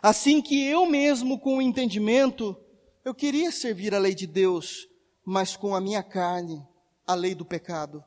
Assim 0.02 0.42
que 0.42 0.66
eu 0.66 0.86
mesmo, 0.86 1.40
com 1.40 1.58
o 1.58 1.62
entendimento, 1.62 2.56
eu 3.04 3.14
queria 3.14 3.52
servir 3.52 3.94
a 3.94 4.00
lei 4.00 4.14
de 4.14 4.28
Deus, 4.28 4.88
mas 5.26 5.56
com 5.56 5.76
a 5.76 5.82
minha 5.82 6.04
carne, 6.04 6.66
a 7.06 7.14
lei 7.14 7.34
do 7.34 7.46
pecado. 7.46 8.04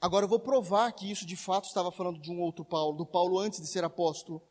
Agora 0.00 0.24
eu 0.24 0.28
vou 0.28 0.40
provar 0.40 0.92
que 0.92 1.10
isso 1.10 1.26
de 1.26 1.36
fato 1.36 1.66
estava 1.66 1.90
falando 1.90 2.20
de 2.20 2.30
um 2.30 2.40
outro 2.40 2.64
Paulo, 2.64 2.96
do 2.96 3.06
Paulo 3.06 3.38
antes 3.38 3.60
de 3.60 3.66
ser 3.66 3.84
apóstolo. 3.84 4.42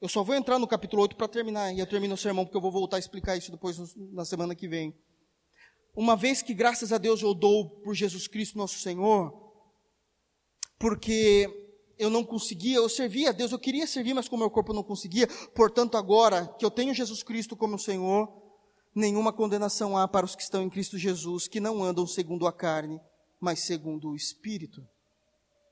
Eu 0.00 0.08
só 0.08 0.22
vou 0.22 0.34
entrar 0.34 0.58
no 0.58 0.66
capítulo 0.66 1.02
8 1.02 1.16
para 1.16 1.28
terminar, 1.28 1.72
e 1.72 1.78
eu 1.78 1.86
termino 1.86 2.14
o 2.14 2.18
sermão, 2.18 2.44
porque 2.44 2.56
eu 2.56 2.60
vou 2.60 2.70
voltar 2.70 2.96
a 2.96 3.00
explicar 3.00 3.36
isso 3.36 3.50
depois 3.50 3.76
na 4.12 4.24
semana 4.24 4.54
que 4.54 4.68
vem. 4.68 4.94
Uma 5.94 6.14
vez 6.14 6.40
que, 6.42 6.54
graças 6.54 6.92
a 6.92 6.98
Deus, 6.98 7.22
eu 7.22 7.34
dou 7.34 7.68
por 7.68 7.94
Jesus 7.94 8.28
Cristo 8.28 8.56
nosso 8.56 8.78
Senhor, 8.78 9.32
porque 10.78 11.67
eu 11.98 12.08
não 12.08 12.24
conseguia, 12.24 12.76
eu 12.76 12.88
servia 12.88 13.30
a 13.30 13.32
Deus, 13.32 13.50
eu 13.50 13.58
queria 13.58 13.86
servir, 13.86 14.14
mas 14.14 14.28
como 14.28 14.42
meu 14.42 14.50
corpo 14.50 14.72
não 14.72 14.82
conseguia, 14.82 15.26
portanto, 15.54 15.96
agora 15.96 16.46
que 16.58 16.64
eu 16.64 16.70
tenho 16.70 16.94
Jesus 16.94 17.22
Cristo 17.22 17.56
como 17.56 17.78
Senhor, 17.78 18.32
nenhuma 18.94 19.32
condenação 19.32 19.96
há 19.96 20.06
para 20.06 20.24
os 20.24 20.36
que 20.36 20.42
estão 20.42 20.62
em 20.62 20.70
Cristo 20.70 20.96
Jesus, 20.96 21.48
que 21.48 21.60
não 21.60 21.82
andam 21.82 22.06
segundo 22.06 22.46
a 22.46 22.52
carne, 22.52 23.00
mas 23.40 23.60
segundo 23.60 24.10
o 24.10 24.16
Espírito. 24.16 24.86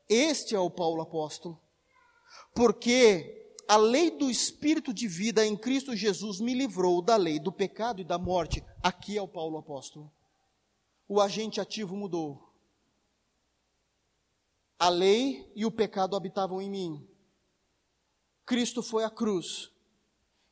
Este 0.08 0.54
é 0.54 0.58
o 0.58 0.70
Paulo 0.70 1.02
apóstolo, 1.02 1.60
porque 2.54 3.52
a 3.68 3.76
lei 3.76 4.10
do 4.10 4.30
Espírito 4.30 4.94
de 4.94 5.08
vida 5.08 5.44
em 5.44 5.56
Cristo 5.56 5.96
Jesus 5.96 6.40
me 6.40 6.54
livrou 6.54 7.02
da 7.02 7.16
lei 7.16 7.40
do 7.40 7.50
pecado 7.50 8.00
e 8.00 8.04
da 8.04 8.18
morte. 8.18 8.62
Aqui 8.82 9.16
é 9.16 9.22
o 9.22 9.28
Paulo 9.28 9.58
apóstolo. 9.58 10.10
O 11.08 11.20
agente 11.20 11.60
ativo 11.60 11.96
mudou. 11.96 12.45
A 14.78 14.90
lei 14.90 15.50
e 15.56 15.64
o 15.64 15.70
pecado 15.70 16.14
habitavam 16.14 16.60
em 16.60 16.68
mim. 16.68 17.08
Cristo 18.44 18.82
foi 18.82 19.04
à 19.04 19.10
cruz 19.10 19.72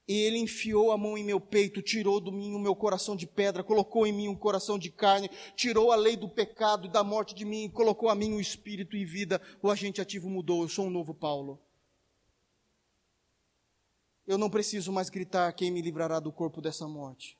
Ele 0.08 0.38
enfiou 0.38 0.92
a 0.92 0.98
mão 0.98 1.16
em 1.16 1.24
meu 1.24 1.40
peito, 1.40 1.80
tirou 1.80 2.20
do 2.20 2.32
mim 2.32 2.54
o 2.54 2.58
meu 2.58 2.74
coração 2.74 3.14
de 3.14 3.26
pedra, 3.26 3.62
colocou 3.62 4.06
em 4.06 4.12
mim 4.12 4.28
um 4.28 4.36
coração 4.36 4.78
de 4.78 4.90
carne, 4.90 5.30
tirou 5.54 5.92
a 5.92 5.96
lei 5.96 6.16
do 6.16 6.28
pecado 6.28 6.86
e 6.86 6.90
da 6.90 7.04
morte 7.04 7.34
de 7.34 7.44
mim, 7.44 7.70
colocou 7.70 8.08
a 8.08 8.14
mim 8.14 8.34
o 8.34 8.40
espírito 8.40 8.96
e 8.96 9.04
vida. 9.04 9.40
O 9.62 9.70
agente 9.70 10.00
ativo 10.00 10.28
mudou, 10.28 10.62
eu 10.62 10.68
sou 10.68 10.86
um 10.86 10.90
novo 10.90 11.14
Paulo. 11.14 11.60
Eu 14.26 14.38
não 14.38 14.48
preciso 14.48 14.90
mais 14.90 15.10
gritar 15.10 15.52
quem 15.52 15.70
me 15.70 15.82
livrará 15.82 16.18
do 16.18 16.32
corpo 16.32 16.62
dessa 16.62 16.88
morte. 16.88 17.38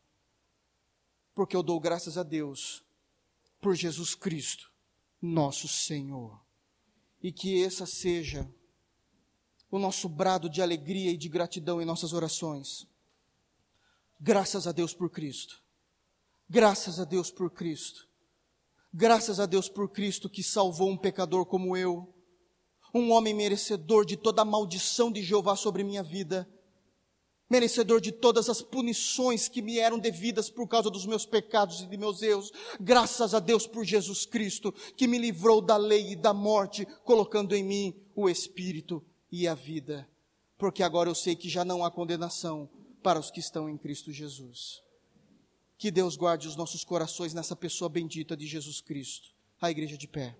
Porque 1.35 1.57
eu 1.57 1.63
dou 1.63 1.81
graças 1.81 2.19
a 2.19 2.23
Deus 2.23 2.85
por 3.61 3.75
Jesus 3.75 4.15
Cristo, 4.15 4.71
nosso 5.21 5.67
Senhor. 5.67 6.44
E 7.25 7.33
que 7.33 7.65
essa 7.65 7.87
seja 7.87 8.49
o 9.71 9.79
nosso 9.79 10.09
brado 10.09 10.49
de 10.49 10.63
alegria 10.63 11.11
e 11.11 11.17
de 11.17 11.29
gratidão 11.29 11.81
em 11.81 11.85
nossas 11.85 12.13
orações. 12.13 12.87
Graças 14.21 14.67
a 14.67 14.73
Deus 14.73 14.95
por 14.95 15.11
Cristo. 15.11 15.61
Graças 16.49 17.01
a 17.01 17.05
Deus 17.05 17.31
por 17.31 17.51
Cristo. 17.51 18.07
Graças 18.93 19.41
a 19.41 19.47
Deus 19.47 19.69
por 19.69 19.91
Cristo 19.91 20.29
que 20.29 20.43
salvou 20.43 20.91
um 20.91 20.97
pecador 20.97 21.47
como 21.47 21.77
eu, 21.77 22.15
um 22.95 23.11
homem 23.11 23.35
merecedor 23.35 24.05
de 24.05 24.17
toda 24.17 24.43
a 24.43 24.45
maldição 24.45 25.11
de 25.11 25.23
Jeová 25.23 25.57
sobre 25.57 25.83
minha 25.83 26.03
vida, 26.03 26.49
merecedor 27.55 28.01
de 28.01 28.11
todas 28.11 28.51
as 28.51 28.61
punições 28.61 29.47
que 29.47 29.63
me 29.63 29.79
eram 29.79 29.97
devidas 29.97 30.51
por 30.51 30.67
causa 30.67 30.91
dos 30.91 31.07
meus 31.07 31.25
pecados 31.25 31.83
e 31.83 31.87
de 31.87 31.97
meus 31.97 32.21
erros. 32.21 32.51
Graças 32.81 33.33
a 33.33 33.39
Deus 33.39 33.65
por 33.65 33.85
Jesus 33.85 34.27
Cristo, 34.27 34.75
que 34.97 35.07
me 35.07 35.19
livrou 35.19 35.61
da 35.61 35.77
lei 35.77 36.11
e 36.11 36.17
da 36.17 36.35
morte, 36.35 36.85
colocando 37.05 37.55
em 37.55 37.63
mim 37.63 37.95
o 38.17 38.29
Espírito 38.29 39.01
e 39.31 39.47
a 39.47 39.55
vida, 39.55 40.09
porque 40.59 40.83
agora 40.83 41.09
eu 41.09 41.15
sei 41.15 41.37
que 41.37 41.49
já 41.49 41.65
não 41.65 41.85
há 41.85 41.93
condenação 41.93 42.69
para 43.05 43.21
os 43.21 43.31
que 43.31 43.39
estão 43.39 43.69
em 43.69 43.79
Cristo 43.79 44.11
Jesus. 44.11 44.83
Que 45.79 45.93
Deus 45.93 46.17
guarde 46.17 46.49
os 46.49 46.57
nossos 46.57 46.83
corações 46.83 47.33
nessa 47.33 47.55
pessoa 47.55 47.89
bendita 47.89 48.37
de 48.37 48.49
Jesus 48.49 48.81
Cristo. 48.81 49.29
A 49.61 49.71
igreja 49.71 49.97
de 49.97 50.09
pé. 50.09 50.37